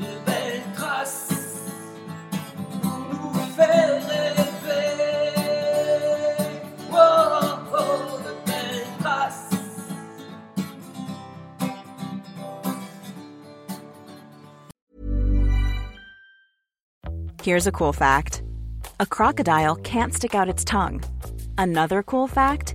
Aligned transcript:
de 0.00 0.18
belles 0.26 0.62
traces 0.74 1.70
pour 2.82 2.98
nous 3.10 3.32
faire 3.56 4.02
rêver. 4.06 4.96
Oh, 6.92 7.58
oh, 7.72 8.20
de 8.24 8.32
belles 8.46 8.86
traces. 9.00 9.54
Here's 17.42 17.66
a 17.66 17.72
cool 17.72 17.92
fact 17.92 18.42
a 18.98 19.06
crocodile 19.06 19.76
can't 19.76 20.14
stick 20.14 20.34
out 20.34 20.48
its 20.48 20.64
tongue. 20.64 21.02
Another 21.58 22.02
cool 22.02 22.26
fact 22.28 22.74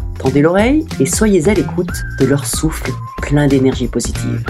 tendez 0.21 0.41
l'oreille 0.41 0.85
et 0.99 1.07
soyez 1.07 1.49
à 1.49 1.53
l'écoute 1.53 1.89
de 2.19 2.25
leur 2.25 2.45
souffle 2.45 2.91
plein 3.23 3.47
d'énergie 3.47 3.87
positive. 3.87 4.45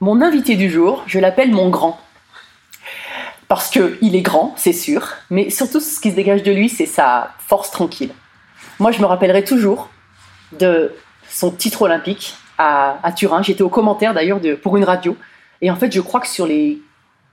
Mon 0.00 0.20
invité 0.20 0.54
du 0.54 0.68
jour, 0.68 1.02
je 1.06 1.18
l'appelle 1.18 1.52
mon 1.52 1.70
grand. 1.70 1.98
Parce 3.48 3.70
qu'il 3.70 4.14
est 4.14 4.20
grand, 4.20 4.52
c'est 4.58 4.74
sûr, 4.74 5.14
mais 5.30 5.48
surtout 5.48 5.80
ce 5.80 5.98
qui 5.98 6.10
se 6.10 6.16
dégage 6.16 6.42
de 6.42 6.52
lui, 6.52 6.68
c'est 6.68 6.84
sa 6.84 7.32
force 7.38 7.70
tranquille. 7.70 8.10
Moi, 8.78 8.90
je 8.90 9.00
me 9.00 9.06
rappellerai 9.06 9.42
toujours 9.42 9.88
de 10.58 10.92
son 11.30 11.50
titre 11.50 11.82
olympique 11.82 12.34
à, 12.58 12.98
à 13.02 13.12
Turin. 13.12 13.42
J'étais 13.42 13.62
au 13.62 13.70
commentaire 13.70 14.12
d'ailleurs 14.12 14.40
pour 14.62 14.76
une 14.76 14.84
radio. 14.84 15.16
Et 15.62 15.70
en 15.70 15.76
fait, 15.76 15.90
je 15.90 16.02
crois 16.02 16.20
que 16.20 16.28
sur 16.28 16.46
les 16.46 16.82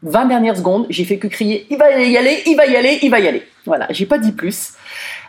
20 0.04 0.26
dernières 0.26 0.56
secondes, 0.56 0.86
j'ai 0.90 1.04
fait 1.04 1.18
que 1.18 1.28
crier 1.28 1.68
il 1.70 1.78
va 1.78 1.92
y 2.00 2.16
aller, 2.16 2.44
il 2.46 2.56
va 2.56 2.66
y 2.68 2.78
aller, 2.78 3.00
il 3.02 3.10
va 3.10 3.20
y 3.20 3.28
aller. 3.28 3.44
Voilà, 3.66 3.88
j'ai 3.92 4.06
pas 4.06 4.18
dit 4.18 4.32
plus. 4.32 4.74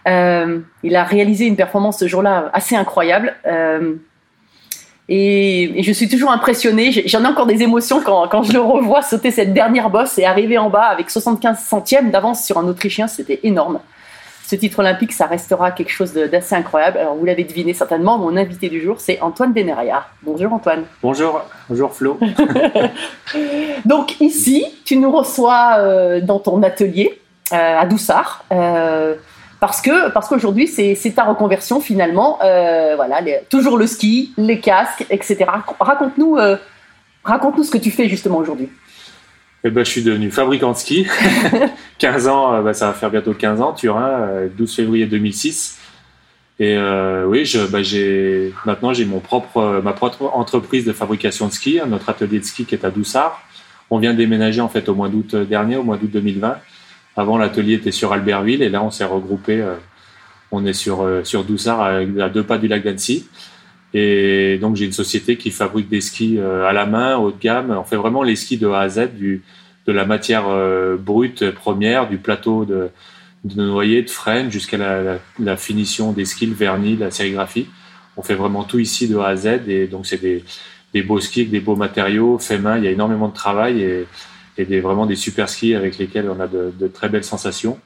Euh, 0.08 0.60
il 0.82 0.96
a 0.96 1.04
réalisé 1.04 1.46
une 1.46 1.56
performance 1.56 1.98
ce 1.98 2.08
jour-là 2.08 2.50
assez 2.52 2.74
incroyable. 2.74 3.34
Euh, 3.46 3.94
et, 5.08 5.78
et 5.78 5.82
je 5.82 5.92
suis 5.92 6.08
toujours 6.08 6.30
impressionnée. 6.30 6.90
J'en 7.06 7.24
ai 7.24 7.26
encore 7.26 7.46
des 7.46 7.62
émotions 7.62 8.00
quand, 8.02 8.26
quand 8.28 8.42
je 8.42 8.52
le 8.52 8.60
revois 8.60 9.02
sauter 9.02 9.30
cette 9.30 9.52
dernière 9.52 9.90
bosse 9.90 10.18
et 10.18 10.24
arriver 10.24 10.58
en 10.58 10.70
bas 10.70 10.86
avec 10.86 11.10
75 11.10 11.58
centièmes 11.58 12.10
d'avance 12.10 12.44
sur 12.44 12.58
un 12.58 12.66
Autrichien. 12.66 13.06
C'était 13.06 13.40
énorme. 13.44 13.80
Ce 14.46 14.56
titre 14.56 14.80
olympique, 14.80 15.12
ça 15.12 15.26
restera 15.26 15.70
quelque 15.70 15.90
chose 15.90 16.12
d'assez 16.12 16.54
incroyable. 16.54 16.98
Alors, 16.98 17.14
vous 17.14 17.24
l'avez 17.24 17.44
deviné 17.44 17.72
certainement, 17.72 18.18
mon 18.18 18.36
invité 18.36 18.68
du 18.68 18.82
jour, 18.82 19.00
c'est 19.00 19.18
Antoine 19.22 19.54
Deneria. 19.54 20.06
Bonjour 20.22 20.52
Antoine. 20.52 20.84
Bonjour, 21.02 21.40
bonjour 21.70 21.94
Flo. 21.94 22.18
Donc 23.86 24.20
ici, 24.20 24.66
tu 24.84 24.98
nous 24.98 25.10
reçois 25.10 25.76
euh, 25.78 26.20
dans 26.20 26.40
ton 26.40 26.62
atelier 26.62 27.18
à 27.50 27.84
Doussard. 27.86 28.44
euh, 28.52 29.14
parce 29.60 29.80
que 29.80 30.10
parce 30.10 30.28
qu'aujourd'hui 30.28 30.66
c'est 30.68 31.12
ta 31.14 31.24
reconversion 31.24 31.80
finalement 31.80 32.38
Euh, 32.42 32.94
voilà 32.96 33.20
les- 33.22 33.40
toujours 33.48 33.78
le 33.78 33.86
ski 33.86 34.32
les 34.36 34.60
casques 34.60 35.06
etc 35.10 35.46
raconte-nous 35.80 36.36
euh, 36.36 36.56
raconte-nous 37.22 37.64
ce 37.64 37.70
que 37.70 37.78
tu 37.78 37.90
fais 37.90 38.08
justement 38.08 38.38
aujourd'hui 38.38 38.68
Eh 39.64 39.70
ben, 39.70 39.82
je 39.84 39.90
suis 39.90 40.02
devenu 40.02 40.30
fabricant 40.30 40.72
de 40.72 40.76
ski. 40.76 41.06
15 41.98 42.28
ans, 42.28 42.52
euh, 42.54 42.60
bah, 42.62 42.74
ça 42.74 42.88
va 42.88 42.92
faire 42.92 43.08
bientôt 43.10 43.32
15 43.32 43.62
ans, 43.62 43.72
Turin, 43.72 44.04
euh, 44.10 44.48
12 44.54 44.74
février 44.76 45.06
2006. 45.06 45.78
Et 46.60 46.76
euh, 46.76 47.24
oui, 47.26 47.46
je, 47.46 47.60
bah, 47.66 47.82
j'ai, 47.82 48.52
maintenant 48.66 48.92
j'ai 48.92 49.06
mon 49.06 49.20
propre, 49.20 49.56
euh, 49.56 49.80
ma 49.80 49.94
propre 49.94 50.30
entreprise 50.34 50.84
de 50.84 50.92
fabrication 50.92 51.46
de 51.48 51.52
ski, 51.52 51.80
hein, 51.80 51.86
notre 51.88 52.10
atelier 52.10 52.38
de 52.40 52.44
ski 52.44 52.66
qui 52.66 52.74
est 52.74 52.84
à 52.84 52.90
Doussard. 52.90 53.40
On 53.90 53.98
vient 53.98 54.12
de 54.12 54.18
déménager 54.18 54.60
en 54.60 54.68
fait 54.68 54.86
au 54.90 54.94
mois 54.94 55.08
d'août 55.08 55.34
dernier, 55.34 55.76
au 55.76 55.82
mois 55.82 55.96
d'août 55.96 56.10
2020. 56.12 56.58
Avant, 57.16 57.38
l'atelier 57.38 57.74
était 57.74 57.92
sur 57.92 58.12
Albertville 58.12 58.62
et 58.62 58.68
là, 58.68 58.82
on 58.82 58.90
s'est 58.90 59.04
regroupé. 59.04 59.60
euh, 59.60 59.74
on 60.50 60.66
est 60.66 60.72
sur, 60.72 61.02
euh, 61.02 61.24
sur 61.24 61.44
Doussard, 61.44 61.82
à, 61.82 62.28
deux 62.28 62.44
pas 62.44 62.58
du 62.58 62.68
lac 62.68 62.84
d'Annecy. 62.84 63.26
Et 63.92 64.58
donc, 64.60 64.76
j'ai 64.76 64.84
une 64.84 64.92
société 64.92 65.36
qui 65.36 65.50
fabrique 65.50 65.88
des 65.88 66.00
skis 66.00 66.38
euh, 66.38 66.66
à 66.68 66.72
la 66.72 66.86
main, 66.86 67.16
haut 67.16 67.30
de 67.30 67.38
gamme. 67.40 67.70
On 67.70 67.84
fait 67.84 67.96
vraiment 67.96 68.22
les 68.22 68.36
skis 68.36 68.56
de 68.56 68.68
A 68.68 68.80
à 68.80 68.88
Z, 68.88 69.14
du, 69.14 69.42
de 69.86 69.92
la 69.92 70.04
matière 70.04 70.44
brute 70.98 71.50
première, 71.50 72.08
du 72.08 72.18
plateau 72.18 72.64
de, 72.64 72.90
de 73.44 73.62
noyer, 73.62 74.02
de 74.02 74.10
freine, 74.10 74.50
jusqu'à 74.50 74.78
la, 75.38 75.56
finition 75.56 76.12
des 76.12 76.24
skis, 76.24 76.46
le 76.46 76.54
vernis, 76.54 76.96
la 76.96 77.10
sérigraphie. 77.10 77.68
On 78.16 78.22
fait 78.22 78.34
vraiment 78.34 78.64
tout 78.64 78.78
ici 78.78 79.08
de 79.08 79.16
A 79.18 79.28
à 79.28 79.36
Z. 79.36 79.68
Et 79.68 79.86
donc, 79.86 80.06
c'est 80.06 80.20
des, 80.20 81.02
beaux 81.02 81.20
skis 81.20 81.46
des 81.46 81.60
beaux 81.60 81.76
matériaux, 81.76 82.38
fait 82.38 82.58
main. 82.58 82.78
Il 82.78 82.84
y 82.84 82.88
a 82.88 82.90
énormément 82.90 83.28
de 83.28 83.34
travail 83.34 83.82
et, 83.82 84.06
et 84.58 84.64
des, 84.64 84.80
vraiment 84.80 85.06
des 85.06 85.16
super 85.16 85.48
skis 85.48 85.74
avec 85.74 85.98
lesquels 85.98 86.30
on 86.30 86.40
a 86.40 86.46
de, 86.46 86.88
très 86.88 87.08
belles 87.08 87.24
sensations. 87.24 87.78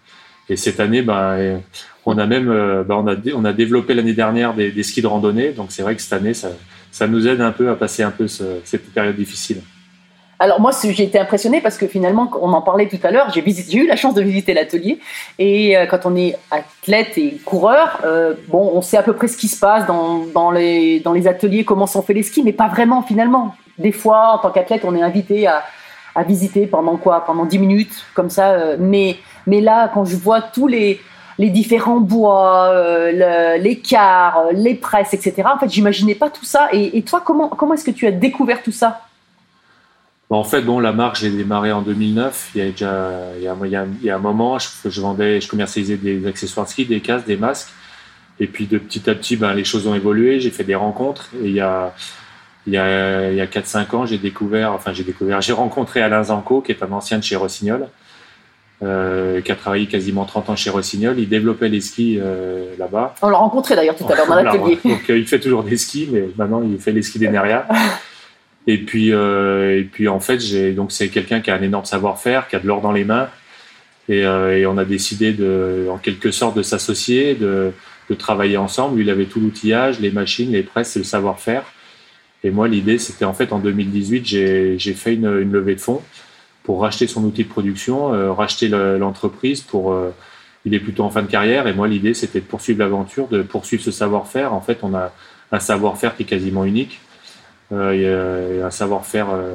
Et 0.50 0.56
cette 0.56 0.80
année, 0.80 1.02
ben, 1.02 1.60
on 2.06 2.16
a 2.16 2.26
même, 2.26 2.48
euh, 2.48 2.82
ben, 2.82 2.94
on 2.96 3.44
a, 3.44 3.52
développé 3.52 3.94
l'année 3.94 4.14
dernière 4.14 4.54
des, 4.54 4.82
skis 4.82 5.02
de 5.02 5.06
randonnée. 5.06 5.50
Donc 5.50 5.66
c'est 5.70 5.82
vrai 5.82 5.94
que 5.94 6.02
cette 6.02 6.12
année, 6.12 6.32
ça, 6.34 7.06
nous 7.06 7.28
aide 7.28 7.40
un 7.40 7.52
peu 7.52 7.70
à 7.70 7.74
passer 7.74 8.02
un 8.02 8.10
peu 8.10 8.28
ce- 8.28 8.60
cette 8.64 8.92
période 8.92 9.16
difficile. 9.16 9.62
Alors 10.40 10.60
moi, 10.60 10.70
j'ai 10.84 11.02
été 11.02 11.18
impressionnée 11.18 11.60
parce 11.60 11.76
que 11.76 11.88
finalement, 11.88 12.30
on 12.40 12.52
en 12.52 12.62
parlait 12.62 12.86
tout 12.86 12.98
à 13.02 13.10
l'heure, 13.10 13.28
j'ai 13.34 13.76
eu 13.76 13.86
la 13.88 13.96
chance 13.96 14.14
de 14.14 14.22
visiter 14.22 14.54
l'atelier. 14.54 15.00
Et 15.38 15.76
euh, 15.76 15.86
quand 15.86 16.06
on 16.06 16.14
est 16.14 16.36
athlète 16.50 17.18
et 17.18 17.38
coureur, 17.44 18.00
euh, 18.04 18.34
bon, 18.46 18.70
on 18.72 18.80
sait 18.80 18.96
à 18.96 19.02
peu 19.02 19.14
près 19.14 19.26
ce 19.26 19.36
qui 19.36 19.48
se 19.48 19.58
passe 19.58 19.84
dans, 19.86 20.26
dans, 20.32 20.52
les, 20.52 21.00
dans 21.00 21.12
les 21.12 21.26
ateliers, 21.26 21.64
comment 21.64 21.86
sont 21.86 22.02
faits 22.02 22.14
les 22.14 22.22
skis, 22.22 22.44
mais 22.44 22.52
pas 22.52 22.68
vraiment 22.68 23.02
finalement. 23.02 23.56
Des 23.78 23.92
fois, 23.92 24.34
en 24.34 24.38
tant 24.38 24.50
qu'athlète, 24.50 24.82
on 24.84 24.94
est 24.94 25.02
invité 25.02 25.48
à, 25.48 25.64
visiter 26.22 26.66
pendant 26.66 26.96
quoi? 26.96 27.24
Pendant 27.24 27.44
10 27.44 27.58
minutes, 27.58 28.04
comme 28.14 28.30
ça. 28.30 28.50
euh, 28.52 28.76
mais, 28.78 29.16
mais 29.46 29.60
là, 29.60 29.90
quand 29.92 30.04
je 30.04 30.16
vois 30.16 30.40
tous 30.42 30.66
les, 30.66 31.00
les 31.38 31.50
différents 31.50 32.00
bois, 32.00 32.70
euh, 32.72 33.12
le- 33.56 33.62
les 33.62 33.78
quarts, 33.78 34.38
euh, 34.48 34.52
les 34.52 34.74
presses, 34.74 35.14
etc., 35.14 35.42
en 35.54 35.58
fait, 35.58 35.68
j'imaginais 35.70 36.14
pas 36.16 36.30
tout 36.30 36.44
ça. 36.44 36.68
Et, 36.72 37.02
toi, 37.02 37.22
comment, 37.24 37.48
comment 37.48 37.74
est-ce 37.74 37.84
que 37.84 37.90
tu 37.92 38.06
as 38.06 38.10
découvert 38.12 38.62
tout 38.62 38.72
ça? 38.72 39.02
En 40.30 40.44
fait, 40.44 40.60
bon, 40.60 40.78
la 40.78 40.92
marque, 40.92 41.16
j'ai 41.16 41.30
démarré 41.30 41.72
en 41.72 41.80
2009. 41.80 42.50
Il 42.54 42.58
y 42.58 42.62
a 42.66 42.70
déjà, 42.70 43.10
il 43.38 43.42
y 43.44 43.48
a- 43.48 43.56
il 44.00 44.04
y 44.06 44.10
a 44.10 44.16
un 44.16 44.18
moment, 44.18 44.58
je, 44.58 44.68
je 44.84 45.00
vendais, 45.00 45.40
je 45.40 45.48
commercialisais 45.48 45.96
des 45.96 46.26
accessoires 46.26 46.66
de 46.66 46.70
ski, 46.70 46.84
des 46.84 47.00
casques, 47.00 47.26
des 47.26 47.36
masques. 47.38 47.70
Et 48.40 48.46
puis, 48.46 48.66
de 48.66 48.76
petit 48.78 49.08
à 49.08 49.14
petit, 49.14 49.36
ben, 49.36 49.54
les 49.54 49.64
choses 49.64 49.86
ont 49.86 49.94
évolué. 49.94 50.38
J'ai 50.38 50.50
fait 50.50 50.64
des 50.64 50.74
rencontres. 50.74 51.30
Et 51.42 51.46
il 51.48 51.54
y 51.54 51.60
a, 51.60 51.94
il 52.68 52.74
y 52.74 52.76
a, 52.76 53.30
il 53.30 53.36
y 53.36 53.40
a 53.40 53.46
4-5 53.46 53.96
ans, 53.96 54.06
j'ai 54.06 54.18
découvert, 54.18 54.72
enfin, 54.72 54.92
j'ai 54.92 55.02
découvert, 55.02 55.40
j'ai 55.40 55.52
rencontré 55.52 56.02
Alain 56.02 56.22
Zanco, 56.22 56.60
qui 56.60 56.72
est 56.72 56.82
un 56.82 56.92
ancien 56.92 57.18
de 57.18 57.24
chez 57.24 57.34
Rossignol, 57.36 57.88
euh, 58.82 59.40
qui 59.40 59.50
a 59.50 59.56
travaillé 59.56 59.86
quasiment 59.86 60.24
30 60.24 60.50
ans 60.50 60.56
chez 60.56 60.70
Rossignol. 60.70 61.18
Il 61.18 61.28
développait 61.28 61.68
les 61.68 61.80
skis 61.80 62.18
euh, 62.20 62.74
là-bas. 62.78 63.14
On 63.22 63.30
l'a 63.30 63.38
rencontré 63.38 63.74
d'ailleurs 63.74 63.96
tout 63.96 64.06
à 64.08 64.14
l'heure 64.14 64.28
dans 64.28 64.34
l'atelier. 64.42 64.78
Donc 64.84 65.10
euh, 65.10 65.18
il 65.18 65.26
fait 65.26 65.40
toujours 65.40 65.64
des 65.64 65.76
skis, 65.76 66.08
mais 66.12 66.28
maintenant 66.36 66.62
il 66.62 66.78
fait 66.78 66.92
les 66.92 67.02
skis 67.02 67.18
des 67.18 67.28
Neria. 67.28 67.66
Et 68.68 68.76
puis, 68.76 69.14
euh, 69.14 69.80
et 69.80 69.84
puis 69.84 70.08
en 70.08 70.20
fait, 70.20 70.40
j'ai 70.40 70.72
donc 70.72 70.92
c'est 70.92 71.08
quelqu'un 71.08 71.40
qui 71.40 71.50
a 71.50 71.54
un 71.54 71.62
énorme 71.62 71.86
savoir-faire, 71.86 72.48
qui 72.48 72.56
a 72.56 72.58
de 72.58 72.66
l'or 72.66 72.82
dans 72.82 72.92
les 72.92 73.04
mains, 73.04 73.30
et, 74.10 74.26
euh, 74.26 74.58
et 74.58 74.66
on 74.66 74.76
a 74.76 74.84
décidé 74.84 75.32
de, 75.32 75.88
en 75.90 75.96
quelque 75.96 76.30
sorte, 76.30 76.54
de 76.54 76.62
s'associer, 76.62 77.34
de, 77.34 77.72
de 78.10 78.14
travailler 78.14 78.58
ensemble. 78.58 78.96
Lui, 78.96 79.04
il 79.04 79.10
avait 79.10 79.24
tout 79.24 79.40
l'outillage, 79.40 80.00
les 80.00 80.10
machines, 80.10 80.52
les 80.52 80.62
presses, 80.62 80.96
et 80.96 80.98
le 80.98 81.06
savoir-faire. 81.06 81.62
Et 82.44 82.50
moi, 82.50 82.68
l'idée, 82.68 82.98
c'était 82.98 83.24
en 83.24 83.34
fait 83.34 83.52
en 83.52 83.58
2018, 83.58 84.24
j'ai 84.26 84.94
fait 84.94 85.14
une, 85.14 85.26
une 85.40 85.52
levée 85.52 85.74
de 85.74 85.80
fonds 85.80 86.02
pour 86.62 86.82
racheter 86.82 87.06
son 87.06 87.24
outil 87.24 87.44
de 87.44 87.48
production, 87.48 88.12
euh, 88.14 88.32
racheter 88.32 88.68
le- 88.68 88.98
l'entreprise 88.98 89.62
pour. 89.62 89.92
euh, 89.92 90.10
il 90.64 90.74
est 90.74 90.80
plutôt 90.80 91.04
en 91.04 91.10
fin 91.10 91.22
de 91.22 91.28
carrière 91.28 91.66
et 91.68 91.72
moi 91.72 91.86
l'idée 91.88 92.12
c'était 92.14 92.40
de 92.40 92.44
poursuivre 92.44 92.80
l'aventure, 92.80 93.28
de 93.28 93.42
poursuivre 93.42 93.82
ce 93.82 93.90
savoir-faire. 93.90 94.52
En 94.52 94.60
fait, 94.60 94.78
on 94.82 94.92
a 94.94 95.12
un 95.52 95.60
savoir-faire 95.60 96.14
qui 96.16 96.24
est 96.24 96.26
quasiment 96.26 96.64
unique. 96.64 97.00
Euh, 97.72 98.62
a 98.62 98.66
un 98.66 98.70
savoir-faire, 98.70 99.28
euh, 99.30 99.54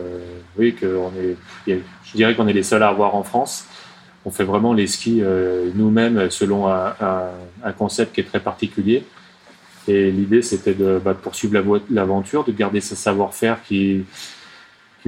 oui, 0.57 0.73
que 0.73 0.85
on 0.97 1.11
est, 1.19 1.35
je 1.67 2.15
dirais 2.15 2.35
qu'on 2.35 2.47
est 2.47 2.53
les 2.53 2.63
seuls 2.63 2.83
à 2.83 2.87
avoir 2.89 3.15
en 3.15 3.23
France. 3.23 3.65
On 4.25 4.31
fait 4.31 4.43
vraiment 4.45 4.73
les 4.73 4.87
skis 4.87 5.19
euh, 5.21 5.69
nous-mêmes 5.75 6.29
selon 6.31 6.67
un- 6.67 6.93
un 7.63 7.71
concept 7.73 8.15
qui 8.15 8.21
est 8.21 8.25
très 8.25 8.39
particulier. 8.39 9.03
Et 9.87 10.11
l'idée 10.11 10.41
c'était 10.41 10.73
de, 10.73 10.99
bah, 11.03 11.13
poursuivre 11.13 11.81
l'aventure, 11.89 12.43
de 12.43 12.51
garder 12.51 12.81
ce 12.81 12.95
savoir-faire 12.95 13.61
qui, 13.63 14.03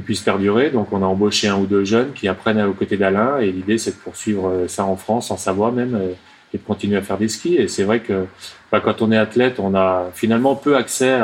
puisse 0.03 0.19
perdurer. 0.19 0.71
Donc 0.71 0.91
on 0.91 1.01
a 1.01 1.05
embauché 1.05 1.47
un 1.47 1.57
ou 1.57 1.65
deux 1.65 1.85
jeunes 1.85 2.11
qui 2.11 2.27
apprennent 2.27 2.61
aux 2.61 2.73
côtés 2.73 2.97
d'Alain 2.97 3.39
et 3.39 3.49
l'idée 3.49 3.77
c'est 3.77 3.91
de 3.91 3.95
poursuivre 3.95 4.49
euh, 4.49 4.67
ça 4.67 4.83
en 4.83 4.97
France, 4.97 5.31
en 5.31 5.37
Savoie 5.37 5.71
même, 5.71 5.95
euh, 5.95 6.11
et 6.53 6.57
de 6.57 6.63
continuer 6.63 6.97
à 6.97 7.01
faire 7.01 7.17
des 7.17 7.29
skis. 7.29 7.55
Et 7.55 7.69
c'est 7.69 7.83
vrai 7.83 8.01
que 8.01 8.25
bah, 8.73 8.81
quand 8.81 9.01
on 9.01 9.11
est 9.13 9.17
athlète, 9.17 9.57
on 9.59 9.73
a 9.73 10.09
finalement 10.13 10.55
peu 10.55 10.75
accès 10.75 11.17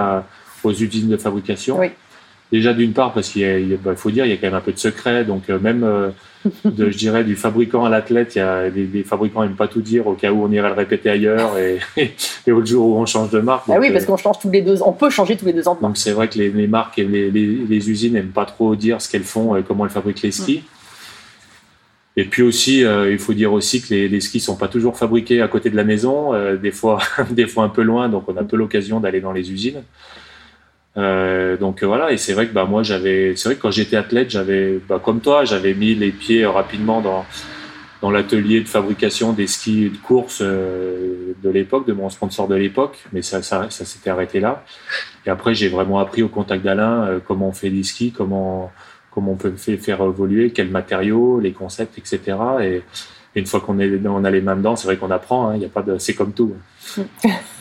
aux 0.63 0.71
usines 0.71 1.09
de 1.09 1.18
fabrication. 1.18 1.77
Déjà 2.51 2.74
d'une 2.74 2.92
part 2.92 3.13
parce 3.13 3.30
qu'il 3.30 3.77
bah, 3.83 3.95
faut 3.95 4.12
dire 4.12 4.25
il 4.25 4.30
y 4.30 4.33
a 4.33 4.38
quand 4.38 4.48
même 4.48 4.56
un 4.56 4.62
peu 4.62 4.74
de 4.74 4.77
secret, 4.77 5.24
donc 5.24 5.50
euh, 5.50 5.57
même 5.57 5.83
euh, 5.83 6.09
de, 6.65 6.89
je 6.89 6.98
dirais 6.98 7.24
du 7.24 7.36
fabricant 7.36 7.86
à 7.86 7.89
l'athlète, 7.89 8.36
il 8.36 8.39
y 8.39 8.42
a 8.42 8.69
des, 8.69 8.86
des 8.86 9.03
fabricants 9.03 9.44
n'aiment 9.44 9.56
pas 9.56 9.69
tout 9.69 9.81
dire 9.81 10.07
au 10.07 10.13
cas 10.13 10.31
où 10.31 10.44
on 10.44 10.51
irait 10.51 10.68
le 10.68 10.75
répéter 10.75 11.09
ailleurs 11.09 11.57
et, 11.57 11.80
et 12.48 12.51
au 12.51 12.65
jour 12.65 12.88
où 12.88 12.98
on 12.98 13.06
change 13.06 13.30
de 13.30 13.39
marque. 13.39 13.63
Ah 13.69 13.77
oui, 13.80 13.89
euh, 13.89 13.94
parce 13.94 14.06
qu'on 14.06 14.18
change 14.18 14.39
tous 14.39 14.50
les 14.50 14.62
deux, 14.62 14.81
on 14.83 14.92
peut 14.92 15.09
changer 15.09 15.38
tous 15.38 15.45
les 15.45 15.53
deux 15.53 15.68
ans 15.68 15.75
de 15.75 15.81
donc 15.81 15.98
c'est 15.98 16.12
vrai 16.12 16.27
que 16.27 16.38
les, 16.39 16.50
les 16.50 16.68
marques 16.68 17.00
et 17.00 17.06
les, 17.06 17.31
les, 17.31 17.45
les 17.45 17.89
usines 17.89 18.13
n'aiment 18.13 18.27
pas 18.27 18.45
trop 18.45 18.75
dire 18.75 19.01
ce 19.01 19.09
qu'elles 19.09 19.24
font 19.24 19.56
et 19.56 19.63
comment 19.63 19.86
elles 19.86 19.92
fabriquent 19.92 20.24
les 20.24 20.31
skis. 20.31 20.63
Et 22.18 22.25
puis 22.25 22.44
aussi, 22.44 22.83
euh, 22.83 23.12
il 23.12 23.19
faut 23.19 23.33
dire 23.33 23.54
aussi 23.54 23.81
que 23.81 23.94
les, 23.94 24.09
les 24.09 24.19
skis 24.19 24.42
sont 24.42 24.57
pas 24.57 24.68
toujours 24.68 24.97
fabriqués 24.97 25.42
à 25.42 25.47
côté 25.47 25.69
de 25.69 25.77
la 25.77 25.86
maison, 25.86 26.33
euh, 26.33 26.57
des 26.57 26.71
fois, 26.71 27.00
des 27.31 27.47
fois 27.47 27.63
un 27.63 27.69
peu 27.69 27.83
loin, 27.83 28.09
donc 28.09 28.25
on 28.27 28.36
a 28.36 28.44
peu 28.44 28.57
l'occasion 28.57 29.00
d'aller 29.00 29.21
dans 29.21 29.31
les 29.31 29.51
usines. 29.51 29.83
Euh, 30.97 31.55
donc 31.57 31.83
euh, 31.83 31.88
voilà, 31.88 32.11
et 32.11 32.17
c'est 32.17 32.33
vrai 32.33 32.47
que 32.47 32.53
bah 32.53 32.65
moi 32.65 32.83
j'avais, 32.83 33.35
c'est 33.38 33.47
vrai 33.49 33.55
que 33.55 33.61
quand 33.61 33.71
j'étais 33.71 33.95
athlète, 33.95 34.29
j'avais, 34.29 34.79
bah, 34.89 35.01
comme 35.03 35.21
toi, 35.21 35.45
j'avais 35.45 35.73
mis 35.73 35.95
les 35.95 36.11
pieds 36.11 36.43
euh, 36.43 36.49
rapidement 36.49 37.01
dans 37.01 37.25
dans 38.01 38.09
l'atelier 38.09 38.61
de 38.61 38.67
fabrication 38.67 39.31
des 39.31 39.45
skis 39.45 39.91
de 39.91 39.97
course 39.97 40.39
euh, 40.41 41.33
de 41.43 41.49
l'époque, 41.49 41.85
de 41.85 41.93
mon 41.93 42.09
sponsor 42.09 42.47
de 42.47 42.55
l'époque, 42.55 42.97
mais 43.13 43.21
ça, 43.21 43.43
ça, 43.43 43.69
ça 43.69 43.85
s'était 43.85 44.09
arrêté 44.09 44.39
là. 44.39 44.63
Et 45.25 45.29
après, 45.29 45.53
j'ai 45.53 45.69
vraiment 45.69 45.99
appris 45.99 46.23
au 46.23 46.27
contact 46.27 46.63
d'Alain 46.63 47.21
comment 47.27 47.49
on 47.49 47.51
fait 47.51 47.69
des 47.69 47.83
skis, 47.83 48.11
comment, 48.11 48.71
comment 49.11 49.33
on 49.33 49.35
peut 49.35 49.51
faire 49.55 50.01
évoluer, 50.01 50.49
quels 50.51 50.71
matériaux, 50.71 51.39
les 51.39 51.51
concepts, 51.51 51.97
etc. 51.99 52.37
Et, 52.63 52.81
une 53.35 53.45
fois 53.45 53.61
qu'on 53.61 53.79
est, 53.79 54.05
on 54.07 54.25
a 54.25 54.31
les 54.31 54.41
mains 54.41 54.57
dedans, 54.57 54.75
c'est 54.75 54.87
vrai 54.87 54.97
qu'on 54.97 55.11
apprend. 55.11 55.49
hein, 55.49 55.57
y 55.57 55.63
a 55.63 55.69
pas 55.69 55.83
de, 55.83 55.97
c'est 55.99 56.15
comme 56.15 56.33
tout. 56.33 56.53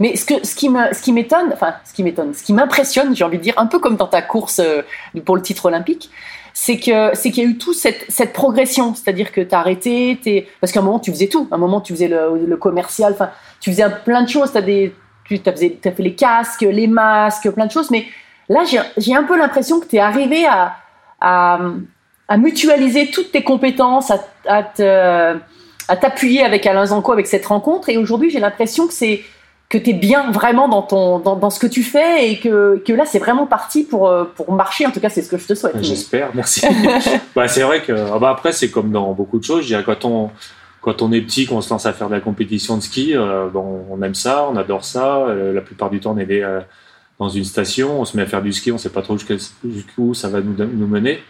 Mais 0.00 0.16
ce, 0.16 0.24
que, 0.24 0.44
ce 0.44 0.54
qui 0.54 1.12
m'étonne, 1.12 1.50
enfin, 1.52 1.74
ce 1.84 1.92
qui 1.92 2.02
m'étonne, 2.02 2.32
ce 2.34 2.42
qui 2.42 2.54
m'impressionne, 2.54 3.14
j'ai 3.14 3.22
envie 3.22 3.36
de 3.36 3.42
dire, 3.42 3.54
un 3.58 3.66
peu 3.66 3.78
comme 3.78 3.96
dans 3.96 4.06
ta 4.06 4.22
course 4.22 4.58
euh, 4.58 4.82
pour 5.26 5.36
le 5.36 5.42
titre 5.42 5.66
olympique, 5.66 6.10
c'est 6.54 6.78
que 6.78 7.10
c'est 7.14 7.30
qu'il 7.30 7.44
y 7.44 7.46
a 7.46 7.50
eu 7.50 7.58
tout 7.58 7.74
cette, 7.74 8.06
cette 8.08 8.32
progression, 8.32 8.94
c'est-à-dire 8.94 9.30
que 9.30 9.40
tu 9.40 9.54
as 9.54 9.58
arrêté, 9.58 10.48
parce 10.60 10.72
qu'à 10.72 10.80
un 10.80 10.82
moment 10.82 10.98
tu 10.98 11.12
faisais 11.12 11.28
tout, 11.28 11.46
à 11.50 11.54
un 11.54 11.58
moment 11.58 11.80
tu 11.80 11.92
faisais 11.92 12.08
le, 12.08 12.56
commercial, 12.56 13.12
enfin, 13.12 13.30
tu 13.60 13.70
faisais 13.70 13.84
plein 14.04 14.22
de 14.22 14.28
choses, 14.28 14.52
des, 14.52 14.94
tu 15.28 15.40
as 15.44 15.52
fait 15.52 15.92
les 15.98 16.14
casques, 16.14 16.62
les 16.62 16.86
masques, 16.86 17.50
plein 17.50 17.66
de 17.66 17.70
choses, 17.70 17.90
mais 17.90 18.06
là 18.48 18.64
j'ai 18.96 19.14
un 19.14 19.22
peu 19.22 19.38
l'impression 19.38 19.80
que 19.80 19.86
tu 19.86 19.96
es 19.96 20.00
arrivé 20.00 20.46
à, 20.46 20.76
à, 21.20 22.36
mutualiser 22.36 23.10
toutes 23.10 23.32
tes 23.32 23.44
compétences, 23.44 24.10
à, 24.10 24.18
à 25.88 25.96
t'appuyer 25.96 26.42
avec 26.42 26.66
Alain 26.66 26.86
Zanco 26.86 27.12
avec 27.12 27.26
cette 27.26 27.46
rencontre, 27.46 27.90
et 27.90 27.96
aujourd'hui 27.96 28.30
j'ai 28.30 28.40
l'impression 28.40 28.86
que 28.86 28.92
c'est 28.92 29.22
que 29.70 29.78
tu 29.78 29.90
es 29.90 29.92
bien 29.94 30.30
vraiment 30.32 30.68
dans, 30.68 30.82
ton, 30.82 31.20
dans, 31.20 31.36
dans 31.36 31.48
ce 31.48 31.60
que 31.60 31.68
tu 31.68 31.84
fais 31.84 32.28
et 32.28 32.40
que, 32.40 32.82
que 32.84 32.92
là, 32.92 33.04
c'est 33.06 33.20
vraiment 33.20 33.46
parti 33.46 33.84
pour, 33.84 34.08
euh, 34.08 34.24
pour 34.24 34.52
marcher. 34.52 34.84
En 34.84 34.90
tout 34.90 35.00
cas, 35.00 35.08
c'est 35.08 35.22
ce 35.22 35.30
que 35.30 35.38
je 35.38 35.46
te 35.46 35.54
souhaite. 35.54 35.76
J'espère, 35.80 36.30
merci. 36.34 36.66
bah, 37.36 37.46
c'est 37.46 37.62
vrai 37.62 37.80
que 37.80 37.92
ah 37.92 38.18
bah, 38.18 38.30
après, 38.30 38.50
c'est 38.52 38.70
comme 38.70 38.90
dans 38.90 39.12
beaucoup 39.12 39.38
de 39.38 39.44
choses. 39.44 39.62
Je 39.62 39.68
dirais, 39.68 39.84
quand 39.86 40.04
on, 40.04 40.30
quand 40.80 41.02
on 41.02 41.12
est 41.12 41.20
petit, 41.20 41.46
qu'on 41.46 41.60
se 41.60 41.70
lance 41.70 41.86
à 41.86 41.92
faire 41.92 42.08
de 42.08 42.14
la 42.14 42.20
compétition 42.20 42.76
de 42.76 42.82
ski, 42.82 43.14
euh, 43.14 43.48
bon, 43.48 43.86
on 43.90 44.02
aime 44.02 44.14
ça, 44.16 44.48
on 44.50 44.56
adore 44.56 44.84
ça. 44.84 45.18
Euh, 45.18 45.52
la 45.52 45.60
plupart 45.60 45.88
du 45.88 46.00
temps, 46.00 46.14
on 46.16 46.18
est 46.18 46.26
des, 46.26 46.42
euh, 46.42 46.60
dans 47.20 47.28
une 47.28 47.44
station, 47.44 48.00
on 48.00 48.04
se 48.04 48.16
met 48.16 48.24
à 48.24 48.26
faire 48.26 48.42
du 48.42 48.52
ski, 48.52 48.72
on 48.72 48.78
sait 48.78 48.90
pas 48.90 49.02
trop 49.02 49.16
jusqu'où 49.16 50.14
ça 50.14 50.28
va 50.28 50.40
nous, 50.40 50.56
nous 50.56 50.86
mener. 50.86 51.22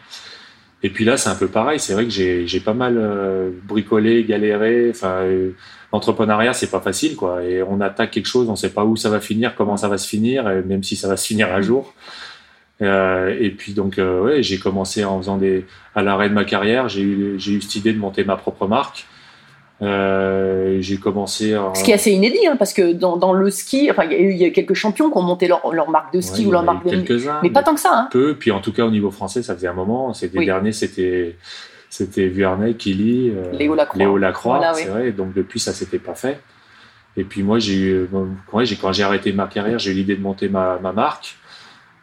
Et 0.83 0.89
puis 0.89 1.05
là, 1.05 1.19
c'est 1.19 1.29
un 1.29 1.35
peu 1.35 1.49
pareil. 1.49 1.79
C'est 1.79 1.93
vrai 1.93 2.05
que 2.05 2.11
j'ai 2.11 2.47
j'ai 2.47 2.61
pas 2.61 2.73
mal 2.73 3.53
bricolé, 3.65 4.25
galéré. 4.25 4.89
Enfin, 4.89 5.27
l'entrepreneuriat, 5.93 6.53
c'est 6.53 6.71
pas 6.71 6.81
facile, 6.81 7.17
quoi. 7.17 7.43
Et 7.45 7.63
on 7.63 7.81
attaque 7.81 8.11
quelque 8.13 8.27
chose, 8.27 8.49
on 8.49 8.57
sait 8.57 8.71
pas 8.71 8.85
où 8.85 8.97
ça 8.97 9.09
va 9.11 9.21
finir, 9.21 9.55
comment 9.57 9.77
ça 9.77 9.89
va 9.89 9.99
se 9.99 10.07
finir, 10.09 10.49
et 10.51 10.63
même 10.63 10.83
si 10.83 10.97
ça 10.97 11.09
va 11.09 11.17
se 11.17 11.27
finir 11.27 11.53
un 11.53 11.61
jour. 11.61 11.93
Euh, 12.83 13.37
et 13.39 13.51
puis 13.51 13.73
donc, 13.75 13.99
euh, 13.99 14.23
ouais, 14.23 14.43
j'ai 14.43 14.59
commencé 14.59 15.05
en 15.05 15.19
faisant 15.19 15.37
des 15.37 15.67
à 15.95 16.03
l'arrêt 16.03 16.29
de 16.31 16.35
ma 16.35 16.45
carrière, 16.45 16.89
j'ai 16.89 17.03
eu 17.03 17.35
j'ai 17.39 17.53
eu 17.53 17.61
cette 17.61 17.77
idée 17.77 17.93
de 17.93 17.99
monter 17.99 18.25
ma 18.25 18.37
propre 18.37 18.67
marque. 18.67 19.07
Euh, 19.83 20.77
j'ai 20.81 20.99
commencé 20.99 21.57
en... 21.57 21.75
Ce 21.75 21.83
qui 21.83 21.91
est 21.91 21.95
assez 21.95 22.11
inédit, 22.13 22.47
hein, 22.47 22.57
parce 22.59 22.75
que 22.75 22.93
dans, 22.93 23.17
dans 23.17 23.33
le 23.33 23.51
ski, 23.51 23.91
enfin, 23.91 24.05
il 24.05 24.13
y, 24.13 24.15
a 24.15 24.19
eu- 24.19 24.33
il 24.33 24.37
y 24.37 24.45
a 24.45 24.51
quelques 24.51 24.75
champions 24.75 25.11
qui 25.11 25.17
ont 25.17 25.23
monté 25.23 25.49
leur, 25.49 25.73
leur 25.73 25.89
marque 25.89 26.13
de 26.13 26.21
ski 26.21 26.43
Ouais, 26.43 26.49
ou 26.49 26.51
leur 26.53 26.63
marque 26.65 26.85
de. 26.85 26.91
quelques-uns, 26.91 27.41
Mais 27.43 27.49
pas 27.51 27.63
tant 27.63 27.75
que 27.75 27.81
ça. 27.81 27.91
Hein. 27.95 28.09
peu. 28.13 28.35
Puis 28.35 28.51
en 28.51 28.61
tout 28.61 28.73
cas, 28.73 28.85
au 28.85 28.91
niveau 28.91 29.11
français, 29.11 29.43
ça 29.43 29.55
faisait 29.55 29.69
un 29.69 29.73
moment. 29.73 30.13
C'était 30.13 30.39
Oui. 30.39 30.45
dernier, 30.47 30.73
c'était 30.73 31.35
c'était 31.91 32.29
Vuarnet, 32.29 32.75
Kili, 32.75 33.31
euh, 33.31 33.53
Léo 33.53 33.75
Lacroix. 33.75 33.99
Léo 33.99 34.17
Lacroix, 34.17 34.57
Voilà, 34.59 34.73
c'est 34.75 34.85
oui. 34.85 34.89
vrai. 34.91 35.13
Donc 35.13 35.35
depuis, 35.35 35.61
ça 35.61 35.73
s'était 35.75 35.99
pas 35.99 36.15
fait. 36.15 36.41
Et 37.17 37.25
puis 37.25 37.43
moi, 37.43 37.59
j'ai 37.59 37.75
eu, 37.75 38.07
bon, 38.11 38.29
ouais, 38.53 38.65
j'ai 38.65 38.77
quand 38.77 38.93
j'ai 38.93 39.03
arrêté 39.03 39.33
ma 39.33 39.47
carrière, 39.49 39.79
j'ai 39.79 39.91
eu 39.91 39.95
l'idée 39.95 40.17
de 40.17 40.23
monter 40.23 40.49
ma, 40.49 40.79
ma 40.81 40.93
marque. 40.93 41.37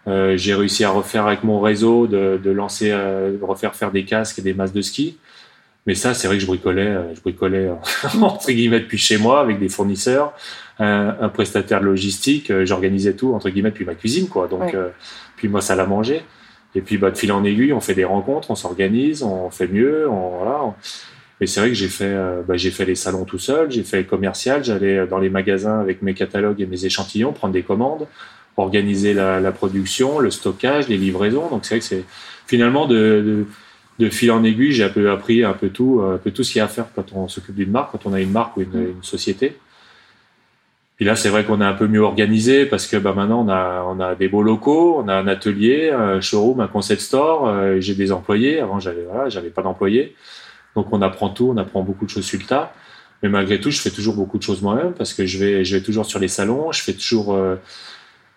Euh, 0.07 0.37
j'ai 0.37 0.53
réussi 0.53 0.83
à 0.83 0.89
refaire 0.89 1.25
avec 1.27 1.43
mon 1.43 1.59
réseau, 1.59 2.07
de, 2.07 2.39
de 2.41 2.51
lancer, 2.51 2.91
euh, 2.91 3.37
de 3.37 3.43
refaire 3.43 3.75
faire 3.75 3.91
des 3.91 4.03
casques 4.05 4.39
et 4.39 4.41
des 4.41 4.53
masques 4.53 4.73
de 4.75 4.81
ski. 4.81 5.17
Mais 5.85 5.95
ça, 5.95 6.13
c'est 6.13 6.27
vrai 6.27 6.35
que 6.37 6.41
je 6.41 6.47
bricolais, 6.47 6.85
euh, 6.87 7.15
je 7.15 7.21
bricolais 7.21 7.67
euh, 7.67 7.73
entre 8.21 8.51
guillemets 8.51 8.81
depuis 8.81 8.97
chez 8.97 9.17
moi 9.17 9.39
avec 9.39 9.57
des 9.59 9.69
fournisseurs, 9.69 10.33
un, 10.79 11.15
un 11.21 11.29
prestataire 11.29 11.79
de 11.79 11.85
logistique. 11.85 12.51
euh, 12.51 12.65
J'organisais 12.65 13.13
tout 13.13 13.33
entre 13.33 13.49
guillemets 13.49 13.71
depuis 13.71 13.85
ma 13.85 13.95
cuisine, 13.95 14.27
quoi. 14.27 14.47
Donc, 14.49 14.61
Ouais. 14.61 14.75
euh, 14.75 14.89
puis 15.37 15.47
moi, 15.47 15.61
ça 15.61 15.75
l'a 15.75 15.85
mangé. 15.85 16.21
Et 16.75 16.81
puis, 16.81 16.97
bah, 16.97 17.11
de 17.11 17.17
fil 17.17 17.31
en 17.31 17.43
aiguille, 17.43 17.73
on 17.73 17.79
fait 17.81 17.95
des 17.95 18.05
rencontres, 18.05 18.51
on 18.51 18.55
s'organise, 18.55 19.23
on 19.23 19.49
fait 19.49 19.67
mieux, 19.67 20.07
on, 20.09 20.37
voilà. 20.39 20.75
Et 21.41 21.47
c'est 21.47 21.59
vrai 21.59 21.69
que 21.69 21.75
j'ai 21.75 21.87
fait, 21.87 22.05
euh, 22.05 22.41
bah, 22.47 22.57
j'ai 22.57 22.71
fait 22.71 22.85
les 22.85 22.95
salons 22.95 23.25
tout 23.25 23.39
seul, 23.39 23.71
j'ai 23.71 23.83
fait 23.83 23.97
le 23.97 24.03
commercial, 24.03 24.63
j'allais 24.63 25.07
dans 25.07 25.19
les 25.19 25.29
magasins 25.29 25.79
avec 25.79 26.01
mes 26.01 26.13
catalogues 26.13 26.61
et 26.61 26.65
mes 26.65 26.85
échantillons 26.85 27.33
prendre 27.33 27.53
des 27.53 27.63
commandes. 27.63 28.07
organiser 28.57 29.13
la, 29.13 29.39
la 29.39 29.51
production, 29.51 30.19
le 30.19 30.31
stockage, 30.31 30.87
les 30.87 30.97
livraisons. 30.97 31.47
Donc 31.49 31.63
c'est 31.63 31.75
vrai 31.75 31.79
que 31.79 31.85
c'est 31.85 32.03
finalement 32.47 32.87
de, 32.87 32.95
de, 33.25 33.45
de 34.03 34.09
fil 34.09 34.31
en 34.31 34.43
aiguille, 34.43 34.71
j'ai 34.71 34.83
un 34.83 34.89
peu 34.89 35.11
appris 35.11 35.43
un 35.43 35.53
peu 35.53 35.69
tout, 35.69 36.01
un 36.03 36.17
peu 36.17 36.31
tout 36.31 36.43
ce 36.43 36.51
qu'il 36.53 36.59
y 36.59 36.61
a 36.61 36.65
à 36.65 36.67
faire 36.67 36.87
quand 36.95 37.13
on 37.13 37.27
s'occupe 37.27 37.55
d'une 37.55 37.69
marque, 37.71 37.91
quand 37.91 38.05
on 38.05 38.13
a 38.13 38.19
une 38.19 38.31
marque 38.31 38.57
ou 38.57 38.61
une, 38.61 38.73
une 38.97 39.03
société. 39.03 39.57
Puis 40.97 41.05
là, 41.05 41.15
c'est 41.15 41.29
vrai 41.29 41.45
qu'on 41.45 41.61
est 41.61 41.65
un 41.65 41.73
peu 41.73 41.87
mieux 41.87 42.01
organisé 42.01 42.65
parce 42.65 42.87
que 42.87 42.97
bah, 42.97 43.13
maintenant, 43.15 43.45
on 43.45 43.49
a, 43.49 43.85
on 43.87 43.99
a 43.99 44.15
des 44.15 44.27
beaux 44.27 44.41
locaux, 44.41 44.97
on 44.99 45.07
a 45.07 45.13
un 45.13 45.27
atelier, 45.27 45.91
un 45.91 46.19
showroom, 46.21 46.59
un 46.59 46.67
concept 46.67 47.01
store, 47.01 47.47
euh, 47.47 47.79
j'ai 47.79 47.93
des 47.93 48.11
employés. 48.11 48.59
Avant, 48.59 48.79
j'avais 48.79 49.05
voilà, 49.09 49.29
pas 49.53 49.61
d'employés. 49.61 50.15
Donc, 50.75 50.87
on 50.91 51.01
apprend 51.03 51.29
tout, 51.29 51.51
on 51.53 51.57
apprend 51.57 51.83
beaucoup 51.83 52.05
de 52.05 52.09
choses 52.09 52.25
sur 52.25 52.39
le 52.39 52.45
tas. 52.45 52.73
Mais 53.21 53.29
malgré 53.29 53.59
tout, 53.59 53.69
je 53.69 53.79
fais 53.79 53.91
toujours 53.91 54.15
beaucoup 54.15 54.37
de 54.39 54.43
choses 54.43 54.61
moi-même 54.61 54.93
parce 54.93 55.13
que 55.13 55.25
je 55.25 55.37
vais, 55.37 55.63
je 55.63 55.75
vais 55.75 55.83
toujours 55.83 56.05
sur 56.05 56.19
les 56.19 56.27
salons, 56.27 56.71
je 56.71 56.83
fais 56.83 56.93
toujours, 56.93 57.33
euh, 57.33 57.55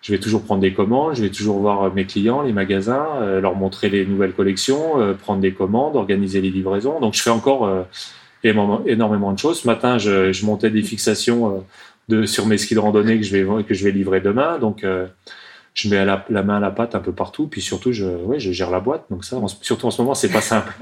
je 0.01 0.11
vais 0.11 0.19
toujours 0.19 0.43
prendre 0.43 0.61
des 0.61 0.73
commandes, 0.73 1.15
je 1.15 1.21
vais 1.21 1.29
toujours 1.29 1.59
voir 1.59 1.93
mes 1.93 2.05
clients, 2.05 2.41
les 2.41 2.53
magasins, 2.53 3.07
euh, 3.21 3.41
leur 3.41 3.55
montrer 3.55 3.89
les 3.89 4.05
nouvelles 4.05 4.33
collections, 4.33 4.99
euh, 4.99 5.13
prendre 5.13 5.41
des 5.41 5.53
commandes, 5.53 5.95
organiser 5.95 6.41
les 6.41 6.49
livraisons. 6.49 6.99
Donc, 6.99 7.13
je 7.13 7.21
fais 7.21 7.29
encore 7.29 7.65
euh, 7.65 7.83
énormément, 8.43 8.83
énormément 8.87 9.33
de 9.33 9.39
choses. 9.39 9.61
Ce 9.61 9.67
matin, 9.67 9.97
je, 9.97 10.31
je 10.31 10.45
montais 10.45 10.71
des 10.71 10.81
fixations 10.81 11.57
euh, 11.57 11.59
sur 12.25 12.45
mes 12.45 12.57
skis 12.57 12.75
de 12.75 12.79
randonnée 12.79 13.17
que 13.17 13.25
je 13.25 13.35
vais, 13.35 13.63
que 13.63 13.73
je 13.73 13.83
vais 13.83 13.91
livrer 13.91 14.21
demain. 14.21 14.57
Donc, 14.59 14.83
euh, 14.83 15.07
je 15.73 15.87
mets 15.89 16.03
la, 16.03 16.25
la 16.29 16.43
main 16.43 16.57
à 16.57 16.59
la 16.59 16.71
pâte 16.71 16.95
un 16.95 16.99
peu 16.99 17.11
partout. 17.11 17.47
Puis 17.47 17.61
surtout, 17.61 17.91
je, 17.91 18.05
gère 18.37 18.69
la 18.69 18.79
boîte. 18.79 19.05
Donc 19.09 19.23
ça, 19.23 19.37
en- 19.37 19.47
surtout 19.47 19.87
en 19.87 19.91
ce 19.91 20.01
moment, 20.01 20.13
c'est 20.13 20.29
pas 20.29 20.41
simple. 20.41 20.73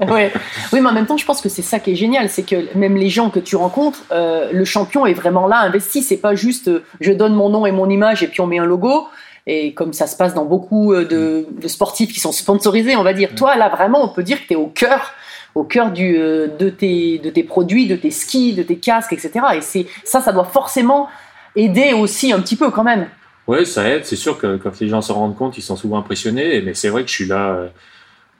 Oui, 0.72 0.80
mais 0.80 0.88
en 0.88 0.92
même 0.92 1.06
temps, 1.06 1.16
je 1.16 1.24
pense 1.24 1.40
que 1.40 1.48
c'est 1.48 1.62
ça 1.62 1.78
qui 1.78 1.92
est 1.92 1.96
génial, 1.96 2.28
c'est 2.28 2.42
que 2.42 2.76
même 2.76 2.96
les 2.96 3.08
gens 3.08 3.30
que 3.30 3.40
tu 3.40 3.56
rencontres, 3.56 4.00
euh, 4.12 4.50
le 4.52 4.64
champion 4.64 5.06
est 5.06 5.14
vraiment 5.14 5.46
là, 5.46 5.60
investi. 5.60 6.02
C'est 6.02 6.16
pas 6.16 6.34
juste 6.34 6.68
euh, 6.68 6.82
je 7.00 7.12
donne 7.12 7.34
mon 7.34 7.48
nom 7.48 7.66
et 7.66 7.72
mon 7.72 7.88
image 7.88 8.22
et 8.22 8.26
puis 8.26 8.40
on 8.40 8.46
met 8.46 8.58
un 8.58 8.66
logo. 8.66 9.06
Et 9.46 9.72
comme 9.72 9.92
ça 9.92 10.06
se 10.06 10.16
passe 10.16 10.34
dans 10.34 10.44
beaucoup 10.44 10.94
de, 10.94 11.46
sportifs 11.66 12.12
qui 12.12 12.20
sont 12.20 12.30
sponsorisés, 12.30 12.94
on 12.94 13.02
va 13.02 13.14
dire. 13.14 13.34
Toi, 13.34 13.56
là, 13.56 13.68
vraiment, 13.68 14.04
on 14.04 14.08
peut 14.08 14.22
dire 14.22 14.40
que 14.40 14.46
tu 14.46 14.52
es 14.52 14.56
au 14.56 14.66
cœur 14.66 15.12
au 15.54 15.64
cœur 15.64 15.90
de, 15.90 16.68
tes, 16.68 17.18
de 17.18 17.30
tes 17.30 17.42
produits, 17.42 17.86
de 17.86 17.96
tes 17.96 18.10
skis, 18.10 18.52
de 18.52 18.62
tes 18.62 18.76
casques, 18.76 19.12
etc. 19.12 19.32
Et 19.56 19.60
c'est 19.60 19.86
ça, 20.04 20.20
ça 20.20 20.32
doit 20.32 20.44
forcément 20.44 21.08
aider 21.56 21.92
aussi 21.92 22.32
un 22.32 22.40
petit 22.40 22.56
peu 22.56 22.70
quand 22.70 22.84
même. 22.84 23.06
Ouais, 23.46 23.64
ça 23.64 23.88
aide. 23.88 24.04
C'est 24.04 24.16
sûr 24.16 24.38
que 24.38 24.56
quand 24.56 24.78
les 24.80 24.88
gens 24.88 25.02
se 25.02 25.12
rendent 25.12 25.36
compte, 25.36 25.58
ils 25.58 25.62
sont 25.62 25.76
souvent 25.76 25.98
impressionnés. 25.98 26.60
Mais 26.62 26.74
c'est 26.74 26.88
vrai 26.88 27.02
que 27.02 27.08
je 27.08 27.14
suis 27.14 27.26
là, 27.26 27.50
euh, 27.50 27.66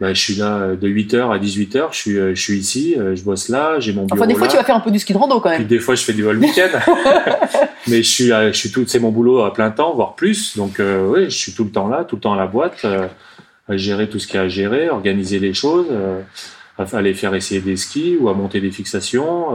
bah, 0.00 0.14
je 0.14 0.20
suis 0.20 0.34
là 0.36 0.76
de 0.76 0.88
8h 0.88 1.32
à 1.32 1.38
18h. 1.38 1.88
Je 1.90 1.96
suis, 1.96 2.18
euh, 2.18 2.34
je 2.34 2.40
suis 2.40 2.58
ici, 2.58 2.94
euh, 2.96 3.16
je 3.16 3.22
bosse 3.22 3.48
là, 3.48 3.80
j'ai 3.80 3.92
mon 3.92 4.04
bureau 4.04 4.18
Enfin, 4.18 4.26
des 4.26 4.34
fois, 4.34 4.46
là. 4.46 4.50
tu 4.52 4.56
vas 4.56 4.64
faire 4.64 4.76
un 4.76 4.80
peu 4.80 4.90
du 4.90 4.98
ski 4.98 5.12
de 5.12 5.18
rando 5.18 5.40
quand 5.40 5.50
Puis 5.50 5.58
même. 5.58 5.66
des 5.66 5.78
fois, 5.80 5.94
je 5.96 6.04
fais 6.04 6.12
du 6.12 6.22
vol 6.22 6.38
week-end. 6.38 6.78
Mais 7.88 8.02
je 8.02 8.08
suis, 8.08 8.26
je 8.28 8.52
suis 8.52 8.70
tout, 8.70 8.84
c'est 8.86 9.00
mon 9.00 9.10
boulot 9.10 9.40
à 9.42 9.52
plein 9.52 9.70
temps, 9.70 9.94
voire 9.94 10.14
plus. 10.14 10.56
Donc, 10.56 10.78
euh, 10.78 11.06
oui, 11.06 11.24
je 11.24 11.36
suis 11.36 11.52
tout 11.52 11.64
le 11.64 11.70
temps 11.70 11.88
là, 11.88 12.04
tout 12.04 12.16
le 12.16 12.20
temps 12.20 12.34
à 12.34 12.36
la 12.36 12.46
boîte, 12.46 12.82
euh, 12.84 13.08
à 13.68 13.76
gérer 13.76 14.08
tout 14.08 14.18
ce 14.18 14.26
qu'il 14.26 14.36
y 14.36 14.38
a 14.38 14.42
à 14.42 14.48
gérer, 14.48 14.90
organiser 14.90 15.38
les 15.38 15.54
choses, 15.54 15.86
à 16.78 16.96
aller 16.96 17.14
faire 17.14 17.34
essayer 17.34 17.60
des 17.60 17.76
skis 17.76 18.16
ou 18.20 18.28
à 18.28 18.34
monter 18.34 18.60
des 18.60 18.70
fixations. 18.70 19.48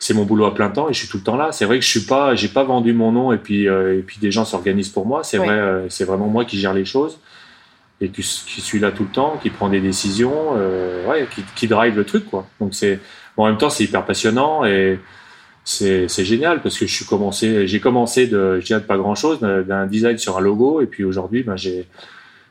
C'est 0.00 0.14
mon 0.14 0.24
boulot 0.24 0.46
à 0.46 0.54
plein 0.54 0.70
temps 0.70 0.88
et 0.88 0.94
je 0.94 0.98
suis 0.98 1.08
tout 1.08 1.18
le 1.18 1.22
temps 1.22 1.36
là. 1.36 1.52
C'est 1.52 1.66
vrai 1.66 1.78
que 1.78 1.84
je 1.84 1.90
suis 1.90 2.00
pas, 2.00 2.34
j'ai 2.34 2.48
pas 2.48 2.64
vendu 2.64 2.94
mon 2.94 3.12
nom 3.12 3.32
et 3.32 3.36
puis 3.36 3.68
euh, 3.68 3.98
et 3.98 4.02
puis 4.02 4.18
des 4.18 4.32
gens 4.32 4.46
s'organisent 4.46 4.88
pour 4.88 5.06
moi. 5.06 5.22
C'est 5.22 5.36
vrai, 5.36 5.50
euh, 5.50 5.88
c'est 5.90 6.04
vraiment 6.04 6.26
moi 6.26 6.46
qui 6.46 6.58
gère 6.58 6.72
les 6.72 6.86
choses 6.86 7.18
et 8.00 8.08
qui, 8.08 8.22
qui 8.22 8.60
suis 8.62 8.78
là 8.80 8.92
tout 8.92 9.04
le 9.04 9.10
temps, 9.10 9.38
qui 9.42 9.50
prend 9.50 9.68
des 9.68 9.80
décisions, 9.80 10.54
euh, 10.56 11.06
ouais, 11.06 11.28
qui, 11.34 11.42
qui 11.54 11.68
drive 11.68 11.96
le 11.96 12.04
truc 12.04 12.28
quoi. 12.30 12.46
Donc 12.60 12.74
c'est, 12.74 12.98
bon, 13.36 13.44
en 13.44 13.48
même 13.48 13.58
temps 13.58 13.68
c'est 13.68 13.84
hyper 13.84 14.06
passionnant 14.06 14.64
et 14.64 14.98
c'est 15.64 16.08
c'est 16.08 16.24
génial 16.24 16.62
parce 16.62 16.78
que 16.78 16.86
je 16.86 16.94
suis 16.94 17.04
commencé, 17.04 17.66
j'ai 17.66 17.80
commencé 17.80 18.26
de, 18.26 18.58
je 18.58 18.64
dirais 18.64 18.80
de 18.80 18.86
pas 18.86 18.96
grand 18.96 19.14
chose, 19.14 19.38
d'un 19.40 19.86
design 19.86 20.16
sur 20.16 20.38
un 20.38 20.40
logo 20.40 20.80
et 20.80 20.86
puis 20.86 21.04
aujourd'hui 21.04 21.42
ben 21.42 21.56
j'ai 21.56 21.86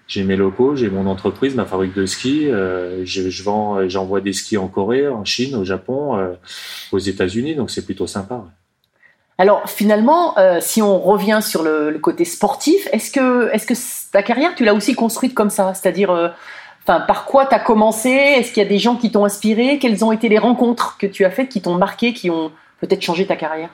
j'ai 0.09 0.23
mes 0.23 0.35
locaux, 0.35 0.75
j'ai 0.75 0.89
mon 0.89 1.05
entreprise, 1.07 1.55
ma 1.55 1.65
fabrique 1.65 1.93
de 1.93 2.05
skis. 2.05 2.47
euh, 2.49 3.05
je, 3.05 3.43
vends, 3.43 3.87
j'envoie 3.87 4.19
des 4.19 4.33
skis 4.33 4.57
en 4.57 4.67
Corée, 4.67 5.07
en 5.07 5.23
Chine, 5.23 5.55
au 5.55 5.63
Japon, 5.63 6.17
euh, 6.17 6.33
aux 6.91 6.99
États-Unis, 6.99 7.55
donc 7.55 7.69
c'est 7.71 7.85
plutôt 7.85 8.07
sympa. 8.07 8.43
Alors 9.37 9.69
finalement, 9.69 10.37
euh, 10.37 10.57
si 10.59 10.81
on 10.81 10.99
revient 10.99 11.39
sur 11.41 11.63
le, 11.63 11.91
le 11.91 11.99
côté 11.99 12.25
sportif, 12.25 12.89
est-ce 12.91 13.09
que, 13.09 13.49
est-ce 13.53 13.65
que 13.65 14.11
ta 14.11 14.21
carrière, 14.21 14.53
tu 14.55 14.65
l'as 14.65 14.73
aussi 14.73 14.95
construite 14.95 15.33
comme 15.33 15.49
ça? 15.49 15.73
C'est-à-dire, 15.73 16.11
euh, 16.11 16.27
enfin, 16.83 16.99
par 16.99 17.23
quoi 17.23 17.45
tu 17.45 17.55
as 17.55 17.59
commencé? 17.59 18.09
Est-ce 18.09 18.51
qu'il 18.51 18.61
y 18.61 18.65
a 18.65 18.69
des 18.69 18.79
gens 18.79 18.97
qui 18.97 19.11
t'ont 19.11 19.23
inspiré? 19.23 19.79
Quelles 19.79 20.03
ont 20.03 20.11
été 20.11 20.27
les 20.27 20.39
rencontres 20.39 20.97
que 20.97 21.07
tu 21.07 21.23
as 21.23 21.31
faites 21.31 21.47
qui 21.47 21.61
t'ont 21.61 21.75
marqué, 21.75 22.13
qui 22.13 22.29
ont 22.29 22.51
peut-être 22.81 23.01
changé 23.01 23.27
ta 23.27 23.37
carrière? 23.37 23.69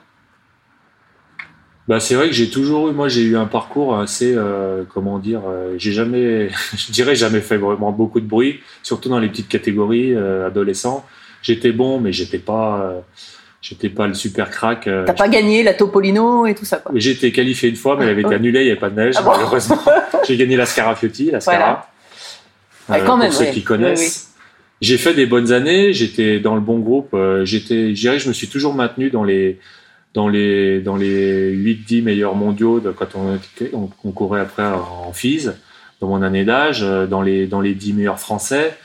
Bah, 1.88 2.00
c'est 2.00 2.16
vrai 2.16 2.28
que 2.28 2.34
j'ai 2.34 2.50
toujours 2.50 2.90
eu, 2.90 2.94
moi, 2.94 3.10
j'ai 3.10 3.22
eu 3.22 3.38
un 3.38 3.46
parcours 3.46 4.00
assez, 4.00 4.34
euh, 4.36 4.84
comment 4.92 5.20
dire, 5.20 5.42
euh, 5.48 5.76
j'ai 5.78 5.92
jamais, 5.92 6.50
je 6.78 6.92
dirais, 6.92 7.16
jamais 7.16 7.42
fait 7.42 7.58
vraiment 7.58 7.92
beaucoup 7.92 8.20
de 8.20 8.26
bruit, 8.26 8.60
surtout 8.82 9.10
dans 9.10 9.20
les 9.20 9.30
petites 9.30 9.50
catégories 9.50 10.14
euh, 10.16 10.48
adolescents. 10.48 11.06
J'étais 11.44 11.72
bon, 11.72 12.00
mais 12.00 12.12
j'étais 12.12 12.40
pas, 12.40 12.82
euh, 12.82 13.00
j'étais 13.62 13.90
pas 13.90 14.08
le 14.08 14.16
super 14.16 14.50
crack. 14.50 14.86
T'as 14.86 15.14
pas 15.14 15.28
gagné 15.28 15.62
la 15.62 15.76
Topolino 15.76 16.48
et 16.48 16.56
tout 16.56 16.66
ça, 16.66 16.78
quoi. 16.78 16.92
J'ai 16.96 17.12
été 17.12 17.32
qualifié 17.32 17.70
une 17.70 17.76
fois, 17.76 17.96
mais 17.96 18.06
elle 18.06 18.12
avait 18.12 18.24
été 18.24 18.34
annulée, 18.34 18.62
il 18.62 18.66
n'y 18.66 18.72
avait 18.72 18.80
pas 18.80 18.90
de 18.90 18.96
neige, 18.96 19.14
Ah 19.18 19.22
bon 19.22 19.32
malheureusement. 19.32 19.80
J'ai 20.28 20.38
gagné 20.38 20.58
la 20.58 20.66
Scarafiotti, 20.66 21.30
la 21.30 21.40
Scara. 21.40 21.58
Voilà. 21.58 21.88
Ouais, 22.90 23.06
quand 23.06 23.14
pour 23.14 23.18
même, 23.18 23.32
ceux 23.32 23.46
ouais. 23.46 23.52
qui 23.52 23.64
connaissent. 23.64 24.32
J'ai 24.82 24.98
fait 24.98 25.14
des 25.14 25.28
bonnes 25.28 25.52
années, 25.52 25.94
j'étais 25.94 26.40
dans 26.40 26.56
le 26.56 26.62
bon 26.62 26.80
groupe, 26.80 27.16
j'étais, 27.44 27.96
je 27.96 28.02
dirais, 28.02 28.20
je 28.20 28.28
me 28.28 28.34
suis 28.34 28.48
toujours 28.48 28.74
maintenu 28.74 29.10
dans 29.10 29.24
les, 29.24 29.60
dans 30.16 30.30
les, 30.30 30.80
dans 30.80 30.96
les 30.96 31.54
8-10 31.54 32.02
meilleurs 32.02 32.36
mondiaux 32.36 32.82
quand 32.96 33.16
on, 33.16 33.38
on, 34.04 34.12
courait 34.12 34.40
après 34.40 34.66
en 34.66 35.12
FIS, 35.12 35.50
dans 36.00 36.08
mon 36.08 36.22
année 36.22 36.46
d'âge, 36.46 36.84
euh, 36.84 37.06
dans 37.06 37.22
les, 37.22 37.46
dans 37.48 37.62
les 37.62 37.76
10 37.76 37.94
meilleurs 37.94 38.20
français. 38.20 38.78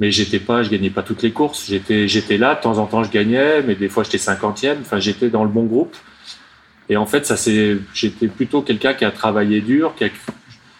Mais 0.00 0.10
j'étais 0.10 0.40
pas, 0.40 0.62
je 0.62 0.70
gagnais 0.70 0.90
pas 0.90 1.02
toutes 1.02 1.22
les 1.22 1.30
courses. 1.30 1.68
J'étais, 1.68 2.08
j'étais 2.08 2.38
là, 2.38 2.54
de 2.54 2.60
temps 2.60 2.78
en 2.78 2.86
temps 2.86 3.04
je 3.04 3.10
gagnais, 3.10 3.62
mais 3.62 3.74
des 3.74 3.90
fois 3.90 4.02
j'étais 4.02 4.18
cinquantième. 4.18 4.78
Enfin, 4.80 4.98
j'étais 4.98 5.28
dans 5.28 5.44
le 5.44 5.50
bon 5.50 5.64
groupe. 5.64 5.94
Et 6.88 6.96
en 6.96 7.06
fait, 7.06 7.26
ça 7.26 7.36
c'est, 7.36 7.76
j'étais 7.94 8.26
plutôt 8.26 8.62
quelqu'un 8.62 8.94
qui 8.94 9.04
a 9.04 9.10
travaillé 9.10 9.60
dur, 9.60 9.94
qui 9.94 10.04
a, 10.04 10.08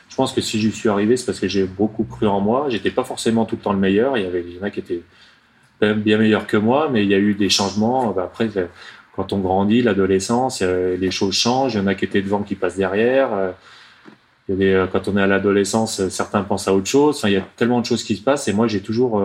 je 0.09 0.17
pense 0.17 0.33
que 0.33 0.41
si 0.41 0.59
j'y 0.59 0.73
suis 0.73 0.89
arrivé, 0.89 1.17
c'est 1.17 1.27
parce 1.27 1.39
que 1.39 1.49
j'ai 1.49 1.65
beaucoup 1.65 2.05
cru 2.05 2.27
en 2.27 2.41
moi. 2.41 2.67
J'étais 2.71 2.91
pas 2.91 3.05
forcément 3.05 3.45
tout 3.45 3.57
le 3.57 3.63
temps 3.63 3.73
le 3.73 3.79
meilleur. 3.79 4.17
Il 4.17 4.25
y 4.25 4.27
avait, 4.27 4.45
il 4.47 4.57
y 4.57 4.59
en 4.59 4.63
a 4.63 4.71
qui 4.71 4.81
étaient 4.81 5.03
bien 5.81 6.17
meilleurs 6.19 6.47
que 6.47 6.57
moi, 6.57 6.89
mais 6.91 7.03
il 7.05 7.11
y 7.11 7.15
a 7.15 7.19
eu 7.19 7.35
des 7.35 7.51
changements. 7.51 8.13
Ben 8.13 8.25
Après, 8.25 8.49
quand 9.15 9.33
on 9.33 9.39
grandit, 9.39 9.83
l'adolescence, 9.83 10.61
euh, 10.63 10.97
les 10.97 11.11
choses 11.11 11.35
changent. 11.35 11.75
Il 11.75 11.79
y 11.79 11.81
en 11.81 11.87
a 11.87 11.95
qui 11.95 12.05
étaient 12.05 12.23
devant, 12.23 12.43
qui 12.43 12.55
passent 12.55 12.77
derrière. 12.77 13.33
Euh, 13.35 13.51
euh, 14.51 14.87
quand 14.87 15.09
on 15.09 15.17
est 15.17 15.23
à 15.23 15.27
l'adolescence, 15.27 16.09
certains 16.09 16.43
pensent 16.43 16.67
à 16.67 16.75
autre 16.75 16.87
chose. 16.87 17.17
Enfin, 17.19 17.29
il 17.29 17.35
y 17.35 17.37
a 17.37 17.47
tellement 17.57 17.81
de 17.81 17.87
choses 17.87 18.05
qui 18.05 18.17
se 18.17 18.23
passent. 18.23 18.49
Et 18.49 18.53
moi, 18.53 18.69
j'ai 18.69 18.81
toujours 18.81 19.23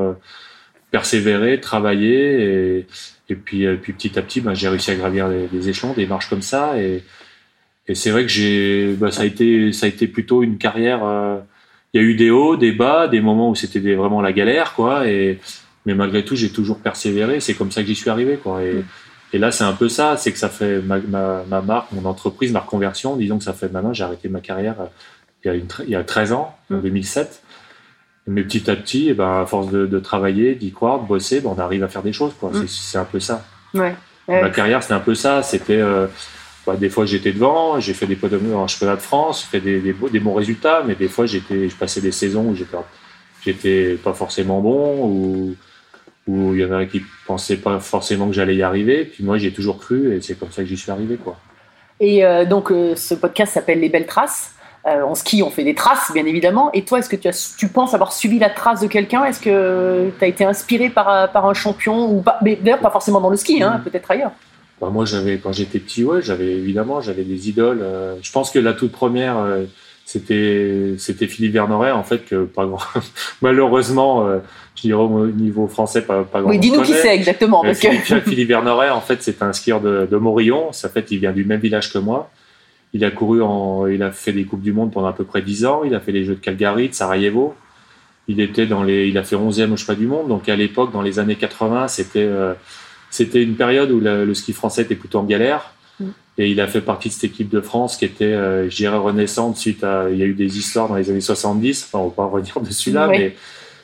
persévéré, 0.91 1.59
travaillé. 1.59 2.85
Et, 3.29 3.35
puis, 3.35 3.65
petit 3.77 4.17
à 4.19 4.21
petit, 4.21 4.41
ben, 4.41 4.53
j'ai 4.53 4.69
réussi 4.69 4.91
à 4.91 4.95
gravir 4.95 5.29
des 5.29 5.69
échelons, 5.69 5.93
des 5.93 6.05
marches 6.05 6.29
comme 6.29 6.41
ça. 6.41 6.79
Et, 6.79 7.03
c'est 7.93 8.11
vrai 8.11 8.25
que 8.25 8.95
ben, 8.95 9.11
ça 9.11 9.23
a 9.23 9.25
été, 9.25 10.07
plutôt 10.07 10.43
une 10.43 10.57
carrière. 10.57 10.99
il 11.93 12.01
y 12.01 12.03
a 12.03 12.07
eu 12.07 12.15
des 12.15 12.29
hauts, 12.29 12.55
des 12.55 12.71
bas, 12.71 13.07
des 13.07 13.21
moments 13.21 13.49
où 13.49 13.55
c'était 13.55 13.79
vraiment 13.95 14.21
la 14.21 14.33
galère, 14.33 14.73
quoi. 14.73 15.03
Mais 15.05 15.93
malgré 15.95 16.23
tout, 16.23 16.35
j'ai 16.35 16.51
toujours 16.51 16.79
persévéré. 16.79 17.39
C'est 17.39 17.53
comme 17.55 17.71
ça 17.71 17.81
que 17.81 17.87
j'y 17.87 17.95
suis 17.95 18.09
arrivé, 18.09 18.37
quoi. 18.37 18.61
Et, 18.63 18.83
et 19.33 19.37
là, 19.37 19.51
c'est 19.51 19.63
un 19.63 19.73
peu 19.73 19.89
ça. 19.89 20.15
C'est 20.17 20.31
que 20.31 20.37
ça 20.39 20.49
fait 20.49 20.79
ma, 20.81 20.97
ma, 20.99 21.43
ma 21.47 21.61
marque, 21.61 21.91
mon 21.91 22.05
entreprise, 22.05 22.51
ma 22.51 22.59
reconversion. 22.61 23.15
Disons 23.15 23.37
que 23.37 23.43
ça 23.43 23.53
fait 23.53 23.71
maintenant, 23.71 23.93
j'ai 23.93 24.03
arrêté 24.03 24.29
ma 24.29 24.39
carrière 24.41 24.75
euh, 24.81 24.85
il 25.43 25.47
y 25.47 25.51
a, 25.51 25.53
une, 25.55 25.65
tre- 25.67 25.83
il 25.85 25.91
y 25.91 25.95
a 25.95 26.03
13 26.03 26.31
ans, 26.33 26.55
en 26.71 26.75
Mm. 26.75 26.81
2007. 26.81 27.41
Mais 28.29 28.43
petit 28.43 28.69
à 28.69 28.75
petit, 28.75 29.07
eh 29.09 29.13
ben, 29.13 29.41
à 29.41 29.45
force 29.45 29.69
de, 29.71 29.85
de 29.85 29.99
travailler, 29.99 30.55
d'y 30.55 30.71
croire, 30.71 30.99
de 31.01 31.07
bosser, 31.07 31.39
ben, 31.39 31.53
on 31.55 31.59
arrive 31.59 31.83
à 31.83 31.87
faire 31.87 32.03
des 32.03 32.11
choses, 32.13 32.33
quoi. 32.39 32.49
Mm. 32.51 32.67
C'est- 32.67 32.97
un 32.97 33.05
peu 33.05 33.19
ça. 33.19 33.45
Ouais. 33.73 33.95
Ma 34.27 34.49
carrière, 34.49 34.81
c'était 34.81 34.95
un 34.95 34.99
peu 34.99 35.15
ça. 35.15 35.41
C'était 35.43 35.79
euh, 35.79 36.07
bah, 36.65 36.75
des 36.75 36.89
fois 36.89 37.05
j'étais 37.05 37.31
devant, 37.31 37.79
j'ai 37.79 37.93
fait 37.93 38.07
des 38.07 38.17
podiums 38.17 38.53
en 38.55 38.67
championnat 38.67 38.97
de 38.97 39.01
France, 39.01 39.41
j'ai 39.43 39.47
fait 39.59 39.63
des, 39.63 39.79
des, 39.79 39.93
beaux- 39.93 40.09
des 40.09 40.19
bons 40.19 40.33
résultats, 40.33 40.83
mais 40.85 40.95
des 40.95 41.07
fois 41.07 41.25
j'étais, 41.25 41.69
je 41.69 41.75
passais 41.77 42.01
des 42.01 42.11
saisons 42.11 42.43
où 42.49 42.53
j'étais, 42.55 42.75
j'étais 43.45 43.93
pas 44.03 44.13
forcément 44.13 44.59
bon 44.59 45.05
ou 45.05 45.55
où 46.27 46.53
il 46.53 46.61
y 46.61 46.65
en 46.65 46.71
a 46.73 46.85
qui 46.85 47.01
pensaient 47.25 47.57
pas 47.57 47.79
forcément 47.79 48.27
que 48.27 48.33
j'allais 48.33 48.55
y 48.55 48.63
arriver. 48.63 49.05
Puis 49.05 49.23
moi, 49.23 49.37
j'ai 49.37 49.51
toujours 49.51 49.79
cru 49.79 50.15
et 50.15 50.21
c'est 50.21 50.37
comme 50.37 50.51
ça 50.51 50.61
que 50.63 50.67
j'y 50.67 50.77
suis 50.77 50.91
arrivé, 50.91 51.15
quoi. 51.15 51.37
Et 51.99 52.23
euh, 52.25 52.45
donc, 52.45 52.71
euh, 52.71 52.95
ce 52.95 53.15
podcast 53.15 53.53
s'appelle 53.53 53.79
Les 53.79 53.89
Belles 53.89 54.05
Traces. 54.05 54.51
Euh, 54.85 55.01
en 55.01 55.15
ski, 55.15 55.41
on 55.43 55.49
fait 55.49 55.63
des 55.63 55.75
traces, 55.75 56.11
bien 56.13 56.25
évidemment. 56.25 56.69
Et 56.73 56.85
toi, 56.85 56.99
est-ce 56.99 57.09
que 57.09 57.15
tu, 57.15 57.27
as, 57.27 57.55
tu 57.57 57.67
penses 57.67 57.93
avoir 57.93 58.13
suivi 58.13 58.39
la 58.39 58.49
trace 58.49 58.79
de 58.81 58.87
quelqu'un? 58.87 59.25
Est-ce 59.25 59.39
que 59.41 60.11
tu 60.17 60.23
as 60.23 60.27
été 60.27 60.45
inspiré 60.45 60.89
par, 60.89 61.09
un- 61.09 61.27
par 61.27 61.45
un 61.45 61.53
champion 61.53 62.09
ou 62.09 62.21
pas? 62.21 62.39
Mais 62.41 62.55
d'ailleurs, 62.55 62.79
pas 62.79 62.91
forcément 62.91 63.19
dans 63.19 63.29
le 63.29 63.35
ski, 63.35 63.61
hein, 63.63 63.81
peut-être 63.83 64.09
ailleurs. 64.11 64.31
Bah, 64.79 64.89
moi, 64.91 65.03
j'avais 65.05 65.39
quand 65.39 65.51
j'étais 65.51 65.79
petit, 65.79 66.03
ouais, 66.03 66.21
j'avais 66.21 66.51
évidemment, 66.51 67.01
j'avais 67.01 67.23
des 67.23 67.49
idoles. 67.49 67.83
je 68.21 68.31
pense 68.31 68.51
que 68.51 68.59
la 68.59 68.73
toute 68.73 68.91
première, 68.91 69.35
c'était 70.05 70.93
c'était 70.99 71.27
Philippe 71.27 71.53
Vernoret, 71.53 71.91
en 71.91 72.03
fait, 72.03 72.23
que 72.25 72.45
pas 72.45 72.65
grand, 72.65 72.79
malheureusement, 73.41 74.25
dirais 74.81 75.01
au 75.01 75.27
niveau 75.27 75.67
français, 75.67 76.01
pas, 76.01 76.23
pas 76.23 76.41
grand. 76.41 76.49
Oui, 76.49 76.59
dis-nous 76.59 76.81
qui 76.81 76.93
c'est 76.93 77.15
exactement. 77.15 77.63
Euh, 77.63 77.67
Parce 77.67 77.79
que... 77.79 77.89
Philippe, 77.89 78.23
Philippe 78.23 78.49
Vernoret, 78.49 78.89
en 78.89 79.01
fait, 79.01 79.23
c'est 79.23 79.41
un 79.41 79.53
skieur 79.53 79.81
de, 79.81 80.07
de 80.09 80.17
Morillon. 80.17 80.71
Ça 80.71 80.89
fait, 80.89 81.09
il 81.11 81.19
vient 81.19 81.31
du 81.31 81.45
même 81.45 81.59
village 81.59 81.91
que 81.91 81.97
moi. 81.97 82.29
Il 82.93 83.03
a 83.03 83.11
couru 83.11 83.41
en, 83.41 83.87
il 83.87 84.01
a 84.03 84.11
fait 84.11 84.31
des 84.31 84.45
coupes 84.45 84.61
du 84.61 84.71
monde 84.71 84.91
pendant 84.91 85.07
à 85.07 85.13
peu 85.13 85.23
près 85.23 85.41
10 85.41 85.65
ans. 85.65 85.81
Il 85.83 85.93
a 85.93 85.99
fait 85.99 86.11
les 86.11 86.23
Jeux 86.23 86.35
de 86.35 86.39
Calgary, 86.39 86.89
de 86.89 86.93
Sarajevo. 86.93 87.53
Il 88.27 88.39
était 88.39 88.65
dans 88.65 88.83
les, 88.83 89.07
il 89.07 89.17
a 89.17 89.23
fait 89.23 89.35
11e 89.35 89.71
au 89.71 89.77
chemin 89.77 89.97
du 89.97 90.07
monde. 90.07 90.27
Donc 90.27 90.47
à 90.49 90.55
l'époque, 90.55 90.91
dans 90.91 91.01
les 91.01 91.19
années 91.19 91.35
80, 91.35 91.87
c'était, 91.87 92.19
euh, 92.19 92.53
c'était 93.09 93.41
une 93.41 93.55
période 93.55 93.91
où 93.91 93.99
le, 93.99 94.25
le 94.25 94.33
ski 94.33 94.53
français 94.53 94.83
était 94.83 94.95
plutôt 94.95 95.19
en 95.19 95.23
galère. 95.23 95.71
Mm. 95.99 96.05
Et 96.37 96.49
il 96.49 96.61
a 96.61 96.67
fait 96.67 96.81
partie 96.81 97.09
de 97.09 97.13
cette 97.13 97.25
équipe 97.25 97.49
de 97.49 97.61
France 97.61 97.97
qui 97.97 98.05
était, 98.05 98.25
euh, 98.25 98.69
je 98.69 98.75
dirais, 98.75 98.97
renaissante 98.97 99.57
suite 99.57 99.83
à, 99.83 100.09
il 100.09 100.17
y 100.17 100.23
a 100.23 100.25
eu 100.25 100.33
des 100.33 100.57
histoires 100.57 100.87
dans 100.87 100.95
les 100.95 101.09
années 101.09 101.21
70. 101.21 101.89
Enfin, 101.91 102.03
on 102.03 102.09
va 102.09 102.15
pas 102.15 102.25
revenir 102.25 102.59
dessus 102.61 102.91
là, 102.91 103.07
Oui. 103.09 103.17
mais 103.17 103.35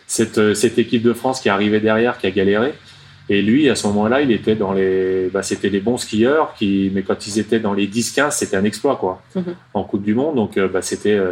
cette, 0.07 0.37
euh, 0.37 0.53
cette 0.53 0.77
équipe 0.79 1.01
de 1.03 1.13
France 1.13 1.39
qui 1.41 1.47
est 1.47 1.51
arrivée 1.51 1.79
derrière, 1.79 2.17
qui 2.17 2.27
a 2.27 2.31
galéré. 2.31 2.73
Et 3.29 3.41
lui, 3.41 3.69
à 3.69 3.75
ce 3.75 3.87
moment-là, 3.87 4.21
il 4.21 4.31
était 4.31 4.55
dans 4.55 4.73
les, 4.73 5.29
bah, 5.33 5.43
c'était 5.43 5.69
les 5.69 5.79
bons 5.79 5.97
skieurs 5.97 6.53
qui, 6.55 6.91
mais 6.93 7.03
quand 7.03 7.25
ils 7.25 7.39
étaient 7.39 7.59
dans 7.59 7.73
les 7.73 7.87
10-15, 7.87 8.31
c'était 8.31 8.57
un 8.57 8.65
exploit, 8.65 8.97
quoi, 8.97 9.21
Mhm. 9.35 9.55
en 9.73 9.83
Coupe 9.83 10.03
du 10.03 10.13
Monde. 10.13 10.35
Donc, 10.35 10.57
euh, 10.57 10.67
bah, 10.67 10.81
c'était, 10.81 11.13
euh, 11.13 11.31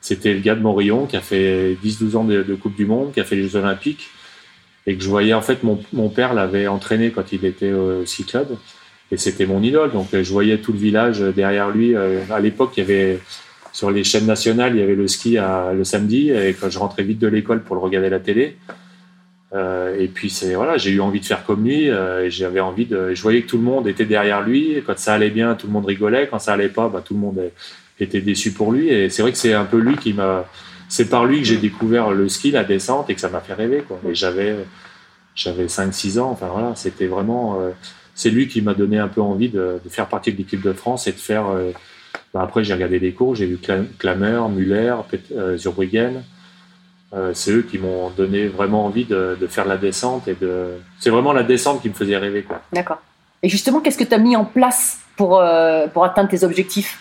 c'était 0.00 0.34
le 0.34 0.40
gars 0.40 0.56
de 0.56 0.60
Morillon 0.60 1.06
qui 1.06 1.16
a 1.16 1.20
fait 1.20 1.76
10-12 1.82 2.16
ans 2.16 2.24
de, 2.24 2.42
de 2.42 2.54
Coupe 2.56 2.74
du 2.74 2.86
Monde, 2.86 3.12
qui 3.12 3.20
a 3.20 3.24
fait 3.24 3.36
les 3.36 3.48
Jeux 3.48 3.56
Olympiques. 3.56 4.08
Et 4.86 4.96
que 4.96 5.02
je 5.04 5.08
voyais, 5.08 5.34
en 5.34 5.42
fait, 5.42 5.62
mon, 5.62 5.78
mon 5.92 6.08
père 6.08 6.34
l'avait 6.34 6.66
entraîné 6.66 7.10
quand 7.10 7.30
il 7.32 7.44
était 7.44 7.72
au 7.72 8.04
ski 8.06 8.24
club. 8.24 8.48
Et 9.12 9.16
c'était 9.16 9.46
mon 9.46 9.62
idole. 9.62 9.92
Donc, 9.92 10.08
je 10.12 10.32
voyais 10.32 10.58
tout 10.58 10.72
le 10.72 10.78
village 10.78 11.20
derrière 11.20 11.70
lui. 11.70 11.94
À 11.94 12.40
l'époque, 12.40 12.72
il 12.76 12.80
y 12.80 12.82
avait, 12.82 13.20
sur 13.78 13.92
les 13.92 14.02
chaînes 14.02 14.26
nationales, 14.26 14.74
il 14.74 14.80
y 14.80 14.82
avait 14.82 14.96
le 14.96 15.06
ski 15.06 15.36
le 15.36 15.84
samedi. 15.84 16.30
Et 16.30 16.52
quand 16.52 16.68
je 16.68 16.80
rentrais 16.80 17.04
vite 17.04 17.20
de 17.20 17.28
l'école 17.28 17.62
pour 17.62 17.76
le 17.76 17.80
regarder 17.80 18.08
à 18.08 18.10
la 18.10 18.18
télé, 18.18 18.56
euh, 19.54 19.96
et 19.96 20.08
puis 20.08 20.30
c'est 20.30 20.56
voilà, 20.56 20.76
j'ai 20.78 20.90
eu 20.90 21.00
envie 21.00 21.20
de 21.20 21.24
faire 21.24 21.44
comme 21.44 21.64
lui. 21.64 21.88
euh, 21.88 22.28
j'avais 22.28 22.58
envie 22.58 22.86
de. 22.86 23.14
Je 23.14 23.22
voyais 23.22 23.40
que 23.42 23.46
tout 23.46 23.56
le 23.56 23.62
monde 23.62 23.86
était 23.86 24.04
derrière 24.04 24.42
lui. 24.42 24.82
Quand 24.84 24.98
ça 24.98 25.14
allait 25.14 25.30
bien, 25.30 25.54
tout 25.54 25.68
le 25.68 25.72
monde 25.72 25.86
rigolait. 25.86 26.26
Quand 26.26 26.40
ça 26.40 26.54
allait 26.54 26.70
pas, 26.70 26.88
bah, 26.88 27.04
tout 27.04 27.14
le 27.14 27.20
monde 27.20 27.40
était 28.00 28.20
déçu 28.20 28.50
pour 28.50 28.72
lui. 28.72 28.88
Et 28.88 29.10
c'est 29.10 29.22
vrai 29.22 29.30
que 29.30 29.38
c'est 29.38 29.54
un 29.54 29.64
peu 29.64 29.78
lui 29.78 29.96
qui 29.96 30.12
m'a. 30.12 30.44
C'est 30.88 31.08
par 31.08 31.24
lui 31.24 31.38
que 31.42 31.46
j'ai 31.46 31.58
découvert 31.58 32.10
le 32.10 32.28
ski, 32.28 32.50
la 32.50 32.64
descente, 32.64 33.10
et 33.10 33.14
que 33.14 33.20
ça 33.20 33.28
m'a 33.28 33.40
fait 33.40 33.54
rêver. 33.54 33.84
Et 34.10 34.14
j'avais 34.16 34.56
j'avais 35.36 35.66
5-6 35.66 36.18
ans. 36.18 36.30
Enfin 36.32 36.48
voilà, 36.52 36.74
c'était 36.74 37.06
vraiment. 37.06 37.60
euh, 37.60 37.70
c'est 38.16 38.30
lui 38.30 38.48
qui 38.48 38.60
m'a 38.60 38.74
donné 38.74 38.98
un 38.98 39.06
peu 39.06 39.20
envie 39.20 39.50
de 39.50 39.80
faire 39.88 40.08
partie 40.08 40.32
de 40.32 40.38
l'équipe 40.38 40.62
de 40.62 40.72
France 40.72 41.06
et 41.06 41.12
de 41.12 41.20
faire. 41.20 41.44
Bah, 42.34 42.40
après, 42.42 42.64
j'ai 42.64 42.74
regardé 42.74 42.98
les 42.98 43.12
cours, 43.12 43.34
j'ai 43.34 43.46
vu 43.46 43.56
Cla- 43.56 43.86
Klamer, 43.98 44.48
Muller, 44.50 44.94
euh, 45.34 45.56
Zurbriggen. 45.56 46.22
Euh, 47.14 47.30
c'est 47.32 47.52
eux 47.52 47.62
qui 47.62 47.78
m'ont 47.78 48.10
donné 48.10 48.48
vraiment 48.48 48.84
envie 48.84 49.06
de, 49.06 49.36
de 49.40 49.46
faire 49.46 49.64
la 49.64 49.78
descente 49.78 50.28
et 50.28 50.34
de. 50.34 50.74
C'est 50.98 51.08
vraiment 51.08 51.32
la 51.32 51.42
descente 51.42 51.80
qui 51.80 51.88
me 51.88 51.94
faisait 51.94 52.18
rêver, 52.18 52.42
quoi. 52.42 52.60
D'accord. 52.72 52.98
Et 53.42 53.48
justement, 53.48 53.80
qu'est-ce 53.80 53.96
que 53.96 54.04
tu 54.04 54.12
as 54.14 54.18
mis 54.18 54.36
en 54.36 54.44
place 54.44 55.00
pour, 55.16 55.40
euh, 55.40 55.86
pour 55.86 56.04
atteindre 56.04 56.28
tes 56.28 56.44
objectifs? 56.44 57.00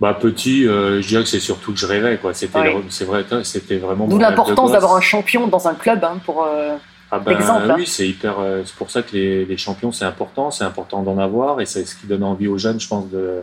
Bah 0.00 0.14
petit, 0.14 0.66
euh, 0.66 1.00
je 1.02 1.08
dirais 1.08 1.22
que 1.22 1.28
c'est 1.28 1.40
surtout 1.40 1.72
que 1.72 1.78
je 1.78 1.86
rêvais, 1.86 2.16
quoi. 2.18 2.32
C'était, 2.34 2.58
Ouais. 2.58 2.82
vrai, 3.06 3.24
c'était 3.44 3.76
vraiment. 3.78 4.06
D'où 4.06 4.18
l'importance 4.18 4.72
d'avoir 4.72 4.96
un 4.96 5.00
champion 5.00 5.46
dans 5.46 5.68
un 5.68 5.74
club 5.74 6.04
hein, 6.04 6.18
pour. 6.24 6.44
Ah 7.12 7.18
ben, 7.18 7.32
Exemple, 7.32 7.70
hein. 7.70 7.74
oui, 7.76 7.86
c'est 7.86 8.08
hyper. 8.08 8.38
euh, 8.38 8.62
c'est 8.64 8.76
pour 8.76 8.90
ça 8.90 9.02
que 9.02 9.12
les, 9.16 9.44
les 9.44 9.56
champions, 9.56 9.92
c'est 9.92 10.04
important. 10.04 10.50
C'est 10.50 10.64
important 10.64 11.02
d'en 11.02 11.18
avoir 11.18 11.60
et 11.60 11.66
c'est 11.66 11.84
ce 11.84 11.96
qui 11.96 12.06
donne 12.06 12.22
envie 12.22 12.46
aux 12.46 12.58
jeunes, 12.58 12.80
je 12.80 12.88
pense. 12.88 13.10
De, 13.10 13.42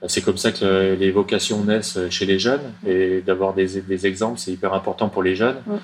bah, 0.00 0.08
c'est 0.08 0.22
comme 0.22 0.38
ça 0.38 0.52
que 0.52 0.96
les 0.98 1.10
vocations 1.10 1.64
naissent 1.64 1.98
chez 2.10 2.26
les 2.26 2.38
jeunes 2.38 2.62
et 2.86 3.20
d'avoir 3.20 3.54
des, 3.54 3.80
des 3.82 4.06
exemples, 4.06 4.38
c'est 4.38 4.50
hyper 4.50 4.72
important 4.74 5.08
pour 5.08 5.22
les 5.22 5.36
jeunes. 5.36 5.56
Mm. 5.66 5.76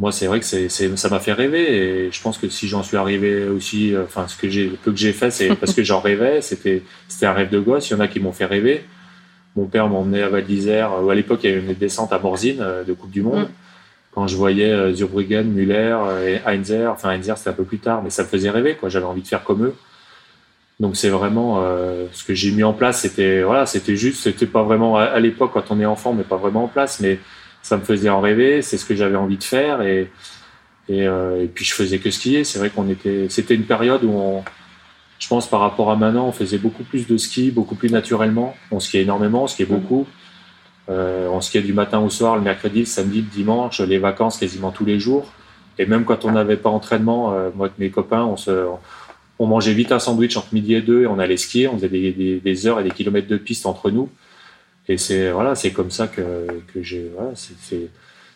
Moi, 0.00 0.12
c'est 0.12 0.28
vrai 0.28 0.38
que 0.38 0.46
c'est, 0.46 0.68
ça 0.68 1.08
m'a 1.08 1.18
fait 1.18 1.32
rêver 1.32 2.04
et 2.06 2.12
je 2.12 2.22
pense 2.22 2.38
que 2.38 2.48
si 2.48 2.68
j'en 2.68 2.84
suis 2.84 2.96
arrivé 2.96 3.48
aussi, 3.48 3.94
euh, 3.94 4.04
enfin, 4.04 4.28
ce 4.28 4.36
que 4.36 4.48
j'ai, 4.48 4.68
le 4.68 4.76
peu 4.76 4.92
que 4.92 4.96
j'ai 4.96 5.12
fait, 5.12 5.32
c'est 5.32 5.56
parce 5.56 5.74
que 5.74 5.82
j'en 5.82 6.00
rêvais. 6.00 6.40
C'était, 6.48 6.84
c'était 7.08 7.26
un 7.26 7.32
rêve 7.32 7.50
de 7.50 7.58
gosse. 7.58 7.90
Il 7.90 7.94
y 7.94 7.96
en 7.96 8.00
a 8.00 8.06
qui 8.06 8.20
m'ont 8.20 8.32
fait 8.32 8.44
rêver. 8.44 8.84
Mon 9.56 9.66
père 9.66 9.88
m'emmenait 9.88 10.22
à 10.22 10.28
Val 10.28 10.44
d'Isère, 10.44 11.02
où 11.02 11.10
à 11.10 11.14
l'époque 11.16 11.40
il 11.42 11.50
y 11.50 11.52
avait 11.52 11.62
une 11.66 11.74
descente 11.74 12.12
à 12.12 12.18
Morzine 12.20 12.60
euh, 12.60 12.84
de 12.84 12.92
Coupe 12.92 13.10
du 13.10 13.22
Monde. 13.22 13.48
Mm. 13.48 13.52
Quand 14.18 14.26
je 14.26 14.34
voyais 14.34 14.72
euh, 14.72 14.92
Zurbriggen, 14.92 15.44
Müller 15.44 15.96
euh, 15.96 16.26
et 16.26 16.40
Heinzer, 16.44 16.90
enfin 16.90 17.10
Heinzer 17.10 17.38
c'était 17.38 17.50
un 17.50 17.52
peu 17.52 17.62
plus 17.62 17.78
tard, 17.78 18.02
mais 18.02 18.10
ça 18.10 18.24
me 18.24 18.28
faisait 18.28 18.50
rêver, 18.50 18.74
quoi. 18.74 18.88
J'avais 18.88 19.04
envie 19.04 19.22
de 19.22 19.28
faire 19.28 19.44
comme 19.44 19.64
eux. 19.64 19.76
Donc 20.80 20.96
c'est 20.96 21.08
vraiment 21.08 21.62
euh, 21.62 22.06
ce 22.10 22.24
que 22.24 22.34
j'ai 22.34 22.50
mis 22.50 22.64
en 22.64 22.72
place. 22.72 23.02
C'était 23.02 23.44
voilà, 23.44 23.64
c'était 23.64 23.94
juste, 23.94 24.24
c'était 24.24 24.46
pas 24.46 24.64
vraiment 24.64 24.96
à, 24.96 25.20
l'époque 25.20 25.52
quand 25.54 25.70
on 25.70 25.78
est 25.78 25.86
enfant, 25.86 26.14
mais 26.14 26.24
pas 26.24 26.36
vraiment 26.36 26.64
en 26.64 26.66
place, 26.66 26.98
mais 26.98 27.20
ça 27.62 27.76
me 27.76 27.84
faisait 27.84 28.08
en 28.08 28.20
rêver. 28.20 28.60
C'est 28.60 28.76
ce 28.76 28.84
que 28.84 28.96
j'avais 28.96 29.14
envie 29.14 29.36
de 29.36 29.44
faire 29.44 29.82
et 29.82 30.10
puis 30.88 31.64
je 31.64 31.72
faisais 31.72 32.00
que 32.00 32.10
skier. 32.10 32.42
C'est 32.42 32.58
vrai 32.58 32.70
qu'on 32.70 32.88
était, 32.88 33.28
c'était 33.28 33.54
une 33.54 33.66
période 33.66 34.02
où 34.02 34.10
on, 34.10 34.42
je 35.20 35.28
pense 35.28 35.48
par 35.48 35.60
rapport 35.60 35.92
à 35.92 35.96
maintenant, 35.96 36.26
on 36.26 36.32
faisait 36.32 36.58
beaucoup 36.58 36.82
plus 36.82 37.06
de 37.06 37.16
ski, 37.18 37.52
beaucoup 37.52 37.76
plus 37.76 37.90
naturellement. 37.90 38.56
On 38.72 38.80
skiait 38.80 39.02
énormément, 39.02 39.44
on 39.44 39.46
skiait 39.46 39.64
beaucoup. 39.64 40.08
Euh, 40.90 41.28
on 41.30 41.40
skiait 41.40 41.60
du 41.60 41.72
matin 41.72 41.98
au 42.00 42.08
soir, 42.10 42.36
le 42.36 42.42
mercredi, 42.42 42.80
le 42.80 42.86
samedi, 42.86 43.18
le 43.18 43.26
dimanche, 43.26 43.80
les 43.80 43.98
vacances 43.98 44.38
quasiment 44.38 44.70
tous 44.70 44.84
les 44.86 44.98
jours. 44.98 45.26
Et 45.78 45.86
même 45.86 46.04
quand 46.04 46.24
on 46.24 46.32
n'avait 46.32 46.56
pas 46.56 46.70
entraînement, 46.70 47.34
euh, 47.34 47.50
moi 47.54 47.68
et 47.68 47.70
mes 47.78 47.90
copains, 47.90 48.24
on, 48.24 48.36
se, 48.36 48.64
on 49.38 49.46
mangeait 49.46 49.74
vite 49.74 49.92
un 49.92 49.98
sandwich 49.98 50.36
entre 50.36 50.48
midi 50.52 50.74
et 50.74 50.80
deux 50.80 51.02
et 51.02 51.06
on 51.06 51.18
allait 51.18 51.36
skier. 51.36 51.68
On 51.68 51.74
faisait 51.76 51.88
des, 51.88 52.12
des- 52.12 52.40
des 52.40 52.66
heures 52.66 52.80
et 52.80 52.84
des 52.84 52.90
kilomètres 52.90 53.28
de 53.28 53.36
piste 53.36 53.66
entre 53.66 53.90
nous. 53.90 54.08
Et 54.88 54.96
c'est 54.96 55.30
voilà, 55.30 55.54
c'est 55.54 55.70
comme 55.72 55.90
ça 55.90 56.06
que, 56.08 56.46
que 56.72 56.82
j'ai. 56.82 57.10
Voilà, 57.14 57.32
c'est- 57.34 57.90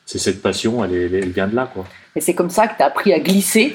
cette 0.05 0.43
passion, 0.43 0.85
elle, 0.85 1.31
vient 1.31 1.49
de 1.49 1.57
là, 1.57 1.71
quoi. 1.73 1.87
Et 2.15 2.21
c'est 2.21 2.35
comme 2.35 2.51
ça 2.51 2.69
que 2.69 2.77
tu 2.77 2.83
as 2.83 2.87
appris 2.87 3.15
à 3.15 3.19
glisser 3.19 3.75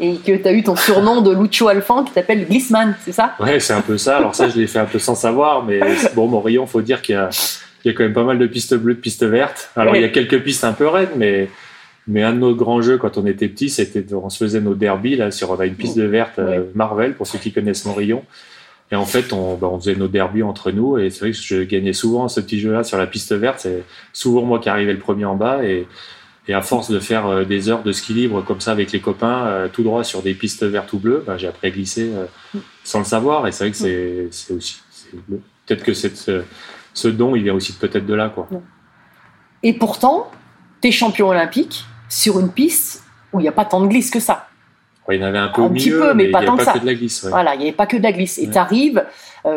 et 0.00 0.16
que 0.16 0.36
tu 0.36 0.48
as 0.48 0.52
eu 0.52 0.64
ton 0.64 0.74
surnom 0.74 1.20
de 1.22 1.30
Lucho 1.32 1.68
Alfan 1.68 2.02
qui 2.02 2.12
t'appelle 2.12 2.44
Glissman, 2.44 2.96
c'est 3.04 3.12
ça? 3.12 3.34
Ouais, 3.38 3.60
c'est 3.60 3.72
un 3.72 3.80
peu 3.82 3.96
ça. 3.96 4.16
Alors 4.16 4.34
ça, 4.34 4.48
je 4.48 4.58
l'ai 4.58 4.66
fait 4.66 4.80
un 4.80 4.84
peu 4.86 4.98
sans 4.98 5.14
savoir, 5.14 5.62
mais 5.62 5.80
bon, 6.14 6.26
Morillon, 6.26 6.66
faut 6.66 6.82
dire 6.82 7.00
qu'il 7.02 7.14
y 7.14 7.18
a, 7.18 7.30
il 7.84 7.88
y 7.88 7.90
a 7.90 7.94
quand 7.94 8.04
même 8.04 8.12
pas 8.12 8.24
mal 8.24 8.38
de 8.38 8.46
pistes 8.46 8.74
bleues, 8.74 8.94
de 8.94 9.00
pistes 9.00 9.24
vertes. 9.24 9.70
Alors 9.76 9.96
il 9.96 10.02
y 10.02 10.04
a 10.04 10.08
quelques 10.08 10.42
pistes 10.42 10.64
un 10.64 10.72
peu 10.72 10.86
raides, 10.86 11.10
mais 11.16 11.48
mais 12.08 12.22
un 12.22 12.32
de 12.32 12.38
nos 12.38 12.54
grands 12.54 12.82
jeux 12.82 12.98
quand 12.98 13.18
on 13.18 13.26
était 13.26 13.48
petit, 13.48 13.68
c'était 13.68 14.04
on 14.14 14.30
se 14.30 14.38
faisait 14.38 14.60
nos 14.60 14.74
derbies 14.74 15.16
là 15.16 15.30
sur 15.30 15.50
on 15.50 15.58
a 15.58 15.66
une 15.66 15.74
piste 15.74 15.96
de 15.96 16.04
verte 16.04 16.38
euh, 16.38 16.64
Marvel 16.74 17.14
pour 17.14 17.26
ceux 17.26 17.38
qui 17.38 17.52
connaissent 17.52 17.84
Morillon. 17.84 18.22
Et 18.92 18.94
en 18.94 19.04
fait, 19.04 19.32
on, 19.32 19.56
bah, 19.56 19.68
on 19.68 19.80
faisait 19.80 19.96
nos 19.96 20.06
derbies 20.06 20.44
entre 20.44 20.70
nous 20.70 20.98
et 20.98 21.10
c'est 21.10 21.20
vrai 21.20 21.30
que 21.32 21.36
je 21.36 21.64
gagnais 21.64 21.92
souvent 21.92 22.28
ce 22.28 22.40
petit 22.40 22.60
jeu-là 22.60 22.84
sur 22.84 22.98
la 22.98 23.08
piste 23.08 23.32
verte. 23.32 23.58
C'est 23.58 23.82
souvent 24.12 24.42
moi 24.42 24.60
qui 24.60 24.68
arrivais 24.68 24.92
le 24.92 25.00
premier 25.00 25.24
en 25.24 25.34
bas 25.34 25.64
et 25.64 25.86
et 26.48 26.54
à 26.54 26.62
force 26.62 26.90
de 26.90 27.00
faire 27.00 27.26
euh, 27.26 27.44
des 27.44 27.68
heures 27.68 27.82
de 27.82 27.92
ski 27.92 28.14
libre 28.14 28.42
comme 28.42 28.60
ça 28.60 28.72
avec 28.72 28.92
les 28.92 29.00
copains, 29.00 29.46
euh, 29.46 29.68
tout 29.68 29.82
droit 29.82 30.04
sur 30.04 30.22
des 30.22 30.34
pistes 30.34 30.64
vertes 30.64 30.92
ou 30.92 30.98
bleues, 30.98 31.24
bah, 31.26 31.36
j'ai 31.36 31.48
appris 31.48 31.68
à 31.68 31.70
glisser 31.70 32.10
euh, 32.14 32.26
sans 32.84 33.00
le 33.00 33.04
savoir. 33.04 33.46
Et 33.46 33.52
c'est 33.52 33.64
vrai 33.64 33.70
que 33.72 33.76
c'est 33.76 34.28
c'est 34.30 34.52
aussi. 34.52 34.80
Peut-être 35.66 35.82
que 35.82 35.94
cette, 35.94 36.30
ce, 36.96 37.08
don, 37.08 37.36
il 37.36 37.42
vient 37.42 37.54
aussi 37.54 37.74
peut-être 37.74 38.06
de 38.06 38.14
là. 38.14 38.30
Quoi. 38.30 38.48
Et 39.62 39.74
pourtant, 39.74 40.30
tu 40.80 40.88
es 40.88 40.90
champion 40.90 41.28
olympique 41.28 41.84
sur 42.08 42.40
une 42.40 42.50
piste 42.50 43.04
où 43.32 43.40
il 43.40 43.42
n'y 43.42 43.48
a 43.48 43.52
pas 43.52 43.66
tant 43.66 43.80
de 43.80 43.86
glisse 43.86 44.10
que 44.10 44.20
ça. 44.20 44.45
Il 45.14 45.20
y 45.20 45.24
en 45.24 45.28
avait 45.28 45.38
un 45.38 45.48
peu 45.48 45.62
Un 45.62 45.66
au 45.66 45.70
petit 45.70 45.90
peu, 45.90 46.14
mais 46.14 46.24
mais, 46.24 46.30
pas 46.30 46.38
il 46.40 46.42
n'y 46.42 46.46
tant 46.46 46.54
a 46.54 46.58
que 46.58 46.64
pas 46.64 46.72
ça. 46.72 46.78
que 46.78 46.82
de 46.82 46.86
la 46.86 46.94
glisse. 46.94 47.22
ouais. 47.22 47.30
Voilà, 47.30 47.54
il 47.54 47.58
n'y 47.58 47.64
avait 47.64 47.72
pas 47.76 47.86
que 47.86 47.96
de 47.96 48.02
la 48.02 48.12
glisse. 48.12 48.38
Et 48.38 48.46
Ouais. 48.46 48.52
tu 48.52 48.58
arrives, 48.58 49.04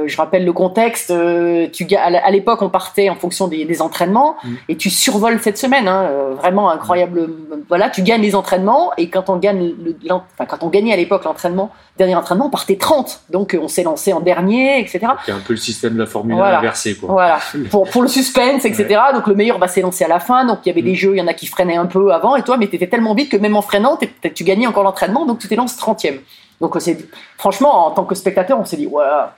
je 0.06 0.18
rappelle 0.18 0.46
le 0.46 0.54
contexte, 0.54 1.10
euh, 1.10 1.68
tu, 1.74 1.88
à 1.96 2.30
l'époque 2.30 2.62
on 2.62 2.70
partait 2.70 3.10
en 3.10 3.16
fonction 3.16 3.48
des, 3.48 3.66
des 3.66 3.82
entraînements 3.82 4.36
Mm. 4.44 4.54
et 4.70 4.78
tu 4.78 4.92
survoles 4.92 5.40
cette 5.42 5.58
semaine, 5.58 5.88
hein, 5.88 6.04
euh, 6.12 6.34
vraiment 6.36 6.70
incroyable. 6.70 7.28
Voilà, 7.70 7.90
tu 7.90 8.04
gagnes 8.04 8.22
les 8.22 8.36
entraînements 8.36 8.92
et 8.98 9.10
quand 9.10 9.30
on 9.32 9.38
gagne, 9.38 9.74
le, 9.84 9.96
enfin, 10.12 10.46
quand 10.48 10.62
on 10.62 10.70
gagnait 10.70 10.94
à 10.94 10.96
l'époque 10.96 11.24
l'entraînement, 11.24 11.72
dernier 11.98 12.14
entraînement, 12.16 12.46
on 12.46 12.50
partait 12.52 12.76
30. 12.78 13.22
Donc 13.32 13.56
euh, 13.56 13.60
on 13.64 13.68
s'est 13.68 13.82
lancé 13.84 14.14
en 14.14 14.20
dernier, 14.20 14.80
etc. 14.80 15.00
C'est 15.26 15.32
un 15.32 15.40
peu 15.40 15.54
le 15.54 15.58
système 15.58 15.96
de 15.96 16.00
la 16.00 16.06
Formule 16.06 16.34
1 16.36 16.38
Voilà. 16.38 16.60
inversé. 16.60 16.96
Quoi. 16.96 17.10
Voilà, 17.12 17.40
pour, 17.72 17.90
pour 17.90 18.04
le 18.04 18.08
suspense, 18.08 18.66
etc. 18.66 19.00
Donc 19.16 19.26
le 19.26 19.34
meilleur 19.34 19.58
va 19.58 19.68
s'élancer 19.68 20.04
à 20.06 20.08
la 20.08 20.20
fin. 20.20 20.46
Donc 20.46 20.60
il 20.66 20.70
y 20.70 20.72
avait 20.72 20.84
des 20.84 20.92
Mm. 20.92 20.96
jeux, 20.96 21.16
il 21.16 21.18
y 21.20 21.22
en 21.22 21.28
a 21.28 21.34
qui 21.34 21.48
freinaient 21.48 21.78
un 21.78 21.88
peu 21.88 22.14
avant 22.14 22.36
et 22.36 22.44
toi, 22.44 22.58
mais 22.58 22.68
tu 22.68 22.76
étais 22.76 22.88
tellement 22.88 23.16
vite 23.16 23.32
que 23.32 23.38
même 23.38 23.56
en 23.56 23.64
freinant, 23.64 23.98
tu 24.36 24.44
gagnais 24.44 24.68
encore 24.68 24.84
l'entraînement, 24.84 25.26
donc 25.26 25.39
tu 25.40 25.48
t'élances 25.48 25.76
30e. 25.78 26.20
Donc 26.62 26.76
on 26.76 26.80
dit- 26.80 26.98
franchement, 27.38 27.88
en 27.88 27.92
tant 27.92 28.04
que 28.04 28.16
spectateur, 28.16 28.60
on 28.60 28.66
s'est 28.66 28.78
dit, 28.78 28.86
voilà, 28.86 29.38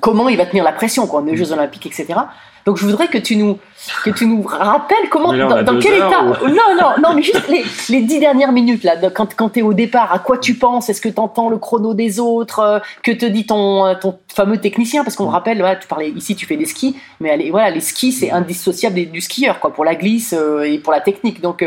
comment 0.00 0.28
il 0.28 0.36
va 0.36 0.46
tenir 0.46 0.64
la 0.64 0.72
pression, 0.72 1.06
quoi, 1.06 1.20
on 1.20 1.26
est 1.28 1.32
aux 1.32 1.36
Jeux 1.36 1.52
Olympiques, 1.52 1.86
etc. 1.86 2.14
Donc 2.66 2.78
je 2.78 2.84
voudrais 2.84 3.06
que 3.06 3.18
tu 3.18 3.36
nous, 3.36 3.58
que 4.04 4.10
tu 4.10 4.26
nous 4.26 4.42
rappelles 4.42 5.08
comment, 5.08 5.30
là, 5.38 5.44
dans, 5.62 5.72
dans 5.74 5.78
quel 5.78 5.94
état. 6.08 6.24
ou- 6.24 6.48
Non, 6.48 6.74
non, 6.80 6.90
non, 7.00 7.14
mais 7.14 7.22
juste 7.22 7.46
les, 7.48 7.64
les 7.90 8.00
dix 8.02 8.18
dernières 8.18 8.50
minutes, 8.50 8.82
là, 8.82 8.96
quand, 9.14 9.36
quand 9.36 9.50
tu 9.50 9.60
es 9.60 9.62
au 9.62 9.72
départ, 9.72 10.12
à 10.12 10.18
quoi 10.18 10.36
tu 10.38 10.54
penses? 10.54 10.88
Est-ce 10.88 11.00
que 11.00 11.08
tu 11.08 11.20
entends 11.20 11.48
le 11.48 11.58
chrono 11.58 11.94
des 11.94 12.18
autres? 12.18 12.58
Euh, 12.58 12.78
Que 13.04 13.12
te 13.12 13.24
dit 13.24 13.46
ton, 13.46 13.86
euh, 13.86 13.94
ton 13.94 14.18
fameux 14.34 14.56
technicien? 14.58 15.04
Parce 15.04 15.14
qu'on 15.14 15.28
rappelle, 15.28 15.58
voilà, 15.60 15.76
tu 15.76 15.86
parlais 15.86 16.10
ici, 16.10 16.34
tu 16.34 16.44
fais 16.44 16.56
des 16.56 16.66
skis, 16.66 16.96
mais 17.20 17.30
allez, 17.30 17.52
voilà, 17.52 17.70
les 17.70 17.80
skis, 17.80 18.10
c'est 18.10 18.32
indissociable 18.32 18.96
du 19.12 19.20
skieur, 19.20 19.60
quoi, 19.60 19.72
pour 19.72 19.84
la 19.84 19.94
glisse 19.94 20.34
euh, 20.36 20.62
et 20.64 20.78
pour 20.78 20.92
la 20.92 21.00
technique. 21.00 21.40
Donc, 21.40 21.62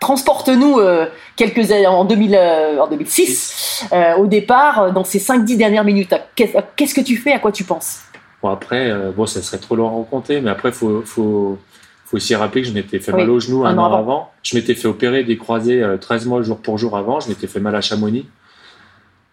transporte-nous 0.00 0.78
euh, 0.78 1.06
quelques 1.36 1.72
années 1.72 1.86
en, 1.86 2.04
2000, 2.04 2.34
euh, 2.34 2.78
en 2.78 2.88
2006, 2.88 3.86
euh, 3.92 4.16
au 4.16 4.26
départ, 4.26 4.92
dans 4.92 5.04
ces 5.04 5.18
5-10 5.18 5.56
dernières 5.56 5.84
minutes. 5.84 6.14
Qu'est-ce 6.34 6.94
que 6.94 7.00
tu 7.00 7.16
fais? 7.16 7.32
À 7.32 7.38
quoi 7.38 7.52
tu 7.52 7.64
penses? 7.64 8.02
Bon, 8.42 8.50
après, 8.50 8.92
bon, 9.16 9.26
ça 9.26 9.42
serait 9.42 9.58
trop 9.58 9.74
long 9.74 9.88
à 9.88 9.98
raconter, 9.98 10.40
mais 10.40 10.50
après, 10.50 10.70
faut, 10.70 11.02
faut, 11.04 11.58
faut 12.06 12.16
aussi 12.16 12.34
rappeler 12.36 12.62
que 12.62 12.68
je 12.68 12.72
m'étais 12.72 13.00
fait 13.00 13.12
Oui, 13.12 13.22
mal 13.22 13.30
au 13.30 13.40
genou 13.40 13.64
un, 13.64 13.76
an 13.76 13.82
an 13.82 13.86
avant. 13.86 13.98
avant. 13.98 14.30
Je 14.44 14.56
m'étais 14.56 14.74
fait 14.74 14.86
opérer 14.86 15.24
des 15.24 15.36
croisés 15.36 15.82
euh, 15.82 15.96
13 15.96 16.26
mois 16.26 16.42
jour 16.42 16.58
pour 16.58 16.78
jour 16.78 16.96
avant. 16.96 17.18
Je 17.18 17.28
m'étais 17.28 17.48
fait 17.48 17.60
mal 17.60 17.74
à 17.74 17.80
Chamonix. 17.80 18.26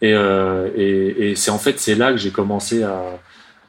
Et, 0.01 0.11
et, 0.11 1.31
et 1.31 1.35
c'est 1.35 1.51
en 1.51 1.57
fait 1.57 1.79
c'est 1.79 1.95
là 1.95 2.11
que 2.11 2.17
j'ai 2.17 2.29
commencé 2.29 2.83
à. 2.83 3.01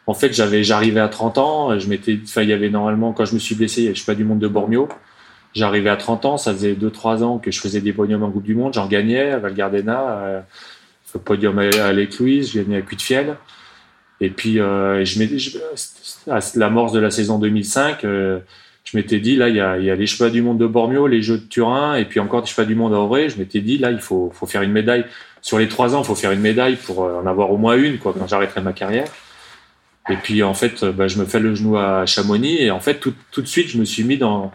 En 0.08 0.14
fait, 0.14 0.32
j'avais, 0.32 0.62
j'arrivais 0.64 1.00
à 1.00 1.08
30 1.08 1.38
ans. 1.38 1.78
Je 1.78 1.88
m'étais, 1.88 2.12
il 2.14 2.48
y 2.48 2.52
avait 2.52 2.68
normalement 2.68 3.12
quand 3.12 3.24
je 3.24 3.34
me 3.34 3.38
suis 3.38 3.54
blessé, 3.54 3.88
je 3.88 3.94
suis 3.94 4.04
pas 4.04 4.14
du 4.14 4.24
monde 4.24 4.40
de 4.40 4.48
Bormio. 4.48 4.88
J'arrivais 5.56 5.88
à 5.88 5.96
30 5.96 6.26
ans, 6.26 6.36
ça 6.36 6.52
faisait 6.52 6.74
2-3 6.74 7.22
ans 7.22 7.38
que 7.38 7.50
je 7.50 7.60
faisais 7.60 7.80
des 7.80 7.94
podiums 7.94 8.22
en 8.22 8.30
Coupe 8.30 8.42
du 8.42 8.54
Monde. 8.54 8.74
J'en 8.74 8.86
gagnais 8.86 9.30
à 9.30 9.38
Val 9.38 9.54
Gardena, 9.54 10.18
euh, 10.18 10.40
le 11.14 11.20
podium 11.20 11.58
à 11.58 11.94
Lake 11.94 12.18
Louise, 12.18 12.52
je 12.52 12.60
gagnais 12.60 12.76
à 12.76 12.82
Cuitefiel. 12.82 13.38
Et 14.20 14.28
puis, 14.28 14.60
euh, 14.60 15.02
à 16.30 16.38
l'amorce 16.56 16.92
de 16.92 17.00
la 17.00 17.10
saison 17.10 17.38
2005, 17.38 18.04
euh, 18.04 18.40
je 18.84 18.98
m'étais 18.98 19.18
dit, 19.18 19.36
là, 19.36 19.48
il 19.48 19.56
y 19.56 19.60
a, 19.60 19.76
les 19.78 20.06
chevaux 20.06 20.28
du 20.28 20.42
monde 20.42 20.58
de 20.58 20.66
Bormio, 20.66 21.06
les 21.06 21.22
Jeux 21.22 21.38
de 21.38 21.44
Turin, 21.44 21.94
et 21.94 22.04
puis 22.04 22.20
encore 22.20 22.42
des 22.42 22.48
chevaux 22.48 22.66
du 22.66 22.74
monde 22.74 22.92
à 22.92 22.98
Auvray. 22.98 23.30
Je 23.30 23.38
m'étais 23.38 23.60
dit, 23.60 23.78
là, 23.78 23.90
il 23.92 24.00
faut, 24.00 24.30
faire 24.46 24.60
une 24.60 24.72
médaille. 24.72 25.06
Sur 25.40 25.58
les 25.58 25.68
trois 25.68 25.96
ans, 25.96 26.02
il 26.02 26.06
faut 26.06 26.14
faire 26.14 26.32
une 26.32 26.40
médaille 26.40 26.76
pour 26.76 27.00
en 27.00 27.24
avoir 27.24 27.50
au 27.50 27.56
moins 27.56 27.78
une, 27.78 27.96
quand 27.96 28.14
j'arrêterai 28.28 28.60
ma 28.60 28.74
carrière. 28.74 29.08
Et 30.10 30.16
puis, 30.16 30.42
en 30.42 30.52
fait, 30.52 30.84
bah, 30.84 31.08
je 31.08 31.18
me 31.18 31.24
fais 31.24 31.40
le 31.40 31.54
genou 31.54 31.78
à 31.78 32.04
Chamonix, 32.04 32.58
et 32.60 32.70
en 32.70 32.80
fait, 32.80 33.00
tout 33.00 33.40
de 33.40 33.46
suite, 33.46 33.68
je 33.68 33.78
me 33.78 33.86
suis 33.86 34.04
mis 34.04 34.18
dans. 34.18 34.52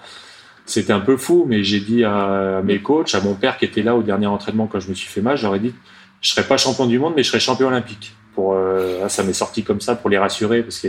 C'était 0.66 0.94
un 0.94 1.00
peu 1.00 1.18
fou, 1.18 1.46
mais 1.48 1.64
j'ai 1.64 1.80
dit 1.80 2.04
à, 2.04 2.62
mes 2.64 2.80
coachs, 2.80 3.14
à 3.16 3.20
mon 3.22 3.34
père 3.34 3.58
qui 3.58 3.66
était 3.66 3.82
là 3.82 3.96
au 3.96 4.04
dernier 4.04 4.28
entraînement 4.28 4.68
quand 4.68 4.80
je 4.80 4.90
me 4.90 4.94
suis 4.94 5.08
fait 5.08 5.22
mal, 5.22 5.36
j'aurais 5.38 5.60
dit, 5.60 5.74
je 6.22 6.30
serais 6.32 6.44
pas 6.48 6.56
champion 6.58 6.86
du 6.86 6.98
monde, 7.00 7.14
mais 7.16 7.24
je 7.24 7.30
serais 7.30 7.40
champion 7.40 7.68
olympique. 7.68 8.14
Pour, 8.36 8.54
euh, 8.54 9.08
ça 9.10 9.24
m'est 9.24 9.34
sorti 9.34 9.64
comme 9.64 9.82
ça 9.82 9.96
pour 9.96 10.10
les 10.10 10.18
rassurer, 10.18 10.62
parce 10.62 10.80
que. 10.80 10.88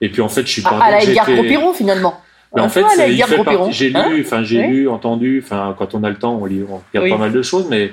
Et 0.00 0.08
puis 0.08 0.22
en 0.22 0.28
fait, 0.28 0.42
je 0.46 0.50
suis 0.52 0.62
À, 0.64 0.70
parti. 0.70 0.84
à 0.86 0.90
la 0.90 1.02
Edgar 1.02 1.30
Gros-Piron, 1.30 1.72
finalement. 1.74 2.20
mais 2.54 2.62
en 2.62 2.68
fait, 2.68 2.84
c'est- 2.94 3.08
il 3.08 3.14
Edgar 3.14 3.28
fait 3.28 3.34
Gros-Piron. 3.36 3.64
partie- 3.64 3.72
j'ai 3.78 3.92
Hein 3.94 4.08
lu, 4.10 4.22
enfin 4.24 4.42
j'ai 4.42 4.66
lu, 4.66 4.88
entendu, 4.88 5.42
enfin 5.44 5.74
quand 5.78 5.94
on 5.94 6.02
a 6.04 6.08
le 6.10 6.16
temps, 6.16 6.38
on, 6.40 6.46
lit, 6.46 6.62
on 6.68 6.80
regarde 6.88 7.04
Oui. 7.04 7.10
pas 7.10 7.18
mal 7.18 7.32
de 7.32 7.42
choses, 7.42 7.66
mais 7.68 7.92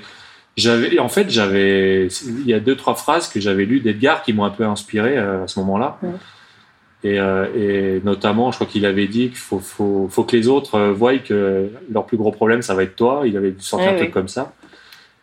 j'avais, 0.55 0.99
en 0.99 1.09
fait, 1.09 1.29
j'avais, 1.29 2.07
il 2.07 2.47
y 2.47 2.53
a 2.53 2.59
deux 2.59 2.75
trois 2.75 2.95
phrases 2.95 3.27
que 3.27 3.39
j'avais 3.39 3.65
lues 3.65 3.79
d'Edgar 3.81 4.23
qui 4.23 4.33
m'ont 4.33 4.45
un 4.45 4.49
peu 4.51 4.65
inspiré 4.65 5.17
euh, 5.17 5.43
à 5.43 5.47
ce 5.47 5.59
moment-là. 5.59 5.97
Ouais. 6.03 6.09
Et, 7.03 7.19
euh, 7.19 7.47
et 7.55 8.01
notamment, 8.05 8.51
je 8.51 8.57
crois 8.57 8.67
qu'il 8.67 8.85
avait 8.85 9.07
dit 9.07 9.29
qu'il 9.29 9.37
faut, 9.37 9.59
faut, 9.59 10.07
faut 10.09 10.23
que 10.23 10.35
les 10.35 10.47
autres 10.47 10.75
euh, 10.75 10.91
voient 10.91 11.17
que 11.17 11.69
leur 11.91 12.05
plus 12.05 12.17
gros 12.17 12.31
problème, 12.31 12.61
ça 12.61 12.75
va 12.75 12.83
être 12.83 12.95
toi. 12.95 13.23
Il 13.25 13.35
avait 13.37 13.55
sorti 13.57 13.85
Ouais, 13.87 13.93
un 13.93 13.97
truc 13.97 14.11
comme 14.11 14.27
ça. 14.27 14.53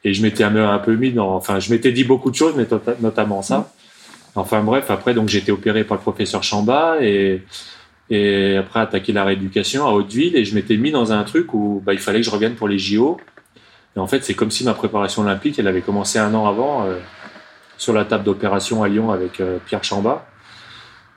Et 0.04 0.12
je 0.12 0.22
m'étais 0.22 0.42
un, 0.44 0.78
peu- 0.78 0.96
mis 0.96 1.12
dans, 1.12 1.34
enfin, 1.34 1.60
je 1.60 1.70
m'étais 1.72 1.92
dit 1.92 2.04
beaucoup 2.04 2.30
de 2.30 2.36
choses, 2.36 2.54
mais 2.56 2.64
tota- 2.64 2.96
notamment 3.00 3.42
ça. 3.42 3.72
Enfin 4.34 4.62
bref, 4.62 4.90
après 4.90 5.14
donc 5.14 5.28
j'ai 5.28 5.38
été 5.38 5.50
opéré 5.52 5.82
par 5.84 5.96
le 5.96 6.02
professeur 6.02 6.42
Chamba 6.42 6.96
et 7.00 7.42
et 8.10 8.56
après 8.56 8.80
attaqué 8.80 9.12
la 9.12 9.24
rééducation 9.24 9.86
à 9.86 9.90
Hauteville 9.90 10.34
et 10.36 10.44
je 10.44 10.54
m'étais 10.54 10.76
mis 10.78 10.90
dans 10.90 11.12
un 11.12 11.24
truc 11.24 11.52
où 11.52 11.82
bah, 11.84 11.92
il 11.92 11.98
fallait 11.98 12.20
que 12.20 12.24
je 12.24 12.30
revienne 12.30 12.54
pour 12.54 12.66
les 12.68 12.78
JO. 12.78 13.18
Et 13.96 13.98
en 13.98 14.06
fait, 14.06 14.24
c'est 14.24 14.32
comme 14.34 14.50
si 14.50 14.64
ma 14.64 14.72
préparation 14.74 15.22
olympique, 15.22 15.58
elle 15.58 15.66
avait 15.66 15.82
commencé 15.82 16.18
un 16.18 16.32
an 16.34 16.46
avant 16.46 16.86
euh, 16.86 16.98
sur 17.76 17.92
la 17.92 18.04
table 18.06 18.24
d'opération 18.24 18.82
à 18.82 18.88
Lyon 18.88 19.10
avec 19.10 19.40
euh, 19.40 19.58
Pierre 19.66 19.84
Chamba. 19.84 20.26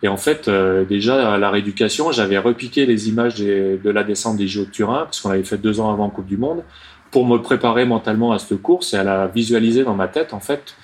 Et 0.03 0.07
en 0.07 0.17
fait, 0.17 0.47
euh, 0.47 0.83
déjà 0.83 1.33
à 1.33 1.37
la 1.37 1.51
rééducation, 1.51 2.11
j'avais 2.11 2.37
repiqué 2.39 2.85
les 2.85 3.07
images 3.09 3.35
des- 3.35 3.77
de 3.77 3.89
la 3.91 4.03
descente 4.03 4.37
des 4.37 4.47
JO 4.47 4.65
de 4.65 4.69
Turin 4.71 5.03
parce 5.05 5.21
qu'on 5.21 5.29
l'avait 5.29 5.43
fait 5.43 5.57
deux 5.57 5.79
ans 5.79 5.91
avant 5.91 6.09
Coupe 6.09 6.25
du 6.25 6.37
Monde 6.37 6.63
pour 7.11 7.25
me 7.25 7.37
préparer 7.37 7.85
mentalement 7.85 8.31
à 8.31 8.39
cette 8.39 8.61
course 8.61 8.93
et 8.93 8.97
à 8.97 9.03
la 9.03 9.27
visualiser 9.27 9.83
dans 9.83 9.93
ma 9.93 10.07
tête 10.07 10.33
en 10.33 10.39
fait. 10.39 10.75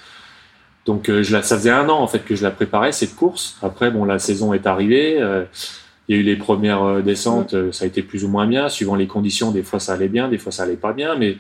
Donc 0.86 1.10
euh, 1.10 1.24
je 1.24 1.34
la, 1.34 1.42
ça 1.42 1.58
faisait 1.58 1.72
un 1.72 1.90
an 1.90 2.00
en 2.00 2.08
fait 2.08 2.20
que 2.24 2.36
je 2.36 2.44
la 2.44 2.52
préparais 2.52 2.92
cette 2.92 3.16
course. 3.16 3.58
Après 3.64 3.90
bon 3.92 4.06
la 4.06 4.20
saison 4.20 4.54
est 4.54 4.68
arrivée, 4.68 5.18
euh, 5.20 5.44
il 6.08 6.16
y 6.16 6.20
a 6.20 6.22
eu 6.22 6.24
les 6.24 6.36
premières 6.36 6.84
euh, 6.84 7.02
descentes, 7.02 7.54
euh, 7.56 7.72
ça 7.72 7.86
a 7.86 7.88
été 7.88 8.02
plus 8.04 8.24
ou 8.24 8.28
moins 8.30 8.46
bien 8.48 8.70
suivant 8.70 8.96
les 8.96 9.08
conditions. 9.08 9.52
Des 9.52 9.64
fois 9.64 9.80
ça 9.80 9.94
allait 9.94 10.08
bien, 10.10 10.28
des 10.30 10.38
fois 10.38 10.52
ça 10.52 10.64
allait 10.64 10.76
pas 10.78 10.94
bien, 10.94 11.16
mais 11.16 11.38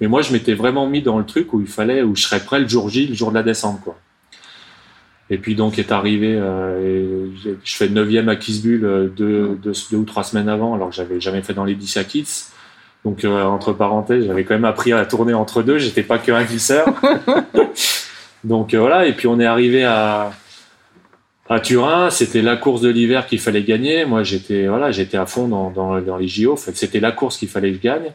mais 0.00 0.06
moi 0.06 0.22
je 0.22 0.32
m'étais 0.32 0.54
vraiment 0.54 0.86
mis 0.88 1.02
dans 1.02 1.18
le 1.18 1.26
truc 1.26 1.52
où 1.52 1.60
il 1.60 1.66
fallait 1.66 2.02
où 2.02 2.16
je 2.16 2.22
serais 2.22 2.40
prêt 2.40 2.58
le 2.60 2.68
jour 2.68 2.88
J, 2.88 3.06
le 3.08 3.14
jour 3.14 3.30
de 3.30 3.34
la 3.34 3.42
descente 3.42 3.80
quoi. 3.82 3.98
Et 5.30 5.38
puis 5.38 5.54
donc 5.54 5.78
est 5.78 5.92
arrivé, 5.92 6.36
euh, 6.36 6.80
et 6.82 7.56
je 7.62 7.76
fais 7.76 7.88
neuvième 7.88 8.28
à 8.30 8.36
Kisbull 8.36 8.84
euh, 8.84 9.08
deux, 9.08 9.58
deux, 9.62 9.72
deux 9.90 9.96
ou 9.98 10.04
trois 10.04 10.24
semaines 10.24 10.48
avant, 10.48 10.74
alors 10.74 10.88
que 10.88 10.94
j'avais 10.94 11.20
jamais 11.20 11.42
fait 11.42 11.52
dans 11.52 11.64
les 11.64 11.74
10 11.74 11.98
à 11.98 12.04
Kids. 12.04 12.50
Donc 13.04 13.24
euh, 13.24 13.42
entre 13.44 13.72
parenthèses, 13.72 14.26
j'avais 14.26 14.44
quand 14.44 14.54
même 14.54 14.64
appris 14.64 14.92
à 14.92 15.04
tourner 15.06 15.34
entre 15.34 15.62
deux. 15.62 15.78
J'étais 15.78 16.02
pas 16.02 16.18
que 16.18 16.32
un 16.32 16.44
glisseur. 16.44 16.86
Donc 18.44 18.74
euh, 18.74 18.80
voilà. 18.80 19.06
Et 19.06 19.12
puis 19.12 19.26
on 19.26 19.38
est 19.38 19.46
arrivé 19.46 19.84
à 19.84 20.32
à 21.48 21.60
Turin. 21.60 22.10
C'était 22.10 22.42
la 22.42 22.56
course 22.56 22.80
de 22.80 22.88
l'hiver 22.88 23.26
qu'il 23.26 23.40
fallait 23.40 23.62
gagner. 23.62 24.04
Moi 24.04 24.24
j'étais 24.24 24.66
voilà, 24.66 24.90
j'étais 24.90 25.16
à 25.16 25.26
fond 25.26 25.48
dans, 25.48 25.70
dans, 25.70 26.00
dans 26.00 26.16
les 26.16 26.28
JO. 26.28 26.56
C'était 26.56 27.00
la 27.00 27.12
course 27.12 27.38
qu'il 27.38 27.48
fallait 27.48 27.70
que 27.70 27.76
je 27.76 27.82
gagne. 27.82 28.12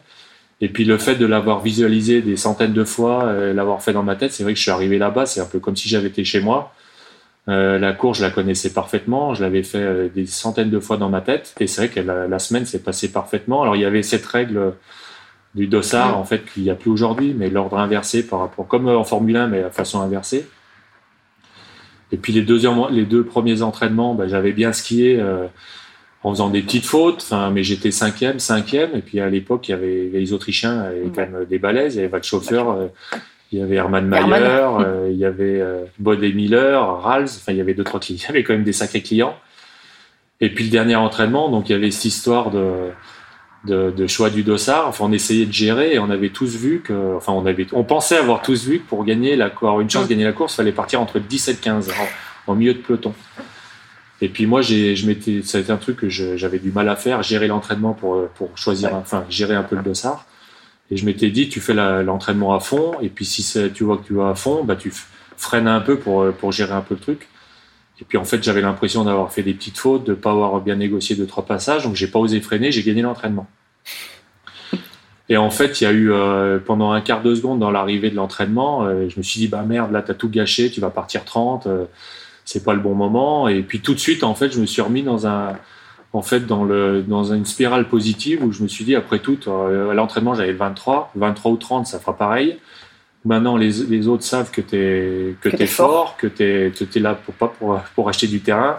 Et 0.61 0.69
puis 0.69 0.85
le 0.85 0.97
fait 0.97 1.15
de 1.15 1.25
l'avoir 1.25 1.61
visualisé 1.61 2.21
des 2.21 2.37
centaines 2.37 2.73
de 2.73 2.83
fois, 2.83 3.25
euh, 3.25 3.53
l'avoir 3.53 3.81
fait 3.81 3.91
dans 3.91 4.03
ma 4.03 4.15
tête, 4.15 4.31
c'est 4.31 4.43
vrai 4.43 4.53
que 4.53 4.57
je 4.57 4.63
suis 4.63 4.71
arrivé 4.71 4.97
là-bas. 4.97 5.25
C'est 5.25 5.41
un 5.41 5.45
peu 5.45 5.59
comme 5.59 5.75
si 5.75 5.89
j'avais 5.89 6.07
été 6.07 6.23
chez 6.23 6.39
moi. 6.39 6.73
Euh, 7.49 7.77
la 7.77 7.91
course, 7.91 8.19
je 8.19 8.23
la 8.23 8.31
connaissais 8.31 8.71
parfaitement. 8.71 9.33
Je 9.33 9.43
l'avais 9.43 9.63
fait 9.63 9.79
euh, 9.79 10.09
des 10.09 10.25
centaines 10.25 10.69
de 10.69 10.79
fois 10.79 10.97
dans 10.97 11.09
ma 11.09 11.21
tête. 11.21 11.53
Et 11.59 11.67
c'est 11.67 11.87
vrai 11.87 11.89
que 11.89 11.99
la, 11.99 12.27
la 12.27 12.39
semaine 12.39 12.65
s'est 12.65 12.79
passée 12.81 13.11
parfaitement. 13.11 13.61
Alors, 13.63 13.75
il 13.75 13.81
y 13.81 13.85
avait 13.85 14.03
cette 14.03 14.25
règle 14.25 14.57
euh, 14.57 14.71
du 15.55 15.67
dossard, 15.67 16.17
en 16.17 16.23
fait, 16.23 16.45
qu'il 16.51 16.63
n'y 16.63 16.69
a 16.69 16.75
plus 16.75 16.89
aujourd'hui, 16.89 17.35
mais 17.37 17.49
l'ordre 17.49 17.77
inversé 17.77 18.25
par 18.25 18.39
rapport, 18.39 18.67
comme 18.67 18.87
en 18.87 19.03
Formule 19.03 19.35
1, 19.35 19.47
mais 19.47 19.63
à 19.63 19.69
façon 19.69 20.01
inversée. 20.01 20.47
Et 22.11 22.17
puis, 22.17 22.33
les 22.33 22.41
deux, 22.41 22.61
les 22.91 23.05
deux 23.05 23.23
premiers 23.23 23.61
entraînements, 23.61 24.15
bah, 24.15 24.27
j'avais 24.27 24.53
bien 24.53 24.71
skié 24.71 25.19
euh, 25.19 25.47
en 26.23 26.31
faisant 26.31 26.49
des 26.49 26.61
petites 26.61 26.85
fautes. 26.85 27.21
Enfin, 27.23 27.51
mais 27.51 27.63
j'étais 27.63 27.91
cinquième, 27.91 28.39
cinquième. 28.39 28.95
Et 28.95 29.01
puis, 29.01 29.19
à 29.19 29.29
l'époque, 29.29 29.67
il 29.67 29.71
y 29.71 29.75
avait 29.75 30.09
les 30.13 30.33
Autrichiens, 30.33 30.79
avaient 30.79 31.09
quand 31.13 31.29
même 31.29 31.45
des 31.45 31.59
balaises. 31.59 31.95
Il 31.95 31.97
y 31.97 31.99
avait 31.99 32.09
il 33.53 33.59
y 33.59 33.61
avait 33.61 33.75
Hermann 33.75 34.07
Mayer, 34.07 34.67
euh, 34.79 35.09
il 35.11 35.17
y 35.17 35.25
avait 35.25 35.61
euh, 35.61 35.85
Bode 35.99 36.23
et 36.23 36.33
Miller, 36.33 37.01
Rals, 37.01 37.25
enfin 37.25 37.51
il 37.51 37.57
y 37.57 37.61
avait 37.61 37.75
deux 37.75 37.83
trois 37.83 37.99
clients, 37.99 38.17
il 38.19 38.25
y 38.25 38.29
avait 38.29 38.43
quand 38.43 38.53
même 38.53 38.63
des 38.63 38.73
sacrés 38.73 39.01
clients. 39.01 39.37
Et 40.41 40.49
puis 40.49 40.65
le 40.65 40.71
dernier 40.71 40.95
entraînement, 40.95 41.49
donc 41.49 41.69
il 41.69 41.73
y 41.73 41.75
avait 41.75 41.91
cette 41.91 42.05
histoire 42.05 42.49
de, 42.49 42.89
de, 43.65 43.91
de 43.91 44.07
choix 44.07 44.31
du 44.31 44.41
dossard. 44.41 44.87
Enfin 44.87 45.05
on 45.07 45.11
essayait 45.11 45.45
de 45.45 45.53
gérer 45.53 45.93
et 45.93 45.99
on 45.99 46.09
avait 46.09 46.29
tous 46.29 46.55
vu 46.55 46.81
que, 46.81 47.15
enfin 47.15 47.31
on 47.31 47.45
avait, 47.45 47.67
on 47.73 47.83
pensait 47.83 48.17
avoir 48.17 48.41
tous 48.41 48.65
vu 48.65 48.79
que 48.79 48.89
pour 48.89 49.05
gagner 49.05 49.35
la, 49.35 49.45
avoir 49.45 49.81
une 49.81 49.89
chance 49.89 50.05
de 50.05 50.09
gagner 50.09 50.25
la 50.25 50.33
course, 50.33 50.53
il 50.53 50.57
fallait 50.57 50.71
partir 50.71 50.99
entre 50.99 51.19
10 51.19 51.47
et 51.49 51.55
15 51.55 51.89
en, 52.47 52.51
en 52.51 52.55
milieu 52.55 52.73
de 52.73 52.79
peloton. 52.79 53.13
Et 54.21 54.29
puis 54.29 54.47
moi, 54.47 54.61
j'ai, 54.61 54.95
je 54.95 55.05
m'étais, 55.05 55.41
ça 55.43 55.59
a 55.59 55.61
été 55.61 55.71
un 55.71 55.77
truc 55.77 55.97
que 55.97 56.09
j'avais 56.09 56.59
du 56.59 56.71
mal 56.71 56.89
à 56.89 56.95
faire, 56.95 57.21
gérer 57.21 57.47
l'entraînement 57.47 57.93
pour, 57.93 58.27
pour 58.29 58.57
choisir, 58.57 58.95
enfin 58.95 59.25
gérer 59.29 59.53
un 59.53 59.63
peu 59.63 59.75
le 59.75 59.83
dossard. 59.83 60.25
Et 60.91 60.97
je 60.97 61.05
m'étais 61.05 61.29
dit, 61.29 61.49
tu 61.49 61.59
fais 61.59 61.73
l'entraînement 61.73 62.53
à 62.53 62.59
fond, 62.59 62.99
et 63.01 63.09
puis 63.09 63.25
si 63.25 63.45
tu 63.73 63.83
vois 63.83 63.97
que 63.97 64.05
tu 64.05 64.13
vas 64.13 64.29
à 64.29 64.35
fond, 64.35 64.63
bah 64.63 64.75
tu 64.75 64.93
freines 65.37 65.67
un 65.67 65.79
peu 65.79 65.97
pour, 65.97 66.31
pour 66.33 66.51
gérer 66.51 66.73
un 66.73 66.81
peu 66.81 66.93
le 66.95 66.99
truc. 66.99 67.27
Et 68.01 68.05
puis 68.05 68.17
en 68.17 68.25
fait, 68.25 68.43
j'avais 68.43 68.61
l'impression 68.61 69.03
d'avoir 69.03 69.31
fait 69.31 69.43
des 69.43 69.53
petites 69.53 69.77
fautes, 69.77 70.05
de 70.05 70.13
pas 70.13 70.31
avoir 70.31 70.59
bien 70.61 70.75
négocié 70.75 71.15
deux 71.15 71.27
trois 71.27 71.45
passages, 71.45 71.83
donc 71.83 71.95
j'ai 71.95 72.07
pas 72.07 72.19
osé 72.19 72.41
freiner, 72.41 72.71
j'ai 72.71 72.83
gagné 72.83 73.01
l'entraînement. 73.01 73.47
Et 75.29 75.37
en 75.37 75.49
fait, 75.49 75.79
il 75.79 75.83
y 75.85 75.87
a 75.87 75.91
eu 75.91 76.11
euh, 76.11 76.59
pendant 76.59 76.91
un 76.91 76.99
quart 76.99 77.23
de 77.23 77.33
seconde 77.33 77.59
dans 77.59 77.71
l'arrivée 77.71 78.09
de 78.09 78.15
l'entraînement, 78.15 78.83
euh, 78.83 79.07
je 79.07 79.17
me 79.17 79.23
suis 79.23 79.39
dit 79.39 79.47
bah 79.47 79.63
merde, 79.63 79.91
là 79.91 80.01
t'as 80.01 80.15
tout 80.15 80.29
gâché, 80.29 80.69
tu 80.69 80.81
vas 80.81 80.89
partir 80.89 81.23
30, 81.23 81.67
euh, 81.67 81.85
c'est 82.43 82.65
pas 82.65 82.73
le 82.73 82.81
bon 82.81 82.93
moment. 82.93 83.47
Et 83.47 83.61
puis 83.61 83.79
tout 83.79 83.93
de 83.93 83.99
suite, 83.99 84.23
en 84.23 84.35
fait, 84.35 84.51
je 84.51 84.59
me 84.59 84.65
suis 84.65 84.81
remis 84.81 85.03
dans 85.03 85.25
un, 85.27 85.53
en 86.13 86.21
fait, 86.21 86.41
dans 86.41 86.63
le 86.63 87.01
dans 87.01 87.33
une 87.33 87.45
spirale 87.45 87.89
positive 87.89 88.43
où 88.43 88.51
je 88.51 88.63
me 88.63 88.67
suis 88.67 88.85
dit 88.85 88.95
après 88.95 89.19
tout, 89.19 89.39
euh, 89.47 89.89
à 89.89 89.93
l'entraînement 89.93 90.35
j'avais 90.35 90.53
23, 90.53 91.11
23 91.15 91.51
ou 91.51 91.57
30, 91.57 91.87
ça 91.87 91.99
fera 91.99 92.15
pareil. 92.15 92.57
Maintenant, 93.25 93.55
les, 93.55 93.71
les 93.89 94.07
autres 94.07 94.23
savent 94.23 94.51
que 94.51 94.61
t'es 94.61 95.35
que, 95.41 95.49
Que 95.49 95.49
t'es 95.49 95.57
t'es 95.57 95.67
fort. 95.67 95.89
fort, 95.89 96.17
que 96.17 96.27
que 96.27 96.83
t'es 96.83 96.99
là 96.99 97.15
pour 97.15 97.33
pas 97.33 97.47
pour 97.47 97.79
pour 97.95 98.09
acheter 98.09 98.27
du 98.27 98.41
terrain 98.41 98.77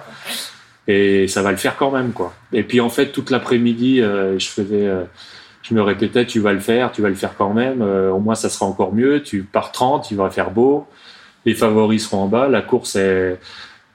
et 0.86 1.28
ça 1.28 1.42
va 1.42 1.50
le 1.50 1.56
faire 1.56 1.76
quand 1.76 1.90
même 1.90 2.12
quoi. 2.12 2.34
Et 2.52 2.62
puis 2.62 2.80
en 2.80 2.90
fait 2.90 3.08
toute 3.12 3.30
l'après-midi 3.30 4.00
euh, 4.00 4.38
je 4.38 4.48
faisais 4.48 4.86
euh, 4.86 5.04
je 5.62 5.74
me 5.74 5.82
répétais 5.82 6.26
tu 6.26 6.40
vas 6.40 6.52
le 6.52 6.60
faire, 6.60 6.92
tu 6.92 7.02
vas 7.02 7.08
le 7.08 7.14
faire 7.14 7.36
quand 7.36 7.54
même, 7.54 7.80
euh, 7.80 8.10
au 8.10 8.20
moins 8.20 8.34
ça 8.34 8.50
sera 8.50 8.66
encore 8.66 8.94
mieux, 8.94 9.22
tu 9.22 9.42
pars 9.44 9.72
30, 9.72 10.10
il 10.10 10.16
va 10.16 10.28
faire 10.30 10.50
beau, 10.50 10.86
les 11.46 11.54
favoris 11.54 12.04
seront 12.04 12.24
en 12.24 12.28
bas, 12.28 12.48
la 12.48 12.60
course 12.60 12.96
est 12.96 13.38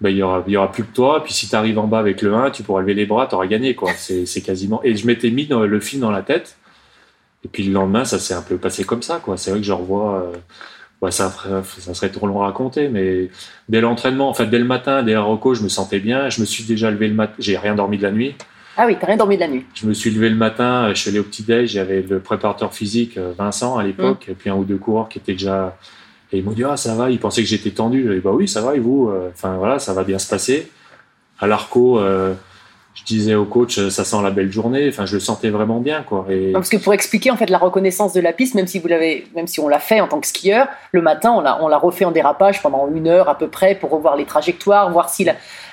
ben, 0.02 0.10
il 0.10 0.18
y 0.18 0.24
aura 0.24 0.44
il 0.48 0.54
y 0.54 0.58
aura 0.58 0.72
plus 0.72 0.84
que 0.84 0.94
toi, 0.94 1.24
puis 1.24 1.34
si 1.34 1.50
tu 1.50 1.56
arrives 1.56 1.78
en 1.80 1.88
bas 1.88 2.00
avec 2.00 2.22
le 2.22 2.34
1, 2.34 2.52
tu 2.52 2.64
pourras 2.64 2.82
lever 2.82 2.94
les 2.94 3.06
bras, 3.06 3.28
tu 3.28 3.36
auras 3.36 3.48
gagné 3.48 3.76
quoi. 3.76 3.92
C'est 3.98 4.26
c'est 4.26 4.42
quasiment 4.42 4.82
et 4.84 4.96
je 4.96 5.06
m'étais 5.08 5.30
mis 5.32 5.46
dans 5.46 5.62
le 5.62 5.80
film 5.80 6.02
dans 6.02 6.12
la 6.12 6.22
tête. 6.22 6.58
Et 7.46 7.48
puis 7.48 7.64
le 7.64 7.72
lendemain, 7.74 8.06
ça 8.06 8.20
s'est 8.20 8.34
un 8.34 8.42
peu 8.42 8.58
passé 8.58 8.84
comme 8.84 9.02
ça 9.02 9.20
quoi. 9.24 9.38
C'est 9.38 9.52
vrai 9.52 9.60
que 9.60 9.66
je 9.66 9.72
revois 9.74 10.22
euh, 10.24 10.36
ouais, 11.02 11.12
ça, 11.12 11.34
ça 11.80 11.94
serait 11.94 12.10
trop 12.10 12.28
long 12.28 12.42
à 12.42 12.46
raconter, 12.48 12.90
mais 12.90 13.30
dès 13.70 13.80
l'entraînement, 13.82 14.30
en 14.30 14.34
fait, 14.34 14.48
dès 14.48 14.60
le 14.60 14.66
matin, 14.66 15.04
dès 15.04 15.14
la 15.14 15.22
reco, 15.22 15.54
je 15.54 15.64
me 15.64 15.70
sentais 15.70 16.00
bien. 16.00 16.30
Je 16.30 16.42
me 16.42 16.46
suis 16.46 16.64
déjà 16.66 16.92
levé 16.92 17.08
le 17.08 17.14
matin. 17.14 17.34
J'ai 17.40 17.58
rien 17.58 17.76
dormi 17.76 17.98
de 17.98 18.04
la 18.04 18.12
nuit. 18.12 18.36
Ah 18.76 18.86
oui, 18.88 18.96
t'as 19.00 19.08
rien 19.08 19.18
dormi 19.18 19.36
de 19.36 19.42
la 19.42 19.48
nuit. 19.50 19.66
Je 19.74 19.86
me 19.88 19.94
suis 19.94 20.10
levé 20.12 20.30
le 20.30 20.36
matin. 20.36 20.86
euh, 20.86 20.94
Je 20.94 21.00
suis 21.02 21.10
allé 21.10 21.20
au 21.20 21.24
petit 21.24 21.44
déj. 21.44 21.72
J'avais 21.72 22.02
le 22.02 22.20
préparateur 22.20 22.74
physique 22.74 23.18
euh, 23.18 23.32
Vincent 23.38 23.78
à 23.78 23.84
l'époque, 23.84 24.26
et 24.30 24.34
puis 24.34 24.50
un 24.50 24.56
ou 24.56 24.64
deux 24.66 24.78
coureurs 24.78 25.08
qui 25.10 25.18
étaient 25.20 25.34
déjà. 25.34 25.78
Et 26.32 26.38
ils 26.40 26.44
m'ont 26.44 26.52
dit 26.52 26.64
ah 26.64 26.78
ça 26.78 26.96
va. 26.96 27.10
Ils 27.10 27.20
pensaient 27.20 27.42
que 27.42 27.48
j'étais 27.48 27.72
tendu. 27.72 28.06
J'ai 28.08 28.16
dit 28.16 28.22
bah 28.22 28.32
oui 28.34 28.48
ça 28.48 28.62
va 28.62 28.76
et 28.76 28.80
vous. 28.80 29.10
Euh, 29.10 29.30
Enfin 29.34 29.56
voilà, 29.58 29.80
ça 29.80 29.94
va 29.94 30.04
bien 30.04 30.20
se 30.20 30.30
passer. 30.30 30.70
À 31.40 31.48
l'Arco, 31.48 32.00
euh, 32.00 32.34
je 32.94 33.04
disais 33.06 33.34
au 33.36 33.46
coach, 33.46 33.78
euh, 33.78 33.90
ça 33.90 34.04
sent 34.04 34.18
la 34.22 34.30
belle 34.30 34.52
journée. 34.52 34.88
Enfin, 34.90 35.06
je 35.06 35.14
le 35.14 35.20
sentais 35.20 35.50
vraiment 35.50 35.80
bien, 35.80 36.04
quoi. 36.04 36.28
Parce 36.54 36.70
que 36.70 36.78
pour 36.78 36.94
expliquer 36.94 37.32
en 37.32 37.38
fait 37.38 37.50
la 37.50 37.58
reconnaissance 37.58 38.14
de 38.14 38.20
la 38.20 38.34
piste, 38.34 38.56
même 38.56 38.68
si 38.68 38.80
vous 38.80 38.88
l'avez, 38.88 39.26
même 39.36 39.48
si 39.48 39.60
on 39.60 39.68
l'a 39.68 39.80
fait 39.80 40.02
en 40.02 40.08
tant 40.08 40.20
que 40.20 40.28
skieur, 40.28 40.68
le 40.92 41.02
matin 41.02 41.32
on 41.32 41.40
l'a, 41.42 41.64
on 41.64 41.68
l'a 41.68 41.78
refait 41.78 42.06
en 42.06 42.12
dérapage 42.12 42.62
pendant 42.62 42.88
une 42.94 43.08
heure 43.08 43.30
à 43.30 43.38
peu 43.38 43.48
près 43.48 43.76
pour 43.76 43.90
revoir 43.90 44.18
les 44.18 44.26
trajectoires, 44.26 44.92
voir 44.92 45.10
si 45.10 45.26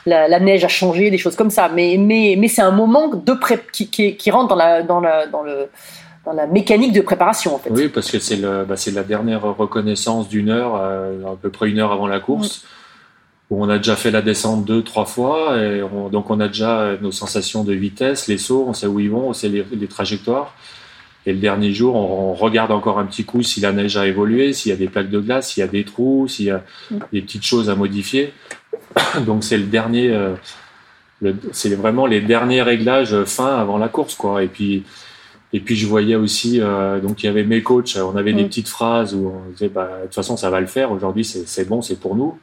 la, 0.07 0.41
neige 0.41 0.65
a 0.65 0.69
changé, 0.69 1.11
des 1.11 1.19
choses 1.19 1.37
comme 1.37 1.51
ça. 1.51 1.69
Mais 1.69 1.97
mais 1.99 2.37
mais 2.39 2.49
c'est 2.49 2.63
un 2.63 2.71
moment 2.71 3.09
de 3.09 3.33
pré- 3.33 3.61
qui, 3.73 3.89
qui, 3.91 4.31
rentre 4.31 4.49
dans 4.49 4.57
la 4.57 4.83
dans 4.83 5.01
le 5.43 5.69
dans 6.27 6.33
la 6.33 6.47
mécanique 6.47 6.93
de 6.93 7.01
préparation 7.01 7.55
en 7.55 7.59
fait. 7.59 7.71
oui, 7.71 7.89
parce 7.89 8.11
que 8.11 8.19
c'est 8.19 8.37
bah, 8.37 8.75
la 8.93 9.03
dernière 9.05 9.43
reconnaissance 9.43 10.29
d'une 10.29 10.51
heure, 10.51 10.75
euh, 10.79 11.25
à 11.33 11.37
peu 11.41 11.49
près 11.51 11.71
une 11.71 11.79
heure 11.79 11.93
avant 11.93 12.09
la 12.09 12.19
course, 12.21 12.65
où 13.49 13.63
on 13.65 13.69
a 13.69 13.79
déjà 13.79 13.95
fait 13.95 14.11
la 14.11 14.23
descente 14.23 14.65
deux, 14.65 14.83
trois 14.83 15.05
fois, 15.07 15.57
et 15.57 15.83
on- 15.83 16.09
donc 16.09 16.29
on 16.31 16.41
a 16.41 16.49
déjà 16.49 16.97
nos 17.01 17.13
sensations 17.13 17.63
de 17.63 17.73
vitesse, 17.73 18.27
les 18.27 18.39
sauts, 18.39 18.67
on 18.69 18.75
sait 18.75 18.89
où 18.89 18.99
ils 18.99 19.09
vont, 19.11 19.29
on 19.29 19.33
sait 19.33 19.49
les, 19.49 19.65
les 19.73 19.87
trajectoires. 19.87 20.53
Et 21.29 21.33
le 21.33 21.39
dernier 21.39 21.73
jour, 21.73 21.95
on, 21.97 22.31
on 22.31 22.35
regarde 22.35 22.71
encore 22.73 22.99
un 22.99 23.05
petit 23.07 23.25
coup 23.25 23.43
si 23.43 23.61
la 23.61 23.73
neige 23.73 23.97
a 23.97 24.07
évolué, 24.07 24.53
s'il 24.53 24.71
y 24.71 24.73
a 24.73 24.77
des 24.77 24.89
plaques 24.89 25.11
de 25.11 25.21
glace, 25.21 25.51
s'il 25.53 25.61
y 25.61 25.65
a 25.65 25.69
des 25.69 25.85
trous, 25.85 26.27
s'il 26.29 26.47
y 26.47 26.51
a 26.51 26.63
des 27.13 27.23
petites 27.23 27.45
choses 27.45 27.71
à 27.71 27.75
modifier. 27.77 28.33
Donc 29.27 29.45
c'est 29.45 29.59
le 29.59 29.65
dernier, 29.65 30.11
euh, 30.11 30.35
le- 31.21 31.37
c'est 31.53 31.75
vraiment 31.75 32.07
les 32.07 32.21
derniers 32.21 32.63
réglages 32.63 33.23
fins 33.25 33.57
avant 33.59 33.79
la 33.79 33.89
course, 33.89 34.15
quoi. 34.17 34.43
Et 34.43 34.49
puis 34.49 34.85
et 35.57 35.61
puis 35.61 35.75
je 35.77 35.87
voyais 35.87 36.15
aussi, 36.17 36.61
euh, 36.61 37.01
donc 37.01 37.23
il 37.23 37.27
y 37.27 37.29
avait 37.29 37.45
mes 37.45 37.63
coachs, 37.63 37.97
on 37.97 38.17
avait 38.17 38.33
des 38.35 38.45
Mm. 38.45 38.49
petites 38.49 38.69
phrases 38.69 39.15
où 39.15 39.33
on 39.35 39.51
disait, 39.53 39.69
bah, 39.69 39.89
de 40.01 40.07
toute 40.07 40.15
façon 40.15 40.37
ça 40.37 40.51
va 40.51 40.61
le 40.61 40.67
faire, 40.67 40.93
aujourd'hui 40.93 41.25
c'est 41.25 41.67
bon, 41.69 41.81
c'est 41.83 41.99
pour 41.99 42.15
nous. 42.17 42.39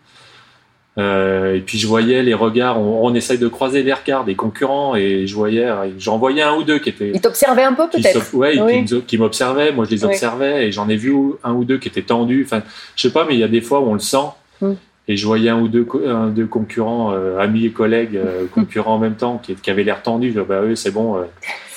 Euh, 1.00 1.56
et 1.56 1.60
puis 1.62 1.80
je 1.80 1.88
voyais 1.88 2.22
les 2.22 2.36
regards, 2.36 2.80
on, 2.80 3.04
on 3.08 3.16
essaye 3.16 3.40
de 3.40 3.48
croiser 3.48 3.82
les 3.82 3.94
regards 3.94 4.26
des 4.26 4.36
concurrents 4.36 4.96
et 4.96 5.26
je 5.26 5.34
voyais, 5.36 5.68
j'en 5.98 6.20
voyais 6.20 6.44
un 6.44 6.56
ou 6.56 6.64
deux 6.64 6.78
qui 6.78 6.90
étaient, 6.90 7.10
Il 7.16 7.20
t'observait 7.20 7.64
un 7.64 7.74
peu 7.74 7.90
peut-être? 7.90 8.34
ouais, 8.36 8.60
Oui. 8.62 8.86
qui, 9.08 9.18
m'observaient, 9.18 9.72
moi 9.72 9.86
je 9.86 9.90
les 9.92 10.06
Oui. 10.06 10.12
observais 10.12 10.68
et 10.68 10.72
j'en 10.72 10.88
ai 10.90 10.96
vu 10.96 11.16
un 11.44 11.54
ou 11.54 11.64
deux 11.66 11.80
qui 11.80 11.88
étaient 11.88 12.04
tendus. 12.04 12.44
Enfin, 12.46 12.62
je 12.96 13.02
sais 13.02 13.12
pas, 13.12 13.26
mais 13.28 13.34
il 13.34 13.40
y 13.40 13.44
a 13.44 13.48
des 13.48 13.62
fois 13.62 13.80
où 13.80 13.86
on 13.90 13.94
le 13.94 14.00
sent. 14.00 14.28
Mm. 14.62 14.74
Et 15.08 15.18
je 15.18 15.26
voyais 15.26 15.50
un 15.50 15.60
ou 15.60 15.68
deux, 15.68 15.84
co- 15.84 16.02
un, 16.08 16.28
deux 16.28 16.46
concurrents, 16.46 17.12
euh, 17.12 17.40
amis 17.40 17.66
et 17.66 17.72
collègues, 17.72 18.16
euh, 18.16 18.46
concurrents 18.54 18.94
en 18.96 19.00
même 19.00 19.16
temps, 19.16 19.38
qui, 19.44 19.56
qui 19.56 19.70
avaient 19.72 19.84
l'air 19.84 20.02
tendus. 20.04 20.32
Je 20.32 20.40
dis, 20.40 20.46
bah 20.48 20.62
oui, 20.64 20.78
c'est 20.78 20.92
bon, 20.92 21.18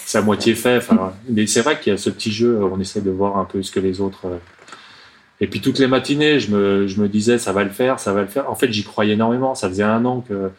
c'est 0.06 0.18
à 0.18 0.22
moitié 0.22 0.54
fait. 0.54 0.80
Mais 1.28 1.48
c'est 1.48 1.62
vrai 1.62 1.80
qu'il 1.80 1.92
y 1.92 1.94
a 1.94 1.98
ce 1.98 2.10
petit 2.10 2.30
jeu, 2.30 2.62
on 2.62 2.78
essaie 2.78 3.00
de 3.00 3.10
voir 3.10 3.38
un 3.38 3.44
peu 3.44 3.60
ce 3.62 3.72
que 3.72 3.80
les 3.80 4.00
autres. 4.00 4.26
euh, 4.26 4.38
Et 5.40 5.48
puis 5.48 5.60
toutes 5.60 5.80
les 5.80 5.88
matinées, 5.88 6.38
je 6.38 6.52
me, 6.52 7.08
disais, 7.08 7.38
ça 7.38 7.52
va 7.52 7.64
le 7.64 7.70
faire, 7.70 7.98
ça 7.98 8.12
va 8.12 8.22
le 8.22 8.28
faire. 8.28 8.48
En 8.48 8.54
fait, 8.54 8.72
j'y 8.72 8.84
croyais 8.84 9.14
énormément. 9.14 9.56
Ça 9.56 9.68
faisait 9.68 9.82
un 9.82 10.04
an 10.04 10.24
que, 10.28 10.52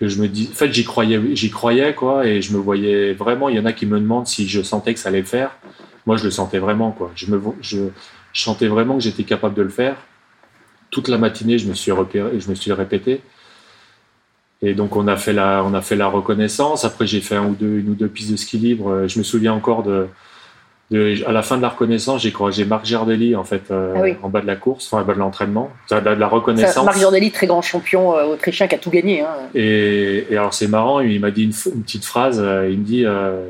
je 0.00 0.20
me 0.20 0.26
dis. 0.26 0.48
En 0.50 0.56
fait, 0.56 0.72
j'y 0.72 0.82
croyais, 0.84 1.20
j'y 1.36 1.50
croyais, 1.50 1.94
quoi. 1.94 2.26
Et 2.26 2.42
je 2.42 2.52
me 2.52 2.58
voyais 2.58 3.12
vraiment. 3.12 3.48
Il 3.48 3.54
y 3.54 3.60
en 3.60 3.66
a 3.66 3.72
qui 3.72 3.86
me 3.86 4.00
demandent 4.00 4.26
si 4.26 4.48
je 4.48 4.62
sentais 4.62 4.94
que 4.94 4.98
ça 4.98 5.10
allait 5.10 5.20
le 5.20 5.26
faire. 5.26 5.56
Moi, 6.04 6.16
je 6.16 6.24
le 6.24 6.32
sentais 6.32 6.58
vraiment, 6.58 6.90
quoi. 6.90 7.12
Je, 7.14 7.26
je 7.62 8.42
sentais 8.42 8.66
vraiment 8.66 8.96
que 8.96 9.04
j'étais 9.04 9.22
capable 9.22 9.54
de 9.54 9.62
le 9.62 9.68
faire. 9.68 9.94
Toute 10.90 11.06
la 11.06 11.18
matinée, 11.18 11.56
je 11.56 11.68
me 11.68 11.74
suis 11.74 11.92
repéré, 11.92 12.40
je 12.40 12.50
me 12.50 12.56
suis 12.56 12.72
répété. 12.72 13.20
Et 14.64 14.74
donc, 14.74 14.94
on 14.96 15.08
a 15.08 15.16
fait 15.16 15.32
la, 15.32 15.62
on 15.64 15.74
a 15.74 15.80
fait 15.82 15.96
la 15.96 16.06
reconnaissance. 16.06 16.84
Après, 16.84 17.06
j'ai 17.06 17.20
fait 17.20 17.34
un 17.34 17.46
ou 17.46 17.54
deux, 17.54 17.78
une 17.78 17.90
ou 17.90 17.94
deux 17.94 18.06
pistes 18.08 18.30
de 18.30 18.36
ski 18.36 18.58
libre. 18.58 18.90
Euh, 18.90 19.08
Je 19.08 19.18
me 19.18 19.24
souviens 19.24 19.52
encore 19.52 19.82
de, 19.82 20.06
de 20.92 21.16
à 21.26 21.32
la 21.32 21.42
fin 21.42 21.56
de 21.56 21.62
la 21.62 21.68
reconnaissance, 21.70 22.22
j'ai 22.22 22.30
croisé 22.32 22.64
Marc 22.64 22.84
Gerdelli, 22.86 23.34
en 23.34 23.42
fait, 23.44 23.62
euh, 23.70 23.94
Ah 23.96 24.00
oui. 24.02 24.14
en 24.22 24.28
bas 24.28 24.40
de 24.40 24.46
la 24.46 24.54
course, 24.56 24.86
enfin, 24.92 25.02
en 25.02 25.06
bas 25.06 25.14
de 25.14 25.18
l'entraînement, 25.18 25.70
de 25.90 25.98
de 25.98 26.08
la 26.10 26.16
Ça, 26.18 26.26
reconnaissance. 26.28 26.84
Marc 26.84 26.98
Giordelli, 26.98 27.30
très 27.32 27.46
grand 27.48 27.62
champion 27.62 28.16
euh, 28.16 28.24
autrichien 28.24 28.68
qui 28.68 28.74
a 28.76 28.78
tout 28.78 28.90
gagné. 28.90 29.22
hein. 29.22 29.26
Et, 29.54 30.26
et 30.30 30.36
alors, 30.36 30.54
c'est 30.54 30.68
marrant, 30.68 31.00
il 31.00 31.18
m'a 31.18 31.30
dit 31.32 31.42
une, 31.44 31.82
petite 31.82 32.04
phrase. 32.04 32.38
Il 32.70 32.78
me 32.78 32.84
dit, 32.84 33.04
euh, 33.04 33.42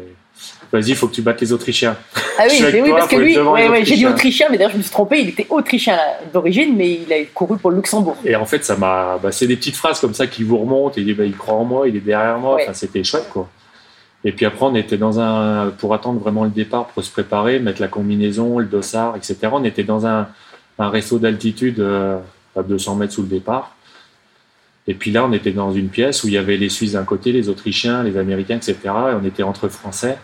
vas-y, 0.72 0.90
il 0.90 0.96
faut 0.96 1.06
que 1.06 1.14
tu 1.14 1.22
battes 1.22 1.40
les 1.40 1.52
Autrichiens. 1.52 1.96
Ah 2.38 2.44
oui, 2.50 2.62
oui, 2.62 2.88
toi, 2.88 2.98
parce 2.98 3.10
que 3.10 3.16
lui, 3.16 3.38
ouais, 3.38 3.68
ouais, 3.68 3.84
j'ai 3.84 3.96
dit 3.96 4.06
autrichien, 4.06 4.48
mais 4.50 4.56
d'ailleurs 4.56 4.72
je 4.72 4.78
me 4.78 4.82
suis 4.82 4.90
trompé, 4.90 5.20
il 5.20 5.28
était 5.28 5.46
autrichien 5.50 5.98
d'origine, 6.32 6.74
mais 6.76 7.00
il 7.06 7.12
a 7.12 7.22
couru 7.34 7.58
pour 7.58 7.70
le 7.70 7.76
Luxembourg. 7.76 8.16
Et 8.24 8.34
en 8.34 8.46
fait, 8.46 8.64
ça 8.64 8.76
m'a, 8.76 9.18
bah, 9.22 9.30
c'est 9.32 9.46
des 9.46 9.56
petites 9.56 9.76
phrases 9.76 10.00
comme 10.00 10.14
ça 10.14 10.26
qui 10.26 10.42
vous 10.42 10.56
remontent. 10.56 10.94
Et 10.96 11.12
bah, 11.12 11.24
il 11.24 11.36
croit 11.36 11.54
en 11.54 11.64
moi, 11.64 11.88
il 11.88 11.96
est 11.96 12.00
derrière 12.00 12.38
moi. 12.38 12.56
Ouais. 12.56 12.62
Enfin, 12.62 12.72
c'était 12.72 13.04
chouette, 13.04 13.28
quoi. 13.30 13.48
Et 14.24 14.32
puis 14.32 14.46
après, 14.46 14.64
on 14.64 14.74
était 14.74 14.96
dans 14.96 15.18
un, 15.18 15.70
pour 15.70 15.94
attendre 15.94 16.20
vraiment 16.20 16.44
le 16.44 16.50
départ, 16.50 16.86
pour 16.86 17.02
se 17.02 17.10
préparer, 17.10 17.58
mettre 17.58 17.80
la 17.80 17.88
combinaison, 17.88 18.58
le 18.58 18.66
dossard, 18.66 19.16
etc. 19.16 19.36
On 19.52 19.64
était 19.64 19.82
dans 19.82 20.06
un, 20.06 20.28
un 20.78 20.88
réseau 20.88 21.18
d'altitude 21.18 21.80
euh, 21.80 22.18
à 22.56 22.62
200 22.62 22.96
mètres 22.96 23.14
sous 23.14 23.22
le 23.22 23.28
départ. 23.28 23.74
Et 24.86 24.94
puis 24.94 25.10
là, 25.10 25.24
on 25.24 25.32
était 25.32 25.52
dans 25.52 25.72
une 25.72 25.88
pièce 25.88 26.24
où 26.24 26.28
il 26.28 26.34
y 26.34 26.38
avait 26.38 26.56
les 26.56 26.68
Suisses 26.68 26.92
d'un 26.92 27.04
côté, 27.04 27.32
les 27.32 27.48
Autrichiens, 27.48 28.02
les 28.02 28.16
Américains, 28.16 28.56
etc. 28.56 28.76
Et 28.84 29.14
on 29.20 29.24
était 29.24 29.42
entre 29.42 29.68
Français. 29.68 30.18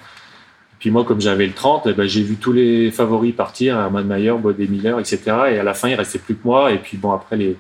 Puis 0.79 0.91
moi, 0.91 1.05
comme 1.05 1.21
j'avais 1.21 1.47
le 1.47 1.53
30, 1.53 1.87
eh 1.87 1.93
ben, 1.93 2.07
j'ai 2.07 2.23
vu 2.23 2.37
tous 2.37 2.53
les 2.53 2.91
favoris 2.91 3.35
partir, 3.35 3.77
Hermann 3.79 4.07
Mayer, 4.07 4.35
Bode 4.41 4.59
Miller, 4.59 4.99
etc. 5.01 5.21
Et 5.51 5.59
à 5.59 5.65
la 5.65 5.75
fin, 5.75 5.89
il 5.89 5.95
restait 5.95 6.19
plus 6.19 6.35
que 6.35 6.45
moi. 6.45 6.73
Et 6.73 6.79
puis 6.79 6.97
bon, 6.97 7.13
après, 7.13 7.37
les 7.37 7.57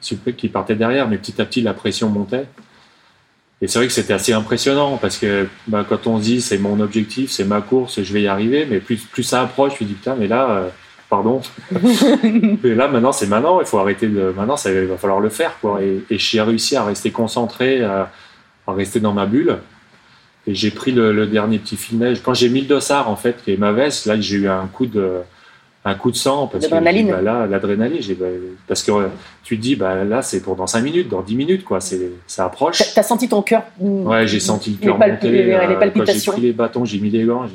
super 0.00 0.34
qui 0.34 0.48
partaient 0.48 0.74
derrière. 0.74 1.08
Mais 1.08 1.18
petit 1.18 1.40
à 1.40 1.44
petit, 1.44 1.62
la 1.62 1.74
pression 1.74 2.08
montait. 2.08 2.46
Et 3.62 3.68
c'est 3.68 3.78
vrai 3.78 3.86
que 3.86 3.92
c'était 3.92 4.12
assez 4.12 4.32
impressionnant 4.32 4.98
parce 4.98 5.16
que 5.16 5.48
bah, 5.66 5.84
quand 5.88 6.06
on 6.06 6.18
se 6.18 6.24
dit 6.24 6.40
c'est 6.42 6.58
mon 6.58 6.78
objectif, 6.80 7.30
c'est 7.30 7.44
ma 7.44 7.62
course, 7.62 8.02
je 8.02 8.12
vais 8.12 8.22
y 8.22 8.26
arriver, 8.26 8.66
mais 8.68 8.80
plus, 8.80 8.98
plus 8.98 9.22
ça 9.22 9.40
approche, 9.40 9.78
je 9.78 9.84
me 9.84 9.88
dis 9.88 9.94
putain, 9.94 10.14
mais 10.14 10.26
là, 10.26 10.50
euh, 10.50 10.68
pardon, 11.08 11.40
mais 11.72 12.74
là 12.74 12.86
maintenant 12.88 13.12
c'est 13.12 13.26
maintenant, 13.26 13.60
il 13.60 13.66
faut 13.66 13.78
arrêter 13.78 14.08
de. 14.08 14.34
Maintenant, 14.36 14.58
ça, 14.58 14.70
il 14.70 14.86
va 14.86 14.98
falloir 14.98 15.20
le 15.20 15.30
faire. 15.30 15.56
Quoi. 15.62 15.82
Et, 15.82 16.02
et 16.10 16.18
j'ai 16.18 16.42
réussi 16.42 16.76
à 16.76 16.84
rester 16.84 17.10
concentré, 17.10 17.82
à, 17.82 18.10
à 18.66 18.72
rester 18.74 19.00
dans 19.00 19.14
ma 19.14 19.24
bulle. 19.24 19.56
Et 20.46 20.54
j'ai 20.54 20.70
pris 20.70 20.92
le, 20.92 21.12
le 21.12 21.26
dernier 21.26 21.58
petit 21.58 21.76
fil 21.76 21.98
neige. 21.98 22.20
Quand 22.22 22.34
j'ai 22.34 22.48
mis 22.48 22.60
le 22.60 22.66
dossard, 22.66 23.10
en 23.10 23.16
fait, 23.16 23.36
qui 23.44 23.52
est 23.52 23.56
ma 23.56 23.72
veste, 23.72 24.06
là, 24.06 24.20
j'ai 24.20 24.36
eu 24.36 24.48
un 24.48 24.66
coup 24.72 24.86
de, 24.86 25.14
un 25.84 25.94
coup 25.94 26.10
de 26.12 26.16
sang. 26.16 26.46
Parce 26.46 26.66
que 26.66 26.70
L'adrénaline. 26.70 27.06
dit, 27.06 27.12
bah, 27.12 27.20
là, 27.22 27.46
l'adrénaline, 27.46 28.00
j'ai- 28.00 28.14
bah, 28.14 28.26
parce 28.68 28.82
que 28.84 28.92
euh, 28.92 29.06
tu 29.42 29.56
te 29.56 29.62
dis, 29.62 29.74
bah, 29.74 30.04
là, 30.04 30.22
c'est 30.22 30.40
pour 30.40 30.54
dans 30.54 30.66
5 30.68 30.82
minutes, 30.82 31.08
dans 31.08 31.22
10 31.22 31.34
minutes, 31.34 31.64
quoi. 31.64 31.80
C'est, 31.80 32.00
ça 32.28 32.44
approche. 32.46 32.78
T'as 32.78 32.84
t'as 32.94 33.02
senti 33.02 33.28
ton 33.28 33.42
cœur 33.42 33.64
Ouais, 33.80 34.26
j'ai 34.28 34.38
senti 34.40 34.70
le 34.70 34.76
cœur 34.86 34.98
monter. 34.98 35.30
les- 35.30 35.44
les 35.46 35.52
euh, 35.52 35.58
Quand 35.60 35.68
j'ai 35.68 35.76
palpitations. 35.76 36.32
pris 36.32 36.42
les 36.42 36.52
bâtons, 36.52 36.84
j'ai 36.84 36.98
mis 37.00 37.10
les 37.10 37.24
gants. 37.24 37.46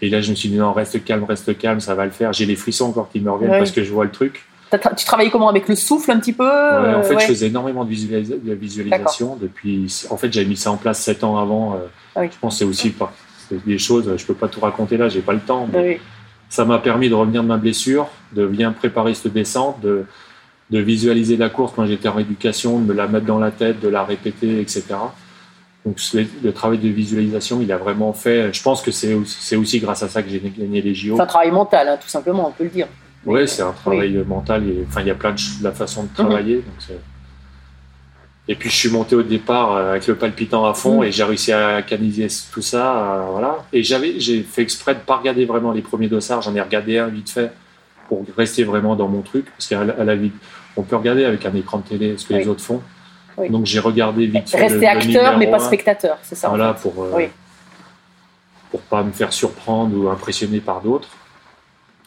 Et 0.00 0.08
là, 0.08 0.20
je 0.22 0.30
me 0.30 0.34
suis 0.34 0.48
dit, 0.48 0.56
non, 0.56 0.72
reste 0.72 1.04
calme, 1.04 1.24
reste 1.24 1.56
calme, 1.58 1.80
ça 1.80 1.94
va 1.94 2.06
le 2.06 2.10
faire. 2.12 2.32
J'ai 2.32 2.46
les 2.46 2.56
frissons 2.56 2.86
encore 2.86 3.08
qui 3.12 3.20
me 3.20 3.30
reviennent 3.30 3.52
Ouais. 3.52 3.58
parce 3.58 3.70
que 3.72 3.84
je 3.84 3.92
vois 3.92 4.04
le 4.04 4.10
truc. 4.10 4.44
Tra- 4.78 4.94
tu 4.94 5.04
travaillais 5.04 5.30
comment 5.30 5.48
Avec 5.48 5.68
le 5.68 5.74
souffle 5.76 6.10
un 6.10 6.18
petit 6.18 6.32
peu 6.32 6.44
Ouais, 6.44 6.50
en 6.50 7.00
euh, 7.00 7.02
fait, 7.02 7.14
ouais. 7.14 7.20
je 7.20 7.26
faisais 7.26 7.46
énormément 7.48 7.84
de, 7.84 7.90
visualisa- 7.90 8.42
de 8.42 8.52
visualisation 8.54 9.36
depuis. 9.40 10.04
En 10.10 10.16
fait, 10.16 10.32
j'avais 10.32 10.46
mis 10.46 10.56
ça 10.56 10.70
en 10.70 10.76
place 10.76 11.00
sept 11.00 11.22
ans 11.24 11.36
avant. 11.38 11.74
euh, 11.74 11.78
Ah 12.16 12.20
oui. 12.22 12.28
Je 12.32 12.38
pense 12.38 12.54
que 12.54 12.58
c'est 12.60 12.64
aussi 12.64 12.90
pas 12.90 13.12
des 13.66 13.78
choses. 13.78 14.10
Je 14.16 14.24
peux 14.24 14.34
pas 14.34 14.48
tout 14.48 14.60
raconter 14.60 14.96
là, 14.96 15.08
j'ai 15.08 15.20
pas 15.20 15.34
le 15.34 15.40
temps. 15.40 15.68
mais 15.72 15.78
Ah 15.78 15.82
oui. 15.82 16.00
Ça 16.48 16.64
m'a 16.64 16.78
permis 16.78 17.08
de 17.08 17.14
revenir 17.14 17.42
de 17.42 17.48
ma 17.48 17.56
blessure, 17.56 18.08
de 18.32 18.46
bien 18.46 18.72
préparer 18.72 19.14
cette 19.14 19.32
descente, 19.32 19.80
de, 19.80 20.04
de 20.70 20.78
visualiser 20.80 21.36
la 21.38 21.48
course 21.48 21.72
quand 21.74 21.86
j'étais 21.86 22.08
en 22.08 22.18
éducation, 22.18 22.78
de 22.78 22.84
me 22.84 22.92
la 22.94 23.06
mettre 23.08 23.24
dans 23.26 23.38
la 23.38 23.50
tête, 23.50 23.80
de 23.80 23.88
la 23.88 24.04
répéter, 24.04 24.60
etc. 24.60 24.84
Donc 25.84 25.96
le, 26.14 26.52
travail 26.52 26.78
de 26.78 26.88
visualisation, 26.88 27.60
il 27.60 27.72
a 27.72 27.76
vraiment 27.76 28.12
fait. 28.12 28.52
Je 28.52 28.62
pense 28.62 28.82
que 28.82 28.90
c'est 28.90 29.14
aussi, 29.14 29.36
c'est 29.40 29.56
aussi 29.56 29.80
grâce 29.80 30.02
à 30.02 30.08
ça 30.08 30.22
que 30.22 30.28
j'ai 30.30 30.40
gagné 30.40 30.80
les 30.80 30.94
JO. 30.94 31.16
C'est 31.16 31.22
un 31.22 31.26
travail 31.26 31.50
mental, 31.50 31.88
hein, 31.88 31.98
tout 32.00 32.08
simplement, 32.08 32.48
on 32.48 32.52
peut 32.52 32.64
le 32.64 32.70
dire. 32.70 32.86
Oui, 33.24 33.46
c'est 33.46 33.62
un 33.62 33.72
travail 33.72 34.12
mental. 34.26 34.66
Et, 34.68 34.84
enfin, 34.88 35.00
il 35.02 35.06
y 35.06 35.10
a 35.10 35.14
plein 35.14 35.32
de, 35.32 35.40
la 35.62 35.72
façon 35.72 36.04
de 36.04 36.08
travailler. 36.14 36.56
donc 36.56 36.74
c'est- 36.78 36.98
et 38.48 38.56
puis, 38.56 38.68
je 38.70 38.74
suis 38.74 38.90
monté 38.90 39.14
au 39.14 39.22
départ 39.22 39.72
euh, 39.76 39.90
avec 39.92 40.06
le 40.08 40.16
palpitant 40.16 40.64
à 40.66 40.74
fond 40.74 40.98
Mhm. 40.98 41.04
et 41.04 41.12
j'ai 41.12 41.22
réussi 41.22 41.52
à 41.52 41.80
canaliser 41.82 42.26
tout 42.52 42.60
ça. 42.60 42.96
euh, 42.96 43.26
voilà. 43.30 43.58
Et 43.72 43.84
j'avais, 43.84 44.18
j'ai 44.18 44.42
fait 44.42 44.62
exprès 44.62 44.94
de 44.96 45.00
pas 45.00 45.16
regarder 45.18 45.44
vraiment 45.44 45.70
les 45.70 45.80
premiers 45.82 46.08
dossards. 46.08 46.42
J'en 46.42 46.54
ai 46.56 46.60
regardé 46.60 46.98
un 46.98 47.06
vite 47.06 47.30
fait 47.30 47.52
pour 48.08 48.24
rester 48.36 48.64
vraiment 48.64 48.96
dans 48.96 49.06
mon 49.06 49.22
truc. 49.22 49.46
Parce 49.56 49.68
qu'à 49.68 49.84
la, 49.84 50.16
vie, 50.16 50.32
on 50.76 50.82
peut 50.82 50.96
regarder 50.96 51.24
avec 51.24 51.46
un 51.46 51.54
écran 51.54 51.78
de 51.78 51.84
télé 51.84 52.16
ce 52.18 52.26
que 52.26 52.34
Oui. 52.34 52.40
les 52.40 52.48
autres 52.48 52.64
font. 52.64 52.82
Oui. 53.38 53.48
Donc, 53.48 53.64
j'ai 53.66 53.78
regardé 53.78 54.26
vite 54.26 54.50
fait. 54.50 54.60
Rester 54.60 54.80
le 54.80 54.86
acteur, 54.88 55.38
mais 55.38 55.48
pas 55.48 55.60
spectateur, 55.60 56.18
c'est 56.22 56.34
ça. 56.34 56.48
en 56.48 56.56
Voilà, 56.56 56.74
fait. 56.74 56.90
pour, 56.90 57.04
euh, 57.04 57.10
Oui. 57.14 57.28
pour 58.72 58.80
pas 58.80 59.04
me 59.04 59.12
faire 59.12 59.32
surprendre 59.32 59.96
ou 59.96 60.08
impressionner 60.08 60.58
par 60.58 60.80
d'autres. 60.80 61.08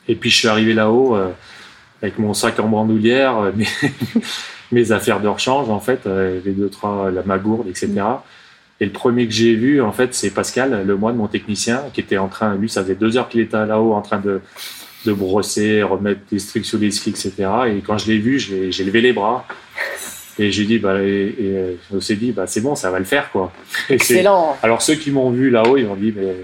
Et 0.08 0.16
puis 0.16 0.30
je 0.30 0.36
suis 0.38 0.48
arrivé 0.48 0.74
là-haut 0.74 1.16
euh, 1.16 1.30
avec 2.02 2.20
mon 2.20 2.34
sac 2.34 2.60
en 2.60 2.68
bandoulière, 2.68 3.38
euh, 3.40 3.52
mes, 3.56 3.68
mes 4.72 4.92
affaires 4.92 5.20
de 5.20 5.28
rechange, 5.28 5.70
en 5.70 5.80
fait, 5.80 6.02
euh, 6.06 6.40
les 6.46 6.52
deux, 6.52 6.70
trois, 6.70 7.10
la 7.12 7.24
magourde, 7.24 7.68
etc. 7.68 7.90
Et 8.82 8.86
le 8.86 8.92
premier 8.92 9.26
que 9.26 9.34
j'ai 9.34 9.56
vu, 9.56 9.82
en 9.82 9.92
fait, 9.94 10.14
c'est 10.14 10.32
Pascal, 10.32 10.84
le 10.86 10.96
moine, 10.98 11.16
mon 11.16 11.28
technicien, 11.28 11.82
qui 11.94 12.02
était 12.02 12.18
en 12.18 12.28
train, 12.28 12.56
lui, 12.56 12.68
ça 12.70 12.82
faisait 12.84 12.96
deux 12.96 13.18
heures 13.18 13.30
qu'il 13.30 13.40
était 13.42 13.66
là-haut 13.66 13.94
en 13.94 14.02
train 14.02 14.20
de, 14.20 14.42
de 15.06 15.14
brosser, 15.14 15.82
remettre 15.82 16.20
des 16.30 16.40
trucs 16.40 16.66
sur 16.66 16.78
les 16.78 16.92
skis, 16.92 17.12
etc. 17.12 17.34
Et 17.68 17.80
quand 17.80 17.98
je 17.98 18.08
l'ai 18.12 18.18
vu, 18.18 18.38
j'ai 18.38 18.72
j'ai 18.74 18.84
levé 18.84 19.00
les 19.02 19.14
bras. 19.14 19.46
Et 20.38 20.52
j'ai 20.52 20.66
dit, 20.66 20.80
bah, 20.80 21.02
et, 21.02 21.34
et, 21.40 21.78
on 21.94 22.02
s'est 22.02 22.18
dit, 22.18 22.34
bah, 22.34 22.46
c'est 22.48 22.60
bon, 22.60 22.76
ça 22.76 22.92
va 22.92 23.00
le 23.00 23.06
faire, 23.06 23.32
quoi. 23.32 23.54
Et 23.90 23.94
Excellent. 23.94 24.58
alors 24.62 24.82
ceux 24.82 24.96
qui 24.96 25.10
m'ont 25.10 25.30
vu 25.32 25.50
là-haut, 25.50 25.78
ils 25.78 25.86
m'ont 25.88 25.96
dit 25.96 26.14
mais 26.16 26.36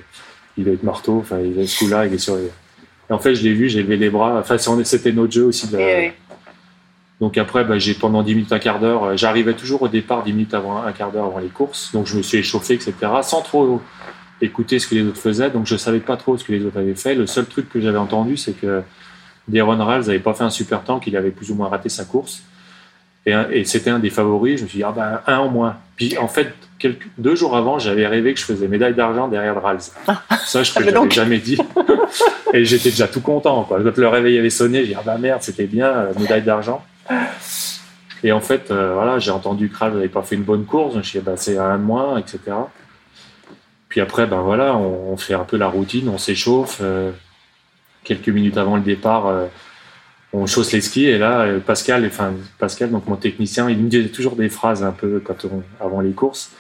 il 0.58 0.64
va 0.64 0.72
être 0.72 0.84
marteau, 0.84 1.18
enfin 1.20 1.40
il 1.44 1.60
est 1.60 1.68
ce 1.68 1.80
coup-là, 1.80 2.06
il 2.06 2.14
est 2.14 2.18
sur. 2.18 2.38
les- 2.38 2.50
Et 3.12 3.14
en 3.14 3.20
fait, 3.20 3.36
je 3.36 3.44
l'ai 3.44 3.54
vu, 3.54 3.68
j'ai 3.68 3.84
levé 3.84 3.98
les 3.98 4.10
bras. 4.10 4.40
Enfin, 4.40 4.58
c'était 4.58 5.12
notre 5.12 5.34
jeu 5.34 5.44
aussi. 5.44 5.68
De... 5.68 5.76
Oui. 5.76 6.12
Donc 7.20 7.38
après, 7.38 7.66
bah, 7.66 7.78
j'ai 7.78 7.94
pendant 7.94 8.24
10 8.24 8.36
minutes, 8.36 8.54
un 8.54 8.60
quart 8.60 8.80
d'heure, 8.80 9.04
euh, 9.04 9.18
j'arrivais 9.18 9.54
toujours 9.54 9.82
au 9.82 9.90
départ 9.90 10.24
10 10.24 10.32
minutes 10.32 10.54
avant, 10.54 10.82
un 10.82 10.94
quart 10.94 11.12
d'heure 11.12 11.26
avant 11.26 11.40
les 11.40 11.50
courses. 11.50 11.92
Donc 11.92 12.08
je 12.08 12.16
me 12.16 12.22
suis 12.22 12.38
échauffé, 12.38 12.76
etc. 12.76 12.94
Sans 13.22 13.42
trop 13.42 13.82
écouter 14.42 14.80
ce 14.80 14.88
que 14.88 14.96
les 14.96 15.04
autres 15.04 15.20
faisaient. 15.20 15.50
Donc 15.50 15.68
je 15.68 15.76
savais 15.76 16.00
pas 16.00 16.16
trop 16.16 16.38
ce 16.38 16.46
que 16.46 16.54
les 16.54 16.66
autres 16.66 16.80
avaient 16.80 16.96
fait. 16.96 17.14
Le 17.14 17.28
seul 17.28 17.46
truc 17.46 17.70
que 17.70 17.82
j'avais 17.82 17.98
entendu, 17.98 18.38
c'est 18.38 18.54
que 18.54 18.82
Darren 19.50 19.84
Ralls 19.84 20.06
n'avait 20.06 20.20
pas 20.20 20.34
fait 20.34 20.46
un 20.46 20.50
super 20.50 20.82
temps, 20.84 21.00
qu'il 21.00 21.18
avait 21.18 21.32
plus 21.32 21.52
ou 21.52 21.56
moins 21.56 21.68
raté 21.68 21.90
sa 21.90 22.06
course. 22.06 22.44
Et 23.26 23.66
c'était 23.66 23.92
un 23.92 24.00
des 24.00 24.10
favoris. 24.10 24.58
Je 24.58 24.64
me 24.64 24.70
suis 24.70 24.78
dit, 24.78 24.84
ah 24.84 24.94
ben, 24.96 25.20
un 25.28 25.38
en 25.40 25.50
moins. 25.50 25.78
Puis 25.98 26.18
en 26.18 26.30
fait, 26.30 26.56
quelques, 26.82 27.08
deux 27.18 27.36
jours 27.36 27.56
avant, 27.56 27.78
j'avais 27.80 28.08
rêvé 28.08 28.34
que 28.34 28.40
je 28.40 28.46
faisais 28.46 28.68
médaille 28.68 28.96
d'argent 28.96 29.28
derrière 29.28 29.62
Ralls. 29.62 29.80
Ça, 30.46 30.64
je 30.64 30.72
Ah, 30.76 30.80
ne 30.80 30.86
bah 30.86 30.92
l'avais 30.92 30.92
donc. 30.94 31.12
jamais 31.12 31.38
dit. 31.38 31.58
et 32.54 32.66
j'étais 32.66 32.90
déjà 32.90 33.08
tout 33.08 33.22
content. 33.22 33.64
Quoi. 33.64 33.80
Quand 33.84 33.98
le 33.98 34.08
réveil 34.08 34.38
avait 34.38 34.50
sonné, 34.50 34.80
j'ai 34.82 34.88
dit, 34.88 34.96
ah 34.98 35.04
bah 35.06 35.18
merde, 35.18 35.42
c'était 35.42 35.68
bien, 35.68 35.88
euh, 35.88 36.14
médaille 36.20 36.42
d'argent. 36.42 36.84
Et 38.24 38.32
en 38.32 38.40
fait, 38.42 38.72
euh, 38.72 38.94
voilà, 38.96 39.20
j'ai 39.20 39.32
entendu 39.32 39.70
que 39.70 39.78
Ralls 39.78 39.94
n'avait 39.94 40.08
pas 40.10 40.22
fait 40.24 40.36
une 40.36 40.44
bonne 40.44 40.66
course. 40.66 40.94
Je 40.94 40.98
me 41.00 41.04
suis 41.04 41.20
dit, 41.20 41.26
bah, 41.26 41.34
c'est 41.38 41.58
un 41.58 41.78
de 41.78 41.84
moins, 41.84 42.18
etc. 42.18 42.40
Puis 43.88 44.02
après, 44.02 44.26
ben 44.26 44.42
voilà, 44.42 44.76
on, 44.76 45.12
on 45.14 45.18
fait 45.18 45.34
un 45.34 45.44
peu 45.44 45.58
la 45.58 45.68
routine, 45.68 46.10
on 46.10 46.18
s'échauffe. 46.18 46.80
euh, 46.82 47.12
quelques 48.04 48.30
minutes 48.30 48.58
avant 48.58 48.78
le 48.78 48.82
départ, 48.82 49.32
on 50.34 50.48
chausse 50.48 50.72
les 50.72 50.82
skis. 50.82 51.06
Et 51.06 51.20
là, 51.20 51.46
Pascal, 51.64 52.04
enfin 52.08 52.34
Pascal, 52.58 52.90
donc 52.90 53.06
mon 53.08 53.16
technicien, 53.16 53.70
il 53.70 53.78
me 53.78 53.90
disait 53.90 54.10
toujours 54.10 54.36
des 54.36 54.50
phrases 54.50 54.84
un 54.84 54.92
peu 54.92 55.22
quand 55.24 55.46
on, 55.46 55.62
avant 55.80 56.02
les 56.02 56.12
courses. 56.12 56.52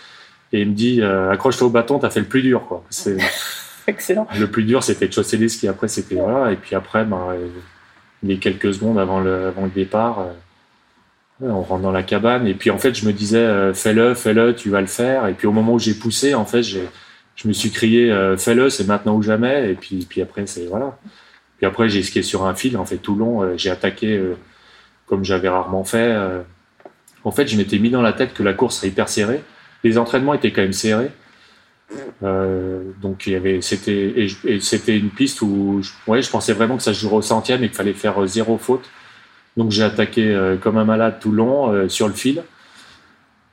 Et 0.54 0.62
il 0.62 0.70
me 0.70 0.74
dit, 0.74 1.02
euh, 1.02 1.32
accroche-toi 1.32 1.68
au 1.68 1.70
bâton, 1.70 2.00
t'as 2.00 2.10
fait 2.10 2.20
le 2.20 2.26
plus 2.26 2.42
dur, 2.42 2.66
quoi. 2.68 2.84
C'est 2.90 3.18
Excellent. 3.88 4.28
le 4.38 4.48
plus 4.48 4.64
dur, 4.64 4.84
c'était 4.84 5.08
de 5.08 5.14
chausser 5.14 5.38
les 5.38 5.50
skis. 5.50 5.68
Après, 5.68 5.88
c'était 5.88 6.16
voilà. 6.16 6.52
Et 6.52 6.56
puis 6.56 6.76
après, 6.76 7.06
ben, 7.06 7.30
euh, 7.32 7.48
les 8.24 8.38
quelques 8.38 8.74
secondes 8.74 9.00
avant 9.00 9.20
le, 9.20 9.48
avant 9.48 9.64
le 9.64 9.70
départ, 9.70 10.20
euh, 11.42 11.50
on 11.50 11.62
rentre 11.62 11.82
dans 11.82 11.92
la 11.92 12.04
cabane. 12.04 12.48
Et 12.48 12.54
puis 12.54 12.70
en 12.70 12.78
fait, 12.78 12.94
je 12.94 13.06
me 13.06 13.14
disais, 13.14 13.40
euh, 13.40 13.74
fais-le, 13.74 14.14
fais-le, 14.14 14.56
tu 14.56 14.70
vas 14.70 14.82
le 14.82 14.88
faire. 14.88 15.28
Et 15.28 15.34
puis 15.34 15.48
au 15.48 15.52
moment 15.52 15.74
où 15.74 15.80
j'ai 15.80 15.94
poussé, 15.94 16.34
en 16.36 16.46
fait, 16.46 16.64
j'ai, 16.64 16.88
je 17.36 17.48
me 17.48 17.54
suis 17.54 17.72
crié, 17.72 18.14
fais-le, 18.38 18.70
c'est 18.70 18.88
maintenant 18.88 19.16
ou 19.16 19.24
jamais. 19.24 19.72
Et 19.72 19.76
puis, 19.76 20.06
puis 20.08 20.22
après, 20.22 20.46
c'est 20.46 20.68
voilà. 20.68 20.98
Puis 21.58 21.66
après, 21.66 21.90
j'ai 21.90 22.04
skié 22.04 22.24
sur 22.24 22.46
un 22.46 22.54
fil. 22.54 22.78
En 22.78 22.86
fait, 22.86 22.98
tout 22.98 23.16
long, 23.16 23.58
j'ai 23.58 23.72
attaqué 23.72 24.22
comme 25.08 25.24
j'avais 25.24 25.50
rarement 25.50 25.84
fait. 25.84 26.16
En 27.24 27.32
fait, 27.32 27.48
je 27.48 27.58
m'étais 27.58 27.80
mis 27.80 27.90
dans 27.90 28.02
la 28.02 28.14
tête 28.14 28.34
que 28.34 28.44
la 28.44 28.54
course 28.54 28.78
serait 28.78 28.90
hyper 28.90 29.10
serrée. 29.10 29.42
Les 29.84 29.98
entraînements 29.98 30.34
étaient 30.34 30.52
quand 30.52 30.62
même 30.62 30.74
serrés. 30.74 31.12
Euh, 32.24 32.82
donc 33.02 33.28
il 33.28 33.34
y 33.34 33.36
avait, 33.36 33.62
c'était, 33.62 34.28
et, 34.46 34.60
c'était 34.60 34.98
une 34.98 35.10
piste 35.10 35.41
où, 35.41 35.82
je, 35.82 35.91
ouais, 36.08 36.22
je 36.22 36.30
pensais 36.30 36.54
vraiment 36.54 36.78
que 36.78 36.84
ça 36.84 36.94
se 36.94 37.00
jouerait 37.00 37.17
au 37.17 37.22
centième 37.22 37.63
et 37.63 37.67
qu'il 37.67 37.76
fallait 37.76 37.94
faire 37.94 38.22
euh, 38.22 38.28
zéro 38.28 38.58
faute. 38.58 38.89
Donc 39.58 39.72
j'ai 39.72 39.84
attaqué 39.84 40.34
euh, 40.34 40.56
comme 40.56 40.78
un 40.78 40.86
malade 40.86 41.17
tout 41.20 41.32
le 41.32 41.38
long 41.38 41.72
euh, 41.72 41.89
sur 41.89 42.08
le 42.08 42.13
fil. 42.13 42.44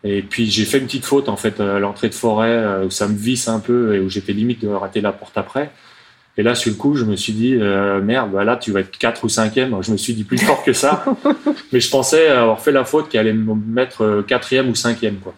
Et 0.04 0.22
puis 0.22 0.48
j'ai 0.48 0.64
fait 0.64 0.78
une 0.78 0.86
petite 0.86 1.04
faute 1.04 1.28
en 1.28 1.36
fait 1.36 1.60
à 1.60 1.80
l'entrée 1.80 2.08
de 2.08 2.14
forêt 2.14 2.84
où 2.84 2.90
ça 2.90 3.08
me 3.08 3.16
visse 3.16 3.48
un 3.48 3.58
peu 3.58 3.96
et 3.96 3.98
où 3.98 4.08
j'étais 4.08 4.32
limite 4.32 4.62
de 4.62 4.68
rater 4.68 5.00
la 5.00 5.10
porte 5.10 5.36
après. 5.36 5.72
Et 6.36 6.44
là 6.44 6.54
sur 6.54 6.70
le 6.70 6.76
coup 6.76 6.94
je 6.94 7.04
me 7.04 7.16
suis 7.16 7.32
dit 7.32 7.54
merde 7.56 8.30
bah 8.30 8.44
là 8.44 8.56
tu 8.56 8.70
vas 8.70 8.78
être 8.78 8.96
4 8.96 9.24
ou 9.24 9.26
5e. 9.26 9.82
Je 9.82 9.90
me 9.90 9.96
suis 9.96 10.14
dit 10.14 10.22
plus 10.22 10.38
fort 10.38 10.62
que 10.62 10.72
ça. 10.72 11.04
Mais 11.72 11.80
je 11.80 11.90
pensais 11.90 12.28
avoir 12.28 12.60
fait 12.60 12.70
la 12.70 12.84
faute 12.84 13.08
qui 13.08 13.18
allait 13.18 13.32
me 13.32 13.54
mettre 13.54 14.22
quatrième 14.28 14.68
ou 14.68 14.76
cinquième 14.76 15.16
quoi. 15.16 15.34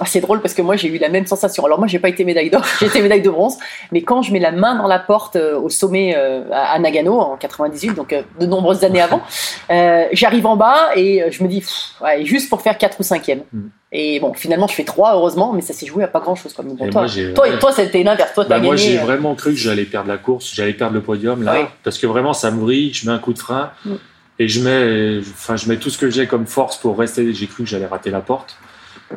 Ah, 0.00 0.06
c'est 0.06 0.20
drôle 0.20 0.40
parce 0.40 0.54
que 0.54 0.62
moi 0.62 0.74
j'ai 0.76 0.88
eu 0.88 0.98
la 0.98 1.08
même 1.08 1.26
sensation. 1.26 1.64
Alors 1.64 1.78
moi 1.78 1.86
j'ai 1.86 2.00
pas 2.00 2.08
été 2.08 2.24
médaille 2.24 2.50
d'or, 2.50 2.64
j'ai 2.80 2.86
été 2.86 3.00
médaille 3.00 3.22
de 3.22 3.30
bronze, 3.30 3.56
mais 3.92 4.02
quand 4.02 4.22
je 4.22 4.32
mets 4.32 4.40
la 4.40 4.50
main 4.50 4.74
dans 4.74 4.88
la 4.88 4.98
porte 4.98 5.36
euh, 5.36 5.58
au 5.58 5.68
sommet 5.68 6.14
euh, 6.16 6.42
à 6.52 6.78
Nagano 6.80 7.20
en 7.20 7.36
98, 7.36 7.94
donc 7.94 8.12
euh, 8.12 8.22
de 8.40 8.46
nombreuses 8.46 8.82
années 8.84 9.00
avant, 9.00 9.22
j'arrive 10.12 10.46
en 10.46 10.56
bas 10.56 10.90
et 10.96 11.24
je 11.30 11.42
me 11.42 11.48
dis 11.48 11.60
pff, 11.60 11.94
ouais, 12.02 12.24
juste 12.24 12.48
pour 12.50 12.60
faire 12.60 12.76
4 12.76 12.98
ou 12.98 13.02
5e. 13.02 13.42
Mm. 13.52 13.60
Et 13.96 14.18
bon 14.18 14.34
finalement 14.34 14.66
je 14.66 14.74
fais 14.74 14.82
3 14.84 15.14
heureusement, 15.14 15.52
mais 15.52 15.62
ça 15.62 15.72
s'est 15.72 15.86
joué 15.86 16.02
à 16.02 16.08
pas 16.08 16.18
grand 16.20 16.34
chose 16.34 16.52
comme 16.52 16.74
bon, 16.74 16.90
toi, 16.90 17.06
toi, 17.34 17.48
toi 17.58 17.72
c'était 17.72 18.02
l'inverse, 18.02 18.34
toi 18.34 18.44
Bah, 18.48 18.58
moi, 18.58 18.74
j'ai 18.74 18.96
vraiment 18.98 19.36
cru 19.36 19.50
que 19.52 19.58
j'allais 19.58 19.84
perdre 19.84 20.08
la 20.08 20.18
course, 20.18 20.52
j'allais 20.54 20.72
perdre 20.72 20.94
le 20.94 21.02
podium 21.02 21.42
là, 21.44 21.52
Oui. 21.54 21.66
parce 21.84 21.98
que 21.98 22.06
vraiment, 22.08 22.32
ça 22.32 22.50
me 22.50 22.60
vrille. 22.60 22.92
Je 22.92 23.06
mets 23.06 23.12
un 23.12 23.18
coup 23.18 23.32
de 23.32 23.38
frein 23.38 23.70
Mm. 23.84 23.94
et 24.40 24.48
je 24.48 24.60
mets, 24.60 25.20
enfin, 25.20 25.54
je 25.56 25.68
mets 25.68 25.76
tout 25.76 25.90
ce 25.90 25.98
que 25.98 26.10
j'ai 26.10 26.26
comme 26.26 26.46
force 26.46 26.76
pour 26.78 26.98
rester. 26.98 27.32
J'ai 27.32 27.46
cru 27.46 27.62
que 27.62 27.68
j'allais 27.68 27.86
rater 27.86 28.10
la 28.10 28.20
porte 28.20 28.56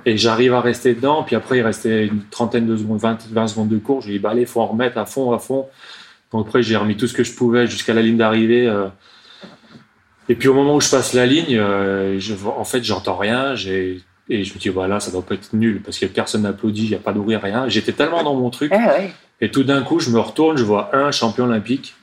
et 0.06 0.18
j'arrive 0.18 0.54
à 0.54 0.62
rester 0.62 0.94
dedans. 0.94 1.24
Puis 1.24 1.36
après, 1.36 1.58
il 1.58 1.62
restait 1.62 2.08
une 2.08 2.24
trentaine 2.30 2.68
de 2.68 2.76
secondes, 2.78 3.00
20, 3.00 3.28
20 3.32 3.48
secondes 3.48 3.70
de 3.70 3.78
course. 3.78 4.06
J'ai 4.06 4.14
dit, 4.14 4.20
bah 4.20 4.32
allez, 4.32 4.46
faut 4.46 4.62
en 4.62 4.68
remettre 4.68 4.98
à 4.98 5.06
fond, 5.06 5.32
à 5.32 5.40
fond. 5.40 5.68
Donc 6.32 6.48
après, 6.48 6.62
j'ai 6.62 6.76
remis 6.76 6.98
tout 6.98 7.08
ce 7.08 7.14
que 7.14 7.24
je 7.24 7.34
pouvais 7.34 7.68
jusqu'à 7.68 7.94
la 7.94 8.02
ligne 8.02 8.18
d'arrivée. 8.18 8.68
euh. 8.68 8.88
Et 10.30 10.36
puis 10.36 10.50
au 10.50 10.54
moment 10.54 10.76
où 10.76 10.82
je 10.82 10.90
passe 10.90 11.14
la 11.14 11.26
ligne, 11.26 11.58
euh, 11.58 12.20
je, 12.20 12.34
en 12.46 12.66
fait, 12.66 12.84
j'entends 12.84 13.16
rien. 13.18 13.56
J'ai 13.56 14.02
et 14.30 14.44
je 14.44 14.54
me 14.54 14.60
dis, 14.60 14.70
voilà, 14.70 15.00
ça 15.00 15.12
doit 15.12 15.22
pas 15.22 15.36
être 15.36 15.54
nul 15.54 15.82
parce 15.82 15.98
que 15.98 16.06
personne 16.06 16.42
n'applaudit, 16.42 16.84
il 16.84 16.90
n'y 16.90 16.96
a 16.96 17.00
pas 17.00 17.14
bruit, 17.14 17.38
rien. 17.38 17.70
J'étais 17.70 17.94
tellement 17.94 18.24
dans 18.24 18.36
mon 18.36 18.50
truc. 18.50 18.74
eh 18.76 18.78
ouais. 18.78 19.12
Et 19.40 19.52
tout 19.52 19.64
d'un 19.64 19.84
coup, 19.84 20.00
je 20.00 20.10
me 20.10 20.20
retourne, 20.20 20.58
je 20.58 20.64
vois 20.64 20.94
un 20.94 21.12
champion 21.12 21.46
olympique. 21.46 21.96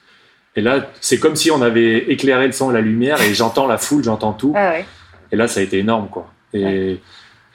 Et 0.57 0.63
là, 0.63 0.87
c'est 1.01 1.19
comme 1.19 1.37
si 1.37 1.51
on 1.51 1.61
avait 1.61 1.99
éclairé 2.11 2.47
le 2.47 2.53
son 2.53 2.71
et 2.71 2.75
la 2.75 2.81
lumière 2.81 3.21
et 3.21 3.35
j'entends 3.35 3.67
la 3.67 3.77
foule, 3.77 4.05
j'entends 4.05 4.33
tout. 4.33 4.55
Ah 4.57 4.71
ouais. 4.71 4.87
Et 5.33 5.37
là, 5.37 5.49
ça 5.49 5.61
a 5.61 5.63
été 5.63 5.79
énorme, 5.79 6.09
quoi. 6.09 6.31
Et 6.55 7.01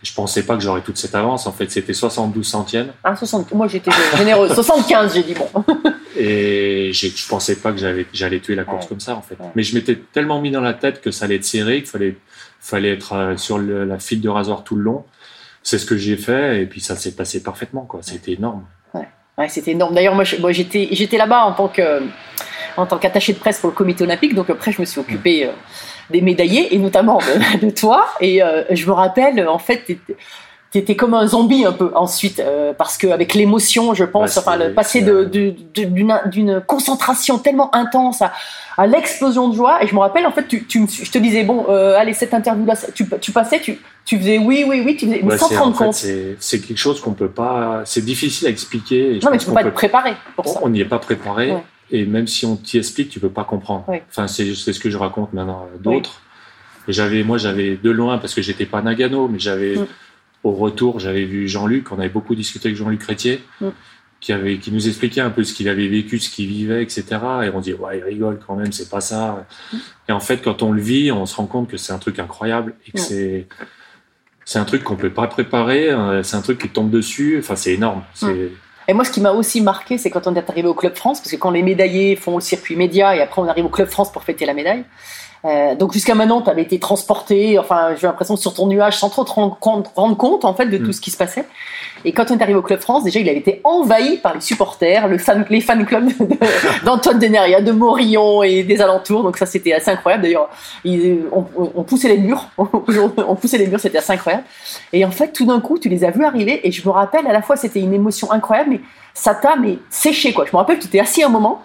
je 0.03 0.13
pensais 0.13 0.43
pas 0.43 0.55
que 0.55 0.61
j'aurais 0.61 0.81
toute 0.81 0.97
cette 0.97 1.15
avance. 1.15 1.45
En 1.47 1.51
fait, 1.51 1.69
c'était 1.71 1.93
72 1.93 2.45
centièmes. 2.47 2.91
Ah, 3.03 3.15
60, 3.15 3.51
moi 3.53 3.67
j'étais 3.67 3.91
généreuse. 4.17 4.51
75 4.55 5.13
j'ai 5.13 5.23
dit 5.23 5.33
bon. 5.33 5.63
Et 6.17 6.91
je 6.93 7.27
pensais 7.27 7.55
pas 7.57 7.71
que 7.71 7.77
j'allais, 8.13 8.39
tuer 8.39 8.55
la 8.55 8.63
course 8.63 8.83
Ouais. 8.83 8.89
comme 8.89 8.99
ça, 8.99 9.15
en 9.15 9.21
fait. 9.21 9.35
Ouais. 9.39 9.49
Mais 9.55 9.63
je 9.63 9.75
m'étais 9.75 9.95
tellement 9.95 10.41
mis 10.41 10.51
dans 10.51 10.61
la 10.61 10.73
tête 10.73 11.01
que 11.01 11.11
ça 11.11 11.25
allait 11.25 11.35
être 11.35 11.45
serré, 11.45 11.77
qu'il 11.77 11.85
fallait, 11.87 12.17
fallait 12.59 12.91
être 12.93 13.13
euh, 13.13 13.37
sur 13.37 13.57
le- 13.57 13.85
la 13.85 13.99
file 13.99 14.19
de 14.21 14.29
rasoir 14.29 14.63
tout 14.63 14.75
le 14.75 14.81
long. 14.83 15.05
C'est 15.63 15.77
ce 15.77 15.85
que 15.85 15.95
j'ai 15.97 16.17
fait 16.17 16.61
et 16.61 16.65
puis 16.65 16.81
ça 16.81 16.95
s'est 16.95 17.11
passé 17.15 17.41
parfaitement, 17.43 17.81
quoi. 17.85 17.99
C'était 18.03 18.33
énorme. 18.33 18.65
Ouais, 19.37 19.47
c'était 19.47 19.71
énorme. 19.71 19.95
D'ailleurs, 19.95 20.15
moi, 20.15 20.25
j'étais, 20.25 20.89
j'étais 20.91 21.17
là-bas 21.17 21.43
en 21.45 21.53
tant 21.53 21.69
que, 21.69 22.01
en 22.75 22.85
tant 22.85 22.97
qu'attaché 22.97 23.31
de 23.31 23.37
presse 23.39 23.59
pour 23.59 23.69
le 23.69 23.75
comité 23.75 24.03
olympique. 24.03 24.35
Donc 24.35 24.49
après, 24.49 24.73
je 24.73 24.81
me 24.81 24.85
suis 24.85 24.99
occupé 24.99 25.45
euh, 25.45 25.51
des 26.09 26.21
médaillés 26.21 26.73
et 26.73 26.77
notamment 26.77 27.19
de, 27.19 27.59
de 27.65 27.69
toi. 27.71 28.05
Et 28.21 28.41
euh, 28.43 28.63
je 28.71 28.85
me 28.85 28.91
rappelle, 28.91 29.47
en 29.47 29.59
fait, 29.59 29.77
t'étais- 29.85 30.15
t'étais 30.71 30.95
comme 30.95 31.15
un 31.15 31.25
zombie 31.25 31.65
un 31.65 31.71
peu 31.71 31.91
ensuite, 31.95 32.39
euh, 32.39 32.73
parce 32.77 32.95
qu'avec 32.97 33.33
l'émotion, 33.33 33.95
je 33.95 34.03
pense, 34.03 34.37
enfin, 34.37 34.55
le 34.55 34.73
passer 34.73 35.01
d'une, 35.73 36.61
concentration 36.67 37.37
tellement 37.39 37.73
intense 37.75 38.21
à, 38.21 38.31
à 38.77 38.85
l'explosion 38.87 39.49
de 39.49 39.55
joie. 39.55 39.83
Et 39.83 39.87
je 39.87 39.95
me 39.95 39.99
rappelle, 39.99 40.25
en 40.27 40.31
fait, 40.31 40.47
tu, 40.47 40.65
tu 40.65 40.79
me 40.81 40.87
je 40.87 41.09
te 41.09 41.17
disais, 41.17 41.43
bon, 41.43 41.65
euh, 41.69 41.97
allez, 41.97 42.13
cette 42.13 42.33
interview-là, 42.33 42.75
tu, 42.93 43.07
tu 43.19 43.31
passais, 43.31 43.59
tu, 43.59 43.79
tu 44.05 44.17
faisais 44.17 44.37
oui, 44.37 44.63
oui, 44.67 44.81
oui, 44.85 44.95
tu 44.95 45.05
faisais, 45.07 45.21
mais 45.23 45.31
Ouais, 45.33 45.37
sans 45.37 45.49
te 45.49 45.55
rendre 45.55 45.75
compte. 45.77 45.93
c'est, 45.93 46.37
quelque 46.61 46.77
chose 46.77 47.01
qu'on 47.01 47.13
peut 47.13 47.29
pas. 47.29 47.81
C'est 47.85 48.05
difficile 48.05 48.47
à 48.47 48.51
expliquer. 48.51 49.15
et 49.15 49.19
non, 49.23 49.31
mais 49.31 49.37
tu 49.37 49.47
peux 49.47 49.53
pas 49.53 49.63
peut- 49.63 49.69
te 49.69 49.75
préparer 49.75 50.13
pour 50.35 50.47
ça. 50.47 50.59
On 50.61 50.69
n'y 50.69 50.81
est 50.81 50.85
pas 50.85 50.99
préparé. 50.99 51.51
Ouais. 51.51 51.63
Et 51.91 52.05
même 52.05 52.27
si 52.27 52.45
on 52.45 52.55
t'y 52.55 52.77
explique, 52.77 53.09
tu 53.09 53.19
peux 53.19 53.29
pas 53.29 53.43
comprendre. 53.43 53.85
Enfin, 54.09 54.27
c'est, 54.27 54.53
ce 54.53 54.79
que 54.79 54.89
je 54.89 54.97
raconte 54.97 55.33
maintenant 55.33 55.67
à 55.73 55.77
d'autres. 55.77 56.21
Et 56.87 56.93
j'avais, 56.93 57.23
moi, 57.23 57.37
j'avais 57.37 57.75
de 57.77 57.89
loin, 57.91 58.17
parce 58.17 58.33
que 58.33 58.41
j'étais 58.41 58.65
pas 58.65 58.81
Nagano, 58.81 59.27
mais 59.27 59.39
j'avais, 59.39 59.75
Mm. 59.75 59.87
au 60.43 60.51
retour, 60.51 60.99
j'avais 60.99 61.25
vu 61.25 61.47
Jean-Luc. 61.47 61.91
On 61.91 61.99
avait 61.99 62.09
beaucoup 62.09 62.35
discuté 62.35 62.67
avec 62.69 62.77
Jean-Luc 62.77 62.99
Chrétier, 63.01 63.43
Mm. 63.61 63.67
qui 64.21 64.33
avait, 64.33 64.57
qui 64.57 64.71
nous 64.71 64.87
expliquait 64.87 65.21
un 65.21 65.29
peu 65.29 65.43
ce 65.43 65.53
qu'il 65.53 65.69
avait 65.69 65.87
vécu, 65.87 66.19
ce 66.19 66.29
qu'il 66.29 66.47
vivait, 66.47 66.81
etc. 66.83 67.03
Et 67.43 67.49
on 67.53 67.59
dit, 67.61 67.73
ouais, 67.73 67.99
il 67.99 68.03
rigole 68.03 68.39
quand 68.45 68.55
même, 68.55 68.71
c'est 68.71 68.89
pas 68.89 69.01
ça. 69.01 69.45
Mm. 69.73 69.77
Et 70.09 70.11
en 70.11 70.19
fait, 70.19 70.41
quand 70.43 70.61
on 70.63 70.71
le 70.71 70.81
vit, 70.81 71.11
on 71.11 71.25
se 71.25 71.35
rend 71.35 71.45
compte 71.47 71.69
que 71.69 71.77
c'est 71.77 71.93
un 71.93 71.99
truc 71.99 72.19
incroyable 72.19 72.73
et 72.87 72.91
que 72.91 72.97
Ouais. 72.97 73.03
c'est, 73.03 73.47
c'est 74.45 74.59
un 74.59 74.65
truc 74.65 74.83
qu'on 74.83 74.95
peut 74.95 75.11
pas 75.11 75.27
préparer. 75.27 75.89
euh, 75.91 76.23
C'est 76.23 76.35
un 76.37 76.41
truc 76.41 76.57
qui 76.59 76.69
tombe 76.69 76.89
dessus. 76.89 77.37
Enfin, 77.39 77.55
c'est 77.55 77.73
énorme. 77.73 78.03
C'est, 78.13 78.51
Et 78.89 78.93
moi, 78.93 79.05
ce 79.05 79.11
qui 79.11 79.21
m'a 79.21 79.33
aussi 79.33 79.61
marqué, 79.61 79.99
c'est 79.99 80.09
quand 80.09 80.25
on 80.25 80.33
est 80.33 80.49
arrivé 80.49 80.67
au 80.67 80.73
Club 80.73 80.95
France, 80.95 81.19
parce 81.19 81.29
que 81.29 81.35
quand 81.35 81.51
les 81.51 81.61
médaillés 81.61 82.15
font 82.15 82.33
le 82.33 82.41
circuit 82.41 82.75
média 82.75 83.15
et 83.15 83.21
après 83.21 83.39
on 83.39 83.47
arrive 83.47 83.65
au 83.65 83.69
Club 83.69 83.87
France 83.87 84.11
pour 84.11 84.23
fêter 84.23 84.47
la 84.47 84.55
médaille. 84.55 84.83
Euh, 85.45 85.75
donc 85.75 85.93
jusqu'à 85.93 86.15
maintenant, 86.15 86.41
tu 86.41 86.49
avais 86.49 86.63
été 86.63 86.79
transporté, 86.79 87.57
enfin 87.59 87.95
j'ai 87.99 88.07
l'impression 88.07 88.35
sur 88.35 88.53
ton 88.53 88.67
nuage 88.67 88.97
sans 88.97 89.09
trop 89.09 89.23
te 89.23 89.31
rendre 89.31 89.57
compte, 90.17 90.45
en 90.45 90.53
fait 90.53 90.65
de 90.67 90.77
tout 90.77 90.87
Mm. 90.89 90.93
ce 90.93 91.01
qui 91.01 91.11
se 91.11 91.17
passait. 91.17 91.45
Et 92.05 92.13
quand 92.13 92.31
on 92.31 92.37
est 92.37 92.41
arrivé 92.41 92.57
au 92.57 92.61
Club 92.61 92.79
France, 92.79 93.03
déjà 93.03 93.19
il 93.19 93.27
avait 93.29 93.39
été 93.39 93.59
envahi 93.65 94.17
par 94.17 94.33
les 94.33 94.41
supporters, 94.41 95.07
le 95.09 95.17
fan, 95.17 95.45
les 95.49 95.59
fan 95.61 95.85
clubs 95.85 96.07
de- 96.07 96.37
d'Antoine 96.85 97.19
Deneria, 97.19 97.61
de 97.61 97.71
Morillon 97.73 98.41
et 98.43 98.63
des 98.63 98.81
alentours. 98.81 99.23
Donc 99.23 99.37
ça 99.37 99.45
c'était 99.45 99.73
assez 99.73 99.91
incroyable. 99.91 100.23
D'ailleurs, 100.23 100.49
on 100.85 101.83
poussait 101.83 102.07
les 102.09 102.17
murs, 102.17 102.49
on 102.57 103.35
poussait 103.35 103.57
les 103.57 103.67
murs, 103.67 103.79
c'était 103.79 103.97
assez 103.97 104.13
incroyable. 104.13 104.43
Et 104.93 105.03
en 105.05 105.11
fait, 105.11 105.31
tout 105.33 105.45
d'un 105.45 105.59
coup, 105.59 105.77
tu 105.77 105.89
les 105.89 106.03
as 106.05 106.11
vus 106.11 106.23
arriver 106.25 106.65
et 106.67 106.71
je 106.71 106.85
me 106.87 106.91
rappelle 106.91 107.27
à 107.27 107.33
la 107.33 107.41
fois 107.41 107.55
c'était 107.57 107.79
une 107.81 107.93
émotion 107.93 108.31
incroyable, 108.31 108.69
mais 108.71 108.81
ça 109.13 109.35
t'a 109.35 109.55
mais 109.57 109.77
séché 109.89 110.33
quoi. 110.33 110.45
Je 110.45 110.51
me 110.51 110.57
rappelle, 110.57 110.79
tu 110.79 110.87
t'es 110.87 110.99
assis 110.99 111.23
un 111.23 111.29
moment. 111.29 111.61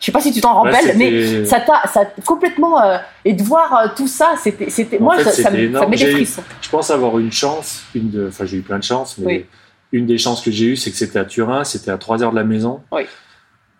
Je 0.00 0.06
sais 0.06 0.12
pas 0.12 0.20
si 0.20 0.32
tu 0.32 0.40
t'en 0.40 0.62
Ouais, 0.64 0.70
rappelles, 0.70 0.96
mais 0.96 1.44
ça 1.44 1.60
t'a 1.60 1.82
ça 1.88 2.04
complètement 2.24 2.80
euh, 2.80 2.98
et 3.24 3.32
de 3.32 3.42
voir 3.42 3.74
euh, 3.76 3.88
tout 3.96 4.06
ça, 4.06 4.34
c'était 4.40 4.70
c'était 4.70 4.98
moi 5.00 5.16
fait, 5.18 5.24
ça, 5.24 5.32
ça, 5.42 5.50
me- 5.50 5.56
ça 5.56 5.62
énorme. 5.62 5.90
met 5.90 5.96
des 5.96 6.04
J'ai 6.04 6.10
eu- 6.10 6.14
frissons. 6.14 6.42
Je 6.62 6.68
pense 6.68 6.90
avoir 6.90 7.18
une 7.18 7.32
chance, 7.32 7.82
une 7.94 8.10
de, 8.10 8.28
enfin 8.28 8.44
j'ai 8.44 8.58
eu 8.58 8.62
plein 8.62 8.78
de 8.78 8.84
chance, 8.84 9.16
mais 9.18 9.26
Oui. 9.26 9.46
une 9.92 10.06
des 10.06 10.16
chances 10.18 10.40
que 10.40 10.50
j'ai 10.52 10.66
eues, 10.66 10.76
c'est 10.76 10.90
que 10.92 10.96
c'était 10.96 11.18
à 11.18 11.24
Turin, 11.24 11.64
c'était 11.64 11.90
à 11.90 11.98
3 11.98 12.22
heures 12.22 12.30
de 12.30 12.36
la 12.36 12.44
maison. 12.44 12.80
Oui. 12.92 13.02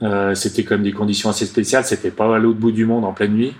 Euh, 0.02 0.34
c'était 0.34 0.64
comme 0.64 0.82
des 0.82 0.92
conditions 0.92 1.30
assez 1.30 1.46
spéciales, 1.46 1.84
c'était 1.84 2.10
pas 2.10 2.34
à 2.34 2.38
l'autre 2.38 2.58
bout 2.58 2.72
du 2.72 2.84
monde 2.84 3.04
en 3.04 3.12
pleine 3.12 3.32
nuit. 3.34 3.54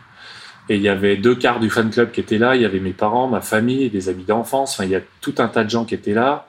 Et 0.69 0.77
il 0.77 0.83
y 0.83 0.89
avait 0.89 1.17
deux 1.17 1.35
quarts 1.35 1.61
du 1.61 1.71
fan 1.71 1.89
club 1.91 2.11
qui 2.11 2.21
étaient 2.21 2.37
là. 2.39 2.55
Il 2.55 2.61
y 2.63 2.65
avait 2.67 2.79
mes 2.81 2.93
parents, 2.93 3.27
ma 3.27 3.41
famille, 3.41 3.89
des 3.89 4.09
amis 4.11 4.25
d'enfance. 4.25 4.75
Enfin, 4.75 4.85
il 4.85 4.91
y 4.91 4.97
a 4.97 5.01
tout 5.23 5.35
un 5.39 5.49
tas 5.49 5.65
de 5.65 5.71
gens 5.71 5.85
qui 5.87 5.95
étaient 5.95 6.13
là. 6.13 6.47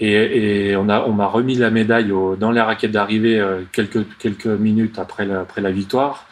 Et, 0.00 0.70
et 0.70 0.76
on 0.76 0.88
a, 0.88 1.02
on 1.02 1.12
m'a 1.12 1.26
remis 1.26 1.54
la 1.54 1.70
médaille 1.70 2.10
au- 2.12 2.34
dans 2.36 2.50
la 2.50 2.64
raquette 2.64 2.90
d'arrivée 2.90 3.38
euh, 3.38 3.60
quelques 3.72 4.04
quelques 4.18 4.46
minutes 4.46 4.98
après 4.98 5.24
la, 5.24 5.40
après 5.40 5.60
la 5.60 5.70
victoire. 5.70 6.26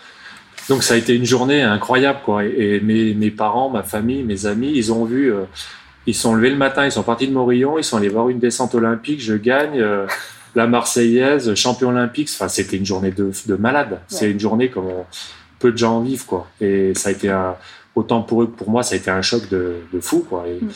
Donc 0.69 0.83
ça 0.83 0.95
a 0.95 0.97
été 0.97 1.15
une 1.15 1.25
journée 1.25 1.63
incroyable, 1.63 2.21
quoi. 2.25 2.45
Et, 2.45 2.77
et 2.77 2.81
mes, 2.81 3.15
mes 3.15 3.31
parents, 3.31 3.71
ma 3.71 3.83
famille, 3.83 4.23
mes 4.25 4.47
amis, 4.47 4.73
ils 4.75 4.93
ont 4.93 5.05
vu. 5.05 5.33
euh, 5.33 5.45
ils 6.07 6.15
sont 6.15 6.35
levés 6.35 6.51
le 6.51 6.57
matin, 6.57 6.85
ils 6.85 6.91
sont 6.93 7.05
partis 7.05 7.29
de 7.29 7.33
Morillon, 7.33 7.79
ils 7.79 7.85
sont 7.85 7.97
allés 7.97 8.09
voir 8.09 8.29
une 8.29 8.41
descente 8.41 8.75
olympique. 8.75 9.21
Je 9.21 9.35
gagne. 9.35 9.79
euh, 9.81 10.07
la 10.55 10.67
Marseillaise, 10.67 11.55
champion 11.55 11.89
olympique. 11.89 12.29
Enfin, 12.31 12.47
c'était 12.49 12.77
une 12.77 12.85
journée 12.85 13.11
de, 13.11 13.31
de 13.47 13.55
malade. 13.57 14.01
C'est 14.09 14.31
une 14.31 14.39
journée 14.39 14.69
comme 14.69 14.85
on- 14.87 15.07
peu 15.59 15.73
de 15.73 15.79
gens 15.79 15.97
en 15.97 16.01
vivent, 16.01 16.27
quoi. 16.27 16.47
Et 16.61 16.93
ça 16.95 17.09
a 17.09 17.13
été 17.13 17.31
un, 17.31 17.55
autant 17.95 18.21
pour 18.21 18.43
eux 18.43 18.47
que 18.49 18.57
pour 18.59 18.69
moi, 18.69 18.83
ça 18.83 18.95
a 18.95 18.99
été 18.99 19.11
un 19.11 19.23
choc 19.23 19.49
de, 19.49 19.77
de 19.93 20.01
fou, 20.01 20.27
quoi. 20.29 20.45
Et, 20.49 20.63
Mm. 20.63 20.69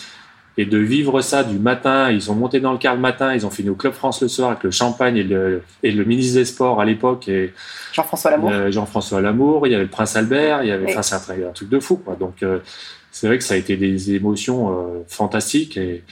Et 0.59 0.64
de 0.64 0.78
vivre 0.78 1.20
ça 1.20 1.44
du 1.44 1.59
matin, 1.59 2.11
ils 2.11 2.30
ont 2.30 2.34
monté 2.34 2.61
dans 2.61 2.72
le 2.72 2.78
car 2.78 2.94
le 2.94 3.00
matin, 3.00 3.34
ils 3.34 3.44
ont 3.44 3.50
fini 3.50 3.68
au 3.68 3.74
Club 3.74 3.92
France 3.92 4.22
le 4.22 4.28
soir 4.28 4.50
avec 4.52 4.62
le 4.62 4.70
champagne 4.70 5.16
et 5.18 5.22
le, 5.22 5.62
et 5.82 5.90
le 5.92 6.04
ministre 6.04 6.38
des 6.38 6.44
Sports 6.46 6.80
à 6.80 6.84
l'époque 6.86 7.28
et 7.28 7.52
Jean-François 7.92 8.30
Lamour. 8.30 8.50
euh, 8.50 8.70
Jean-François 8.70 9.20
Lamour, 9.20 9.66
il 9.66 9.72
y 9.72 9.74
avait 9.74 9.84
le 9.84 9.90
Prince 9.90 10.16
Albert, 10.16 10.62
il 10.62 10.68
y 10.68 10.72
avait, 10.72 10.86
Oui. 10.86 10.92
enfin, 10.92 11.02
c'est 11.02 11.14
un, 11.14 11.18
truc- 11.20 11.44
un 11.46 11.52
truc 11.52 11.68
de 11.68 11.78
fou, 11.78 11.96
quoi. 11.96 12.16
Donc, 12.16 12.42
euh, 12.42 12.61
c'est 13.12 13.26
vrai 13.26 13.36
que 13.38 13.44
ça 13.44 13.52
a 13.54 13.57
été 13.59 13.76
des 13.76 14.14
émotions 14.14 14.70
euh, 14.70 15.04
fantastiques 15.09 15.76
et, 15.76 16.02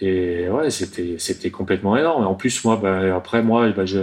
et 0.00 0.48
ouais, 0.48 0.70
c'était, 0.70 1.16
c'était 1.18 1.50
complètement 1.50 1.96
énorme. 1.96 2.22
Et 2.24 2.26
en 2.26 2.34
plus, 2.34 2.64
moi, 2.64 2.76
bah, 2.82 3.14
après, 3.14 3.42
moi, 3.42 3.68
bah, 3.70 3.84
je, 3.86 4.00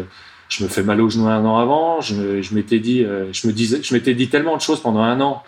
je 0.47 0.63
me 0.63 0.70
fais 0.70 0.84
mal 0.84 1.01
au 1.01 1.09
genou 1.09 1.28
un 1.28 1.43
an 1.43 1.57
avant. 1.57 1.99
Je, 2.01 2.53
m'étais 2.55 2.80
dit, 2.80 3.05
je 3.34 3.47
me 3.47 3.51
disais, 3.51 3.80
je 3.84 3.93
m'étais 3.93 4.13
dit 4.13 4.30
tellement 4.30 4.55
de 4.55 4.61
choses 4.61 4.80
pendant 4.82 5.01
un 5.01 5.20
an. 5.22 5.43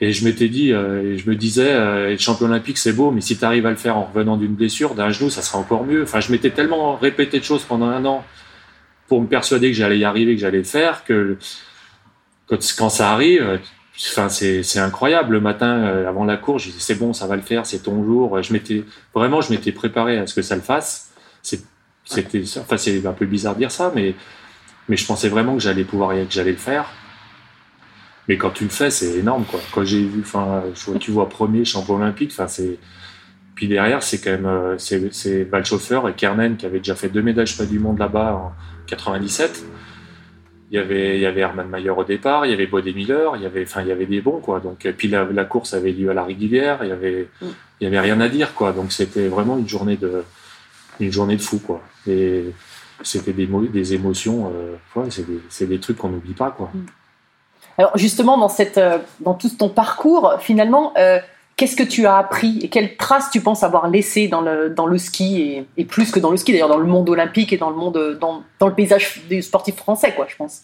Et 0.00 0.12
je 0.12 0.24
m'étais 0.24 0.48
dit, 0.48 0.72
euh, 0.72 1.14
et 1.14 1.18
je 1.18 1.28
me 1.28 1.36
disais, 1.36 1.72
euh, 1.72 2.12
être 2.12 2.20
champion 2.20 2.46
olympique, 2.46 2.78
c'est 2.78 2.92
beau, 2.92 3.10
mais 3.10 3.20
si 3.20 3.36
tu 3.36 3.44
arrives 3.44 3.66
à 3.66 3.70
le 3.70 3.76
faire 3.76 3.96
en 3.96 4.04
revenant 4.04 4.36
d'une 4.36 4.54
blessure, 4.54 4.94
d'un 4.94 5.10
genou, 5.10 5.30
ça 5.30 5.42
sera 5.42 5.58
encore 5.58 5.84
mieux. 5.84 6.02
Enfin, 6.02 6.20
je 6.20 6.30
m'étais 6.30 6.50
tellement 6.50 6.96
répété 6.96 7.38
de 7.38 7.44
choses 7.44 7.64
pendant 7.64 7.86
un 7.86 8.04
an 8.04 8.24
pour 9.08 9.20
me 9.20 9.26
persuader 9.26 9.70
que 9.70 9.76
j'allais 9.76 9.98
y 9.98 10.04
arriver, 10.04 10.34
que 10.34 10.40
j'allais 10.40 10.58
le 10.58 10.64
faire, 10.64 11.04
que 11.04 11.36
quand, 12.46 12.58
quand 12.78 12.90
ça 12.90 13.10
arrive, 13.12 13.42
euh, 13.42 13.58
enfin, 14.10 14.28
c'est, 14.28 14.78
incroyable. 14.78 15.32
Le 15.32 15.40
matin, 15.40 15.84
avant 16.06 16.24
la 16.24 16.36
course, 16.36 16.62
je 16.62 16.68
disais, 16.68 16.80
c'est 16.80 16.94
bon, 16.94 17.12
ça 17.12 17.26
va 17.26 17.36
le 17.36 17.42
faire, 17.42 17.66
c'est 17.66 17.80
ton 17.80 18.04
jour. 18.04 18.40
Je 18.42 18.52
m'étais, 18.52 18.84
vraiment, 19.14 19.40
je 19.40 19.50
m'étais 19.50 19.72
préparé 19.72 20.18
à 20.18 20.26
ce 20.26 20.34
que 20.34 20.42
ça 20.42 20.54
le 20.54 20.62
fasse. 20.62 21.10
C'était, 21.42 22.42
enfin, 22.58 22.76
c'est 22.76 23.04
un 23.04 23.12
peu 23.12 23.26
bizarre 23.26 23.54
de 23.54 23.60
dire 23.60 23.70
ça, 23.70 23.92
mais, 23.94 24.14
mais 24.88 24.96
je 24.96 25.04
pensais 25.04 25.28
vraiment 25.28 25.54
que 25.54 25.62
j'allais 25.62 25.84
pouvoir 25.84 26.14
y 26.14 26.24
que 26.26 26.32
j'allais 26.32 26.52
le 26.52 26.56
faire. 26.56 26.86
Mais 28.28 28.36
quand 28.36 28.50
tu 28.50 28.64
le 28.64 28.70
fais, 28.70 28.90
c'est 28.90 29.16
énorme, 29.18 29.44
quoi. 29.44 29.60
Quand 29.72 29.84
j'ai 29.84 30.02
vu, 30.04 30.20
enfin, 30.20 30.62
tu 31.00 31.10
vois 31.10 31.28
premier 31.28 31.64
champion 31.64 31.94
olympique, 31.96 32.30
enfin, 32.32 32.46
c'est, 32.48 32.78
puis 33.54 33.68
derrière, 33.68 34.02
c'est 34.02 34.18
quand 34.20 34.30
même, 34.30 34.46
euh, 34.46 34.76
c'est, 34.78 35.44
Valchauffeur 35.44 36.08
et 36.08 36.12
Kernen 36.14 36.56
qui 36.56 36.66
avaient 36.66 36.78
déjà 36.78 36.94
fait 36.94 37.08
deux 37.08 37.22
médailles 37.22 37.46
championnat 37.46 37.70
du 37.70 37.78
monde 37.78 37.98
là-bas 37.98 38.34
en 38.34 38.52
97. 38.86 39.64
Il 40.70 40.74
y 40.74 40.78
avait, 40.78 41.16
il 41.16 41.22
y 41.22 41.26
avait 41.26 41.40
Hermann 41.40 41.68
Mayer 41.68 41.88
au 41.88 42.04
départ, 42.04 42.44
il 42.44 42.50
y 42.50 42.52
avait 42.52 42.66
Bodé 42.66 42.92
Miller, 42.92 43.32
il 43.36 43.42
y 43.42 43.46
avait, 43.46 43.62
enfin, 43.62 43.80
il 43.80 43.88
y 43.88 43.92
avait 43.92 44.04
des 44.04 44.20
bons, 44.20 44.40
quoi. 44.40 44.60
Donc, 44.60 44.84
et 44.84 44.92
puis 44.92 45.08
la, 45.08 45.24
la 45.24 45.44
course 45.46 45.72
avait 45.72 45.92
lieu 45.92 46.10
à 46.10 46.14
la 46.14 46.24
Rivière, 46.24 46.80
il 46.82 46.88
y 46.90 46.92
avait, 46.92 47.28
Mm. 47.40 47.46
il 47.80 47.84
y 47.84 47.86
avait 47.86 48.00
rien 48.00 48.20
à 48.20 48.28
dire, 48.28 48.52
quoi. 48.54 48.72
Donc, 48.72 48.92
c'était 48.92 49.28
vraiment 49.28 49.56
une 49.56 49.66
journée 49.66 49.96
de, 49.96 50.22
une 51.00 51.10
journée 51.10 51.36
de 51.36 51.40
fou, 51.40 51.58
quoi. 51.58 51.80
Et 52.06 52.44
c'était 53.02 53.32
des, 53.32 53.46
mo- 53.46 53.64
des 53.64 53.94
émotions, 53.94 54.52
euh, 54.54 54.74
ouais, 55.00 55.06
c'est 55.10 55.24
des, 55.26 55.66
des 55.66 55.80
trucs 55.80 55.96
qu'on 55.96 56.10
n'oublie 56.10 56.34
pas, 56.34 56.50
quoi. 56.50 56.70
Alors 57.78 57.96
justement, 57.96 58.36
dans, 58.36 58.48
cette, 58.48 58.76
euh, 58.76 58.98
dans 59.20 59.34
tout 59.34 59.48
ton 59.50 59.68
parcours, 59.68 60.34
finalement, 60.40 60.92
euh, 60.98 61.18
qu'est-ce 61.56 61.76
que 61.76 61.84
tu 61.84 62.06
as 62.06 62.16
appris 62.16 62.58
et 62.62 62.68
quelles 62.68 62.96
traces 62.96 63.30
tu 63.30 63.40
penses 63.40 63.62
avoir 63.62 63.88
laissées 63.88 64.28
dans 64.28 64.40
le, 64.40 64.68
dans 64.68 64.86
le 64.86 64.98
ski 64.98 65.40
et, 65.40 65.66
et 65.76 65.84
plus 65.84 66.10
que 66.10 66.18
dans 66.18 66.30
le 66.30 66.36
ski, 66.36 66.52
d'ailleurs 66.52 66.68
dans 66.68 66.78
le 66.78 66.86
monde 66.86 67.08
olympique 67.08 67.52
et 67.52 67.56
dans 67.56 67.70
le 67.70 67.76
monde, 67.76 68.18
dans, 68.20 68.42
dans 68.58 68.66
le 68.66 68.74
paysage 68.74 69.22
des 69.28 69.42
sportifs 69.42 69.76
français, 69.76 70.12
quoi, 70.14 70.26
je 70.28 70.36
pense? 70.36 70.62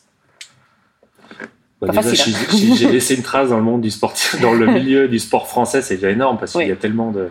Bah, 1.81 1.89
déjà, 1.89 2.25
hein. 2.25 2.75
j'ai 2.77 2.91
laissé 2.91 3.15
une 3.15 3.23
trace 3.23 3.51
dans 3.51 3.59
le 3.59 3.63
monde 3.63 3.81
du 3.81 3.91
sport, 3.91 4.15
dans 4.43 4.53
le 4.53 4.67
milieu 4.67 5.09
du 5.09 5.19
sport 5.19 5.47
français, 5.47 5.83
c'est 5.83 5.97
déjà 5.97 6.11
énorme 6.11 6.39
parce 6.39 6.53
qu'il 6.53 6.67
y 6.67 6.73
a 6.73 6.77
tellement 6.77 7.11
de, 7.11 7.31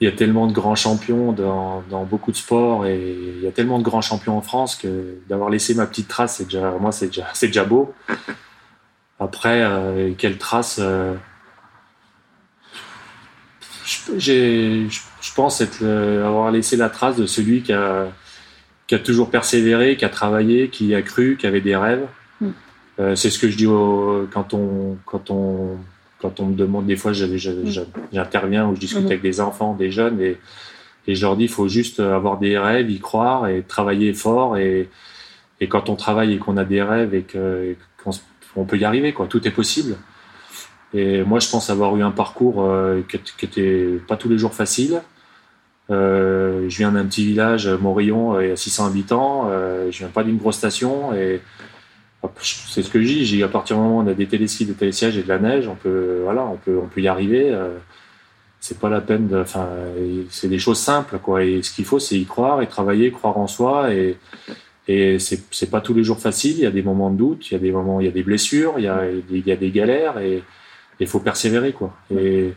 il 0.00 0.04
y 0.06 0.08
a 0.08 0.12
tellement 0.12 0.46
de 0.46 0.52
grands 0.52 0.74
champions 0.74 1.32
dans, 1.32 1.82
dans 1.88 2.04
beaucoup 2.04 2.32
de 2.32 2.36
sports 2.36 2.86
et 2.86 3.16
il 3.36 3.42
y 3.42 3.46
a 3.46 3.52
tellement 3.52 3.78
de 3.78 3.84
grands 3.84 4.00
champions 4.00 4.36
en 4.36 4.40
France 4.40 4.76
que 4.76 5.18
d'avoir 5.28 5.48
laissé 5.48 5.74
ma 5.74 5.86
petite 5.86 6.08
trace, 6.08 6.36
c'est 6.36 6.44
déjà, 6.44 6.72
moi, 6.80 6.90
c'est 6.90 7.06
déjà, 7.06 7.26
c'est 7.34 7.46
déjà 7.48 7.64
beau. 7.64 7.94
Après, 9.22 9.62
euh, 9.62 10.12
quelle 10.18 10.36
trace 10.38 10.78
euh, 10.80 11.14
je, 14.16 14.88
pense 15.34 15.60
être, 15.60 15.78
euh, 15.82 16.26
avoir 16.26 16.50
laissé 16.50 16.76
la 16.76 16.88
trace 16.90 17.16
de 17.16 17.26
celui 17.26 17.62
qui 17.62 17.72
a, 17.72 18.08
qui 18.86 18.94
a 18.94 18.98
toujours 18.98 19.30
persévéré, 19.30 19.96
qui 19.96 20.04
a 20.04 20.08
travaillé, 20.08 20.68
qui 20.68 20.94
a 20.94 21.02
cru, 21.02 21.36
qui 21.38 21.46
avait 21.46 21.60
des 21.60 21.76
rêves. 21.76 22.06
Euh, 23.00 23.14
c'est 23.14 23.30
ce 23.30 23.38
que 23.38 23.48
je 23.48 23.56
dis 23.56 23.66
au- 23.66 24.28
quand 24.32 24.52
on 24.52 24.98
quand 25.06 25.30
on 25.30 25.78
quand 26.20 26.40
on 26.40 26.46
me 26.46 26.54
demande 26.54 26.84
des 26.86 26.96
fois 26.96 27.12
j'avais- 27.14 27.38
j'interviens 28.12 28.66
ou 28.68 28.74
je 28.74 28.80
discute 28.80 29.00
Mhm. 29.00 29.06
avec 29.06 29.22
des 29.22 29.40
enfants 29.40 29.72
des 29.74 29.90
jeunes 29.90 30.20
et, 30.20 30.36
et 31.06 31.14
je 31.14 31.22
leur 31.24 31.36
dis 31.36 31.44
il 31.44 31.48
faut 31.48 31.68
juste 31.68 32.00
avoir 32.00 32.38
des 32.38 32.58
rêves 32.58 32.90
y 32.90 33.00
croire 33.00 33.48
et 33.48 33.62
travailler 33.62 34.12
fort 34.12 34.58
et, 34.58 34.90
et 35.60 35.68
quand 35.68 35.88
on 35.88 35.96
travaille 35.96 36.34
et 36.34 36.38
qu'on 36.38 36.58
a 36.58 36.64
des 36.66 36.82
rêves 36.82 37.14
et 37.14 37.24
qu'on 38.04 38.10
s- 38.10 38.22
on 38.56 38.64
peut 38.64 38.78
y 38.78 38.84
arriver 38.84 39.12
quoi 39.12 39.26
tout 39.26 39.46
est 39.46 39.50
possible 39.50 39.96
et 40.94 41.22
moi 41.22 41.38
je 41.38 41.48
pense 41.48 41.70
avoir 41.70 41.96
eu 41.96 42.02
un 42.02 42.10
parcours 42.10 42.62
euh, 42.64 43.00
qui, 43.08 43.18
qui 43.18 43.44
était 43.44 44.00
pas 44.06 44.16
tous 44.16 44.28
les 44.28 44.38
jours 44.38 44.54
facile 44.54 45.02
euh, 45.90 46.68
je 46.68 46.78
viens 46.78 46.92
d'un 46.92 47.04
petit 47.04 47.24
village, 47.24 47.68
Morillon, 47.68 48.40
il 48.40 48.48
y 48.48 48.52
a 48.52 48.56
600 48.56 48.86
habitants. 48.86 49.48
Euh, 49.50 49.90
je 49.90 49.98
viens 49.98 50.08
pas 50.08 50.24
d'une 50.24 50.38
grosse 50.38 50.56
station. 50.56 51.12
Et 51.14 51.40
c'est 52.40 52.82
ce 52.82 52.90
que 52.90 53.02
je 53.02 53.06
dis. 53.06 53.42
À 53.42 53.48
partir 53.48 53.76
du 53.76 53.82
moment 53.82 53.98
où 53.98 54.02
on 54.02 54.06
a 54.06 54.14
des 54.14 54.26
téléskis, 54.26 54.64
des 54.64 54.74
télésièges 54.74 55.16
et 55.16 55.22
de 55.22 55.28
la 55.28 55.38
neige, 55.38 55.68
on 55.68 55.74
peut, 55.74 56.24
y 56.96 57.08
arriver. 57.08 57.50
Euh, 57.50 57.78
c'est 58.60 58.78
pas 58.78 58.88
la 58.88 59.00
peine 59.00 59.26
de, 59.26 59.40
enfin, 59.40 59.68
c'est 60.30 60.48
des 60.48 60.60
choses 60.60 60.78
simples. 60.78 61.18
Et 61.40 61.62
ce 61.62 61.72
qu'il 61.72 61.84
faut, 61.84 61.98
c'est 61.98 62.16
y 62.16 62.26
croire 62.26 62.62
et 62.62 62.68
travailler, 62.68 63.10
croire 63.10 63.36
en 63.38 63.48
soi. 63.48 63.88
Et 64.88 65.18
c'est, 65.18 65.40
c'est 65.50 65.70
pas 65.70 65.80
tous 65.80 65.94
les 65.94 66.04
jours 66.04 66.18
facile. 66.18 66.56
Il 66.56 66.62
y 66.62 66.66
a 66.66 66.70
des 66.70 66.82
moments 66.82 67.10
de 67.10 67.16
doute, 67.16 67.50
il 67.50 67.54
y 67.54 67.56
a 67.56 67.60
des 67.60 67.70
moments, 67.70 68.00
il 68.00 68.06
y 68.06 68.08
a 68.08 68.12
des 68.12 68.22
blessures, 68.22 68.74
il 68.78 68.84
y 68.84 68.88
a, 68.88 69.56
des 69.56 69.70
galères 69.70 70.18
et 70.18 70.42
il 71.00 71.06
faut 71.06 71.20
persévérer, 71.20 71.72
quoi. 71.72 71.96
Et, 72.10 72.52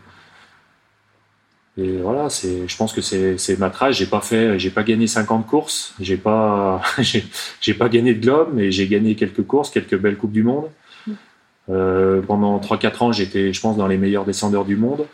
voilà, 1.76 2.30
c'est, 2.30 2.66
je 2.66 2.76
pense 2.76 2.94
que 2.94 3.02
c'est, 3.02 3.36
c'est 3.36 3.58
ma 3.58 3.68
trace. 3.70 3.96
J'ai 3.96 4.06
pas 4.06 4.22
fait, 4.22 4.58
j'ai 4.58 4.70
pas 4.70 4.82
gagné 4.82 5.06
50 5.06 5.46
courses, 5.46 5.94
j'ai 6.00 6.16
pas, 6.16 6.80
j'ai 7.60 7.74
pas 7.74 7.88
gagné 7.88 8.14
de 8.14 8.20
globe, 8.20 8.50
mais 8.54 8.70
j'ai 8.72 8.88
gagné 8.88 9.14
quelques 9.14 9.46
courses, 9.46 9.70
quelques 9.70 9.98
belles 9.98 10.16
coupes 10.16 10.32
du 10.32 10.42
monde. 10.42 10.70
Euh, 11.68 12.22
pendant 12.22 12.58
3-4 12.58 13.02
ans, 13.02 13.12
j'étais, 13.12 13.52
je 13.52 13.60
pense, 13.60 13.76
dans 13.76 13.88
les 13.88 13.98
meilleurs 13.98 14.24
descendeurs 14.24 14.64
du 14.64 14.76
monde. 14.76 15.06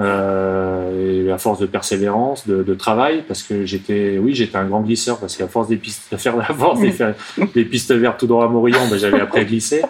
Euh, 0.00 1.26
et 1.26 1.30
à 1.30 1.36
force 1.36 1.58
de 1.58 1.66
persévérance, 1.66 2.48
de, 2.48 2.62
de 2.62 2.74
travail, 2.74 3.22
parce 3.28 3.42
que 3.42 3.66
j'étais, 3.66 4.18
oui, 4.18 4.34
j'étais 4.34 4.56
un 4.56 4.64
grand 4.64 4.80
glisseur, 4.80 5.18
parce 5.18 5.36
qu'à 5.36 5.46
force 5.46 5.68
des 5.68 5.76
pistes, 5.76 6.10
à 6.12 6.16
faire, 6.16 6.38
à 6.38 6.54
force 6.54 6.80
des, 6.80 7.64
pistes 7.64 7.92
vertes 7.92 8.18
tout 8.18 8.26
droit 8.26 8.46
à 8.46 8.48
Morillon, 8.48 8.88
ben, 8.88 8.98
j'avais 8.98 9.20
appris 9.20 9.40
à 9.40 9.44
glisser. 9.44 9.82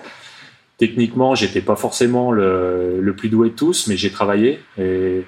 Techniquement, 0.79 1.35
j'étais 1.35 1.61
pas 1.61 1.77
forcément 1.77 2.33
le, 2.33 3.15
plus 3.17 3.29
doué 3.29 3.51
de 3.51 3.55
tous, 3.55 3.87
mais 3.87 3.97
j'ai 3.97 4.11
travaillé 4.11 4.61
et 4.79 5.25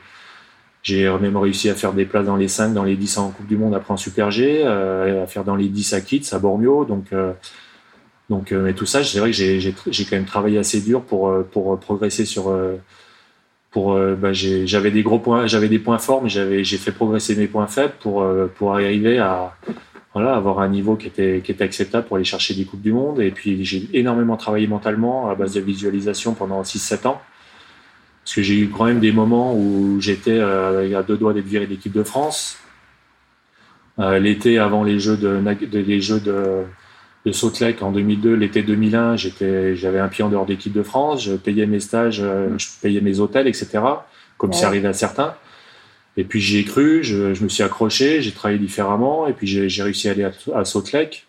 j'ai 0.83 1.09
même 1.21 1.37
réussi 1.37 1.71
à 1.71 1.75
faire 1.75 1.93
des 1.93 2.05
places 2.05 2.27
dans 2.27 2.37
les 2.37 2.49
5, 2.49 2.73
dans 2.73 2.83
les 2.83 2.97
10 2.97 3.19
en 3.19 3.31
Coupe 3.31 3.47
du 3.47 3.57
Monde 3.57 3.75
après 3.75 3.95
en 3.95 3.97
Super 3.97 4.33
G, 4.33 4.63
euh, 4.65 5.23
à 5.23 5.27
faire 5.29 5.45
dans 5.45 5.55
les 5.55 5.69
10 5.69 5.93
à 5.93 6.01
Kitts, 6.01 6.33
à 6.33 6.41
Bormio. 6.41 6.85
Donc, 6.85 7.13
euh, 7.13 7.33
donc 8.31 8.51
mais 8.51 8.73
tout 8.73 8.87
ça, 8.87 9.05
c'est 9.05 9.21
vrai 9.21 9.31
que 9.31 9.37
j'ai, 9.37 9.75
quand 10.11 10.17
même 10.17 10.25
travaillé 10.25 10.59
assez 10.59 10.81
dur 10.81 11.03
pour 11.03 11.79
progresser 11.79 12.25
sur. 12.25 12.53
Euh, 13.73 13.75
pour, 13.75 13.93
euh, 13.95 14.15
bah, 14.15 14.33
j'avais 14.33 14.91
des 14.91 15.03
gros 15.03 15.19
points, 15.19 15.47
j'avais 15.47 15.69
des 15.69 15.79
points 15.79 15.99
forts, 15.99 16.23
mais 16.23 16.29
j'avais, 16.29 16.65
j'ai 16.65 16.77
fait 16.79 16.93
progresser 16.93 17.35
mes 17.37 17.47
points 17.47 17.67
faibles 17.67 17.95
pour, 18.01 18.23
euh, 18.23 18.47
pour 18.55 18.75
arriver 18.75 19.19
à 19.19 19.55
voilà, 20.15 20.35
avoir 20.35 20.61
un 20.61 20.69
niveau 20.69 20.97
qui 20.97 21.07
était, 21.07 21.41
qui 21.43 21.53
était 21.53 21.65
acceptable 21.65 22.07
pour 22.07 22.17
aller 22.17 22.25
chercher 22.25 22.55
des 22.55 22.65
Coupes 22.65 22.83
du 22.83 22.93
Monde. 22.93 23.21
Et 23.21 23.31
puis 23.31 23.65
j'ai 23.65 23.89
énormément 23.95 24.37
travaillé 24.37 24.67
mentalement 24.67 25.31
à 25.31 25.35
base 25.35 25.55
de 25.55 25.61
visualisation 25.61 26.35
pendant 26.35 26.63
6-7 26.63 27.07
ans. 27.09 27.21
Parce 28.25 28.37
que 28.37 28.43
j'ai 28.43 28.55
eu 28.59 28.69
quand 28.69 28.85
même 28.85 29.01
des 29.01 29.11
moments 29.11 29.55
où 29.55 30.01
j'étais 30.01 30.39
euh, 30.39 30.97
à 30.99 31.03
deux 31.03 31.17
doigts 31.17 31.33
d'être 31.33 31.47
viré 31.47 31.65
de 31.67 31.71
l'équipe 31.71 31.93
de 31.93 32.03
France. 32.05 32.59
Euh, 33.99 34.19
l'été 34.19 34.59
avant 34.59 34.85
les 34.85 34.99
Jeux 35.01 35.17
de, 35.17 35.39
de- 35.39 35.79
les 35.79 36.01
Jeux 36.01 36.21
de, 36.21 36.63
de 37.25 37.33
Salt 37.33 37.61
Lake 37.61 37.83
en 37.83 37.93
2002, 37.93 38.35
l'été 38.35 38.63
2001, 38.63 39.17
j'étais, 39.17 39.77
j'avais 39.77 40.01
un 40.01 40.09
pied 40.09 40.25
en 40.25 40.29
dehors 40.29 40.45
d'équipe 40.47 40.73
de 40.73 40.83
France. 40.83 41.23
Je 41.25 41.35
payais 41.35 41.67
mes 41.67 41.79
stages, 41.81 42.21
euh, 42.21 42.49
je 42.59 42.67
payais 42.81 43.01
mes 43.01 43.21
hôtels, 43.21 43.47
etc. 43.47 43.69
Comme 44.39 44.53
c'est 44.53 44.61
Ouais. 44.63 44.67
arrivé 44.67 44.89
à 44.89 44.93
certains. 44.93 45.35
Et 46.17 46.25
puis 46.25 46.41
j'y 46.41 46.59
ai 46.59 46.65
cru, 46.65 47.03
je, 47.05 47.33
je 47.33 47.43
me 47.45 47.49
suis 47.49 47.63
accroché, 47.63 48.21
j'ai 48.23 48.33
travaillé 48.33 48.59
différemment, 48.59 49.27
et 49.29 49.33
puis 49.33 49.47
j'ai 49.47 49.69
j'ai 49.69 49.83
réussi 49.83 50.09
à 50.09 50.13
aller 50.13 50.25
à, 50.25 50.33
à 50.57 50.65
Salt 50.65 50.93
Lake. 50.93 51.27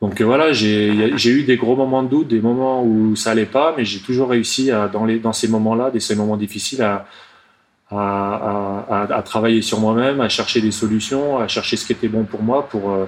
Donc 0.00 0.20
euh, 0.20 0.24
voilà, 0.24 0.52
j'ai 0.52 1.12
j'ai 1.16 1.30
eu 1.30 1.42
des 1.44 1.56
gros 1.58 1.76
moments 1.76 2.02
de 2.02 2.08
doute, 2.08 2.28
des 2.28 2.40
moments 2.40 2.82
où 2.82 3.14
ça 3.14 3.32
allait 3.32 3.44
pas, 3.46 3.74
mais 3.76 3.84
j'ai 3.84 4.00
toujours 4.00 4.30
réussi 4.30 4.70
à, 4.70 4.88
dans, 4.88 5.04
les, 5.04 5.18
dans 5.18 5.34
ces 5.34 5.46
moments-là, 5.48 5.90
des 5.90 6.00
ces 6.00 6.16
moments 6.16 6.38
difficiles, 6.38 6.80
à, 6.82 7.06
à, 7.90 8.84
à, 8.88 9.14
à 9.18 9.22
travailler 9.22 9.62
sur 9.62 9.78
moi-même, 9.80 10.20
à 10.20 10.28
chercher 10.28 10.60
des 10.60 10.70
solutions, 10.70 11.38
à 11.38 11.46
chercher 11.48 11.76
ce 11.76 11.84
qui 11.86 11.92
était 11.92 12.08
bon 12.08 12.24
pour 12.24 12.42
moi, 12.42 12.68
pour, 12.68 12.90
euh, 12.92 13.04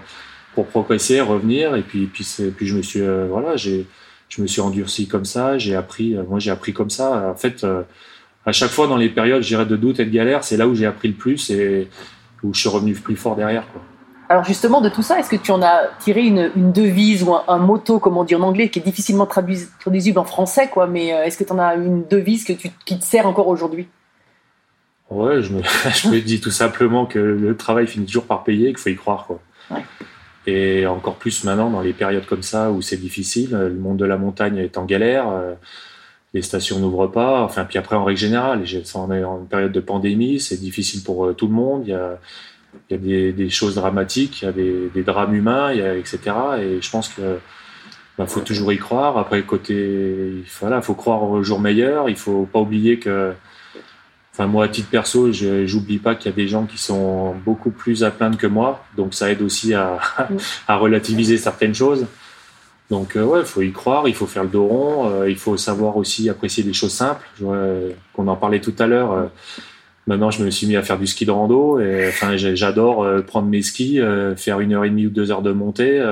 pour 0.54 0.66
progresser, 0.66 1.20
revenir. 1.20 1.74
Et 1.76 1.82
puis, 1.82 2.06
puis, 2.06 2.26
puis 2.56 2.66
je 2.66 2.76
me 2.76 2.82
suis, 2.82 3.00
euh, 3.00 3.26
voilà, 3.28 3.56
j'ai, 3.56 3.86
je 4.28 4.42
me 4.42 4.46
suis 4.46 4.60
endurci 4.60 5.08
comme 5.08 5.24
ça, 5.24 5.58
j'ai 5.58 5.74
appris, 5.74 6.16
euh, 6.16 6.22
moi 6.28 6.38
j'ai 6.38 6.50
appris 6.50 6.72
comme 6.72 6.90
ça. 6.90 7.30
En 7.30 7.36
fait, 7.36 7.64
euh, 7.64 7.82
à 8.46 8.52
chaque 8.52 8.70
fois 8.70 8.86
dans 8.86 8.96
les 8.96 9.08
périodes, 9.08 9.42
je 9.42 9.48
dirais, 9.48 9.66
de 9.66 9.76
doute 9.76 10.00
et 10.00 10.04
de 10.04 10.10
galère, 10.10 10.44
c'est 10.44 10.56
là 10.56 10.66
où 10.66 10.74
j'ai 10.74 10.86
appris 10.86 11.08
le 11.08 11.14
plus 11.14 11.50
et 11.50 11.88
où 12.42 12.52
je 12.54 12.60
suis 12.60 12.68
revenu 12.68 12.94
plus 12.94 13.16
fort 13.16 13.36
derrière. 13.36 13.66
Quoi. 13.72 13.82
Alors 14.28 14.44
justement, 14.44 14.80
de 14.80 14.88
tout 14.88 15.02
ça, 15.02 15.18
est-ce 15.18 15.28
que 15.28 15.36
tu 15.36 15.50
en 15.50 15.62
as 15.62 15.88
tiré 15.98 16.22
une, 16.22 16.50
une 16.56 16.72
devise 16.72 17.22
ou 17.22 17.34
un, 17.34 17.44
un 17.48 17.58
motto, 17.58 17.98
comme 17.98 18.16
on 18.16 18.24
dit 18.24 18.34
en 18.34 18.40
anglais, 18.40 18.70
qui 18.70 18.78
est 18.78 18.82
difficilement 18.82 19.26
traduis- 19.26 19.68
traduisible 19.78 20.18
en 20.18 20.24
français, 20.24 20.68
quoi, 20.68 20.86
mais 20.86 21.08
est-ce 21.08 21.36
que 21.36 21.44
tu 21.44 21.52
en 21.52 21.58
as 21.58 21.74
une 21.74 22.06
devise 22.08 22.44
que 22.44 22.54
tu, 22.54 22.70
qui 22.86 22.98
te 22.98 23.04
sert 23.04 23.26
encore 23.26 23.48
aujourd'hui? 23.48 23.88
Ouais, 25.10 25.42
je 25.42 25.52
me, 25.52 25.62
je 25.94 26.08
me 26.08 26.20
dis 26.20 26.40
tout 26.40 26.50
simplement 26.50 27.04
que 27.04 27.18
le 27.18 27.56
travail 27.56 27.86
finit 27.86 28.06
toujours 28.06 28.24
par 28.24 28.44
payer, 28.44 28.68
qu'il 28.68 28.78
faut 28.78 28.88
y 28.88 28.96
croire. 28.96 29.26
Quoi. 29.26 29.40
Ouais. 29.70 29.84
Et 30.46 30.86
encore 30.86 31.16
plus 31.16 31.44
maintenant, 31.44 31.70
dans 31.70 31.80
les 31.80 31.92
périodes 31.92 32.26
comme 32.26 32.42
ça 32.42 32.70
où 32.70 32.82
c'est 32.82 32.96
difficile, 32.96 33.50
le 33.52 33.74
monde 33.74 33.96
de 33.96 34.04
la 34.04 34.16
montagne 34.16 34.58
est 34.58 34.76
en 34.76 34.84
galère, 34.84 35.28
euh, 35.28 35.54
les 36.34 36.42
stations 36.42 36.78
n'ouvrent 36.78 37.06
pas, 37.06 37.42
enfin, 37.42 37.64
puis 37.64 37.78
après 37.78 37.94
en 37.94 38.04
règle 38.04 38.18
générale, 38.18 38.64
on 38.94 39.12
est 39.12 39.22
en 39.22 39.38
période 39.44 39.72
de 39.72 39.80
pandémie, 39.80 40.40
c'est 40.40 40.58
difficile 40.58 41.04
pour 41.04 41.26
euh, 41.26 41.32
tout 41.32 41.46
le 41.46 41.52
monde, 41.52 41.84
il 41.86 41.90
y 41.90 41.94
a, 41.94 43.32
des, 43.32 43.50
choses 43.50 43.76
dramatiques, 43.76 44.42
il 44.42 44.44
y 44.46 44.48
a 44.48 44.52
des, 44.52 45.02
drames 45.02 45.34
humains, 45.34 45.70
etc. 45.70 46.18
Et 46.60 46.80
je 46.80 46.90
pense 46.90 47.08
que 47.08 47.38
bah, 48.18 48.26
faut 48.26 48.40
toujours 48.40 48.72
y 48.72 48.78
croire. 48.78 49.18
Après, 49.18 49.42
côté, 49.42 50.42
voilà, 50.60 50.82
faut 50.82 50.94
croire 50.94 51.22
au 51.22 51.42
jour 51.42 51.60
meilleur, 51.60 52.08
il 52.08 52.16
faut 52.16 52.48
pas 52.50 52.60
oublier 52.60 52.98
que 52.98 53.32
Enfin, 54.32 54.46
moi, 54.46 54.64
à 54.64 54.68
titre 54.68 54.88
perso, 54.88 55.30
je- 55.30 55.66
j'oublie 55.66 55.98
pas 55.98 56.14
qu'il 56.14 56.30
y 56.30 56.32
a 56.32 56.36
des 56.36 56.48
gens 56.48 56.64
qui 56.64 56.78
sont 56.78 57.34
beaucoup 57.44 57.70
plus 57.70 58.02
à 58.02 58.10
plaindre 58.10 58.38
que 58.38 58.46
moi. 58.46 58.82
Donc, 58.96 59.12
ça 59.14 59.30
aide 59.30 59.42
aussi 59.42 59.74
à, 59.74 59.98
à 60.68 60.76
relativiser 60.76 61.36
certaines 61.36 61.74
choses. 61.74 62.06
Donc, 62.90 63.16
euh, 63.16 63.24
ouais, 63.24 63.40
il 63.40 63.46
faut 63.46 63.60
y 63.62 63.72
croire, 63.72 64.08
il 64.08 64.14
faut 64.14 64.26
faire 64.26 64.42
le 64.44 64.48
dos 64.48 64.66
rond, 64.66 65.10
euh, 65.10 65.30
il 65.30 65.36
faut 65.36 65.56
savoir 65.56 65.96
aussi 65.98 66.28
apprécier 66.30 66.62
des 66.62 66.72
choses 66.72 66.92
simples. 66.92 67.26
Je 67.38 67.44
vois, 67.44 67.56
euh, 67.56 67.90
qu'on 68.14 68.26
en 68.28 68.36
parlait 68.36 68.60
tout 68.60 68.74
à 68.78 68.86
l'heure. 68.86 69.12
euh, 69.12 69.26
maintenant, 70.06 70.30
je 70.30 70.42
me 70.42 70.50
suis 70.50 70.66
mis 70.66 70.76
à 70.76 70.82
faire 70.82 70.98
du 70.98 71.06
ski 71.06 71.26
de 71.26 71.30
rando. 71.30 71.78
Et, 71.78 72.06
enfin, 72.08 72.36
j'adore 72.36 73.06
prendre 73.26 73.48
mes 73.48 73.62
skis, 73.62 74.00
faire 74.36 74.60
une 74.60 74.72
heure 74.72 74.84
et 74.84 74.90
demie 74.90 75.06
ou 75.06 75.10
deux 75.10 75.30
heures 75.30 75.42
de 75.42 75.52
montée. 75.52 76.02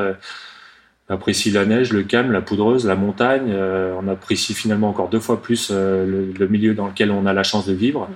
Apprécie 1.11 1.51
la 1.51 1.67
neige, 1.67 1.93
le 1.93 2.05
calme, 2.05 2.33
la 2.33 2.41
poudreuse, 2.41 2.87
la 2.87 2.95
montagne. 2.95 3.51
euh, 3.51 3.95
on 4.01 4.09
apprécie 4.09 4.55
finalement 4.55 4.89
encore 4.89 5.09
deux 5.09 5.21
fois 5.21 5.43
plus 5.43 5.71
euh, 5.71 6.33
le, 6.39 6.49
milieu 6.49 6.73
dans 6.73 6.87
lequel 6.87 7.11
on 7.11 7.27
a 7.27 7.33
la 7.33 7.43
chance 7.43 7.67
de 7.67 7.75
vivre. 7.75 8.09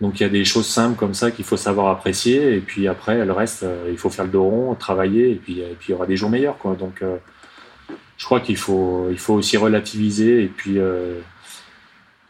Donc 0.00 0.20
il 0.20 0.22
y 0.22 0.26
a 0.26 0.28
des 0.28 0.44
choses 0.44 0.66
simples 0.66 0.96
comme 0.96 1.14
ça 1.14 1.30
qu'il 1.30 1.44
faut 1.44 1.56
savoir 1.56 1.88
apprécier. 1.88 2.54
Et 2.54 2.60
puis 2.60 2.86
après, 2.86 3.24
le 3.24 3.32
reste, 3.32 3.62
euh, 3.62 3.88
il 3.90 3.96
faut 3.96 4.10
faire 4.10 4.26
le 4.26 4.30
dos 4.30 4.44
rond, 4.44 4.74
travailler. 4.74 5.30
Et 5.30 5.36
puis, 5.36 5.62
puis 5.78 5.88
il 5.88 5.92
y 5.92 5.94
aura 5.94 6.06
des 6.06 6.16
jours 6.18 6.28
meilleurs. 6.30 6.56
Donc 6.78 7.02
je 8.18 8.24
crois 8.24 8.40
qu'il 8.40 8.58
faut, 8.58 9.08
il 9.10 9.18
faut 9.18 9.34
aussi 9.34 9.56
relativiser. 9.56 10.44
Et 10.44 10.48
puis, 10.48 10.76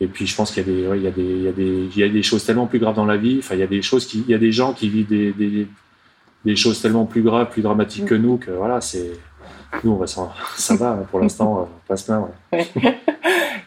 et 0.01 0.07
puis 0.07 0.26
je 0.26 0.37
pense 0.37 0.53
qu'il 0.53 0.62
y, 0.68 1.07
a 1.07 1.11
des- 1.11 1.22
y, 1.22 1.97
y, 1.97 2.01
y 2.01 2.05
a 2.05 2.09
des 2.09 2.22
choses 2.22 2.45
tellement 2.45 2.66
plus 2.66 2.78
graves 2.78 2.95
dans 2.95 3.07
la 3.07 3.16
vie. 3.16 3.39
Enfin, 3.41 3.55
il 3.57 3.61
y 3.61 3.64
a 3.64 3.66
des 3.68 3.83
choses 3.83 4.07
qui, 4.07 4.22
il 4.26 4.30
y 4.30 4.35
a 4.35 4.39
des 4.39 4.53
gens 4.53 4.72
qui 4.74 4.89
vivent 4.89 5.09
des, 5.09 5.33
des, 5.33 5.66
des 6.45 6.57
choses 6.57 6.80
tellement 6.80 7.07
plus 7.07 7.22
graves, 7.22 7.51
plus 7.51 7.62
dramatiques 7.62 8.07
que 8.07 8.14
nous 8.14 8.37
que 8.37 8.51
voilà, 8.51 8.80
c'est 8.80 9.12
nous 9.84 9.92
on 9.92 9.96
va 9.96 10.06
ça 10.56 10.76
va 10.76 10.92
pour 11.10 11.20
l'instant, 11.20 11.68
pas 11.88 11.96
se 11.96 12.04
plaindre. 12.04 12.28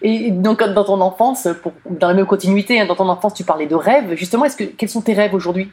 Et 0.01 0.29
donc, 0.29 0.61
dans 0.61 0.83
ton 0.83 1.01
enfance, 1.01 1.47
pour, 1.63 1.73
dans 1.89 2.07
la 2.07 2.13
même 2.13 2.27
continuité, 2.27 2.79
hein, 2.79 2.85
dans 2.85 2.95
ton 2.95 3.09
enfance, 3.09 3.33
tu 3.33 3.43
parlais 3.43 3.65
de 3.65 3.73
rêves. 3.73 4.13
Justement, 4.15 4.45
est-ce 4.45 4.55
que, 4.55 4.63
quels 4.63 4.89
sont 4.89 5.01
tes 5.01 5.13
rêves 5.13 5.33
aujourd'hui? 5.33 5.71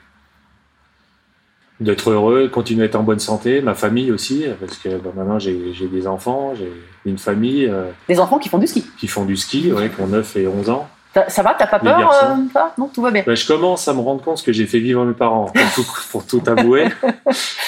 D'être 1.80 2.10
heureux, 2.10 2.48
continuer 2.48 2.84
à 2.84 2.86
être 2.86 2.94
en 2.96 3.02
bonne 3.02 3.18
santé, 3.18 3.60
ma 3.60 3.74
famille 3.74 4.10
aussi, 4.10 4.44
parce 4.60 4.78
que 4.78 4.88
bah, 4.98 5.10
maintenant 5.16 5.38
j'ai 5.38 5.72
j'ai 5.74 5.88
des 5.88 6.06
enfants, 6.06 6.54
j'ai 6.54 6.72
une 7.04 7.18
famille 7.18 7.66
euh, 7.66 7.90
Des 8.08 8.20
enfants 8.20 8.38
qui 8.38 8.48
font 8.48 8.58
du 8.58 8.68
ski. 8.68 8.86
qui 8.98 9.08
font 9.08 9.24
du 9.24 9.36
ski, 9.36 9.72
ouais, 9.72 9.90
qui 9.90 10.00
ont 10.00 10.06
9 10.06 10.36
et 10.36 10.46
11 10.46 10.70
ans. 10.70 10.88
Ça, 11.28 11.42
va 11.42 11.54
T'as 11.54 11.66
pas 11.66 11.78
peur 11.78 12.10
euh, 12.24 12.60
Non, 12.78 12.88
tout 12.88 13.02
va 13.02 13.10
bien. 13.10 13.22
Bah, 13.26 13.34
je 13.34 13.46
commence 13.46 13.86
à 13.86 13.92
me 13.92 14.00
rendre 14.00 14.22
compte 14.22 14.38
ce 14.38 14.42
que 14.42 14.52
j'ai 14.52 14.66
fait 14.66 14.78
vivre 14.78 15.02
à 15.02 15.04
mes 15.04 15.12
parents, 15.12 15.46
pour 15.46 15.74
tout, 15.74 15.86
pour 16.10 16.26
tout 16.26 16.42
avouer. 16.46 16.88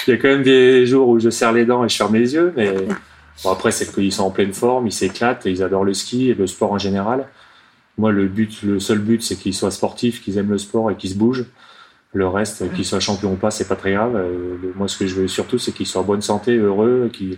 Il 0.07 0.11
y 0.11 0.13
a 0.13 0.17
quand 0.17 0.29
même 0.29 0.43
des 0.43 0.85
jours 0.85 1.09
où 1.09 1.19
je 1.19 1.29
serre 1.29 1.51
les 1.51 1.65
dents 1.65 1.85
et 1.85 1.89
je 1.89 1.95
ferme 1.95 2.15
les 2.15 2.33
yeux, 2.33 2.53
mais 2.57 2.73
bon, 3.43 3.51
après, 3.51 3.71
c'est 3.71 3.93
qu'ils 3.93 4.11
sont 4.11 4.23
en 4.23 4.31
pleine 4.31 4.53
forme, 4.53 4.87
ils 4.87 4.91
s'éclatent, 4.91 5.45
ils 5.45 5.61
adorent 5.61 5.85
le 5.85 5.93
ski 5.93 6.31
et 6.31 6.33
le 6.33 6.47
sport 6.47 6.71
en 6.71 6.79
général. 6.79 7.27
Moi, 7.97 8.11
le 8.11 8.27
but, 8.27 8.63
le 8.63 8.79
seul 8.79 8.99
but, 8.99 9.21
c'est 9.21 9.35
qu'ils 9.35 9.53
soient 9.53 9.71
sportifs, 9.71 10.21
qu'ils 10.23 10.37
aiment 10.37 10.51
le 10.51 10.57
sport 10.57 10.89
et 10.91 10.95
qu'ils 10.95 11.11
se 11.11 11.15
bougent. 11.15 11.45
Le 12.13 12.27
reste, 12.27 12.73
qu'ils 12.73 12.85
soient 12.85 12.99
champions 12.99 13.33
ou 13.33 13.35
pas, 13.35 13.51
c'est 13.51 13.67
pas 13.67 13.75
très 13.75 13.93
grave. 13.93 14.15
Euh, 14.15 14.57
Moi, 14.75 14.87
ce 14.87 14.97
que 14.97 15.05
je 15.05 15.15
veux 15.15 15.27
surtout, 15.27 15.57
c'est 15.57 15.71
qu'ils 15.71 15.85
soient 15.85 16.01
en 16.01 16.05
bonne 16.05 16.21
santé, 16.21 16.55
heureux, 16.55 17.09
qu'ils 17.13 17.37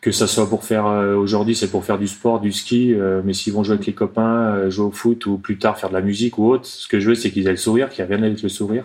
que 0.00 0.12
ça 0.12 0.26
soit 0.26 0.48
pour 0.48 0.64
faire 0.64 0.86
euh, 0.86 1.14
aujourd'hui 1.14 1.54
c'est 1.54 1.70
pour 1.70 1.84
faire 1.84 1.98
du 1.98 2.08
sport 2.08 2.40
du 2.40 2.52
ski 2.52 2.94
euh, 2.94 3.20
mais 3.24 3.34
s'ils 3.34 3.52
vont 3.52 3.62
jouer 3.62 3.74
avec 3.74 3.86
les 3.86 3.92
copains 3.92 4.54
euh, 4.54 4.70
jouer 4.70 4.86
au 4.86 4.90
foot 4.90 5.26
ou 5.26 5.36
plus 5.36 5.58
tard 5.58 5.78
faire 5.78 5.90
de 5.90 5.94
la 5.94 6.00
musique 6.00 6.38
ou 6.38 6.48
autre 6.50 6.66
ce 6.66 6.88
que 6.88 7.00
je 7.00 7.10
veux 7.10 7.14
c'est 7.14 7.30
qu'ils 7.30 7.46
aient 7.46 7.52
le 7.52 7.56
sourire 7.56 7.90
qu'il 7.90 8.00
y 8.00 8.02
a 8.02 8.06
rien 8.06 8.22
avec 8.22 8.42
le 8.42 8.48
sourire. 8.48 8.84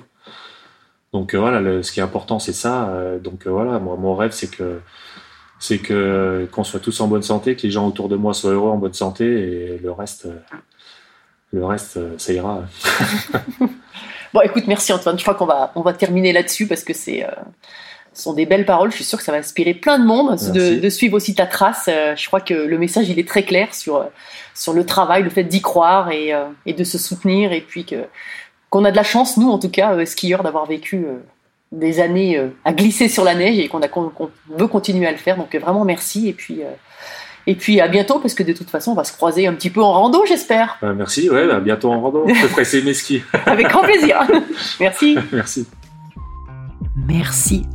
Donc 1.14 1.34
voilà 1.34 1.82
ce 1.82 1.92
qui 1.94 2.02
est 2.02 2.04
important 2.04 2.40
c'est 2.40 2.54
ça. 2.54 2.94
Donc 3.24 3.48
voilà 3.48 3.80
moi 3.80 3.96
mon 3.96 4.16
rêve 4.16 4.32
c'est 4.32 4.52
que 4.52 4.80
c'est 5.60 5.78
que 5.78 6.46
qu'on 6.52 6.66
soit 6.66 6.82
tous 6.82 7.00
en 7.00 7.08
bonne 7.08 7.24
santé 7.24 7.56
que 7.56 7.62
les 7.62 7.72
gens 7.72 7.88
autour 7.88 8.10
de 8.10 8.18
moi 8.18 8.34
soient 8.34 8.52
heureux 8.52 8.70
en 8.70 8.78
bonne 8.78 8.94
santé 8.94 9.26
et 9.26 9.78
le 9.78 9.92
reste 9.94 10.28
le 11.54 11.66
reste 11.66 12.00
ça 12.20 12.34
ira. 12.34 12.64
Bon, 14.34 14.42
écoute, 14.42 14.66
merci 14.68 14.92
Antoine. 14.92 15.18
Je 15.18 15.24
crois 15.24 15.36
qu'on 15.36 15.46
va, 15.46 15.72
on 15.76 15.82
va 15.82 15.94
terminer 15.94 16.34
là-dessus 16.34 16.68
parce 16.68 16.84
que 16.84 16.92
c'est, 16.92 17.26
ce 17.26 17.95
sont 18.16 18.34
des 18.34 18.46
belles 18.46 18.66
paroles. 18.66 18.92
Je 18.92 18.96
suis 18.96 19.04
sûre 19.04 19.20
que 19.20 19.24
ça 19.24 19.32
va 19.32 19.38
inspirer 19.38 19.74
plein 19.74 20.00
de 20.00 20.06
monde 20.06 20.36
de, 20.36 20.90
suivre 20.90 21.16
aussi 21.16 21.36
ta 21.36 21.46
trace. 21.46 21.90
Euh, 21.90 22.16
je 22.16 22.28
crois 22.28 22.42
que 22.42 22.54
le 22.54 22.78
message, 22.78 23.10
il 23.10 23.20
est 23.20 23.28
très 23.28 23.44
clair 23.44 23.74
sur, 23.74 23.98
euh, 23.98 24.06
sur 24.54 24.74
le 24.74 24.86
travail, 24.86 25.24
le 25.24 25.30
fait 25.30 25.44
d'y 25.44 25.62
croire 25.62 26.12
et, 26.12 26.34
euh, 26.34 26.46
et 26.66 26.74
de 26.74 26.84
se 26.84 26.98
soutenir. 26.98 27.52
Et 27.52 27.62
puis 27.62 27.86
que, 27.86 28.06
qu'on 28.70 28.86
a 28.86 28.92
de 28.92 28.96
la 28.96 29.04
chance, 29.04 29.38
nous 29.38 29.50
en 29.50 29.60
tout 29.60 29.70
cas, 29.70 29.94
euh, 29.94 30.06
skieurs, 30.06 30.44
d'avoir 30.44 30.66
vécu 30.66 31.06
euh, 31.06 31.20
des 31.72 32.00
années 32.00 32.38
euh, 32.38 32.48
à 32.64 32.74
glisser 32.74 33.08
sur 33.08 33.24
la 33.24 33.36
neige 33.36 33.60
et 33.60 33.68
qu'on, 33.68 33.82
a, 33.82 33.88
qu'on, 33.88 34.10
qu'on 34.10 34.30
veut 34.58 34.68
continuer 34.68 35.08
à 35.08 35.12
le 35.12 35.18
faire. 35.18 35.38
Donc 35.38 35.56
vraiment 35.56 35.86
merci. 35.86 36.28
Et 36.28 36.34
puis, 36.34 36.62
euh, 36.62 36.72
et 37.48 37.56
puis 37.56 37.80
à 37.82 37.88
bientôt 37.88 38.20
parce 38.20 38.34
que 38.34 38.44
de 38.44 38.54
toute 38.54 38.70
façon, 38.70 38.92
on 38.92 38.96
va 38.96 39.04
se 39.04 39.14
croiser 39.14 39.48
un 39.48 39.54
petit 39.54 39.70
peu 39.70 39.82
en 39.82 39.94
rando, 39.94 40.24
j'espère. 40.28 40.78
Euh, 40.84 40.94
merci 40.94 41.30
ouais 41.30 41.50
à 41.52 41.60
bientôt 41.60 41.92
en 41.92 42.02
rando 42.02 42.26
je 42.28 42.34
te 42.34 42.48
ferai 42.48 42.62
essayer 42.64 42.84
mes 42.84 42.94
skis 42.94 43.22
Avec 43.46 43.68
grand 43.68 43.82
plaisir. 43.82 44.20
merci. 44.80 45.18
merci 45.32 45.68
Merci 47.08 47.64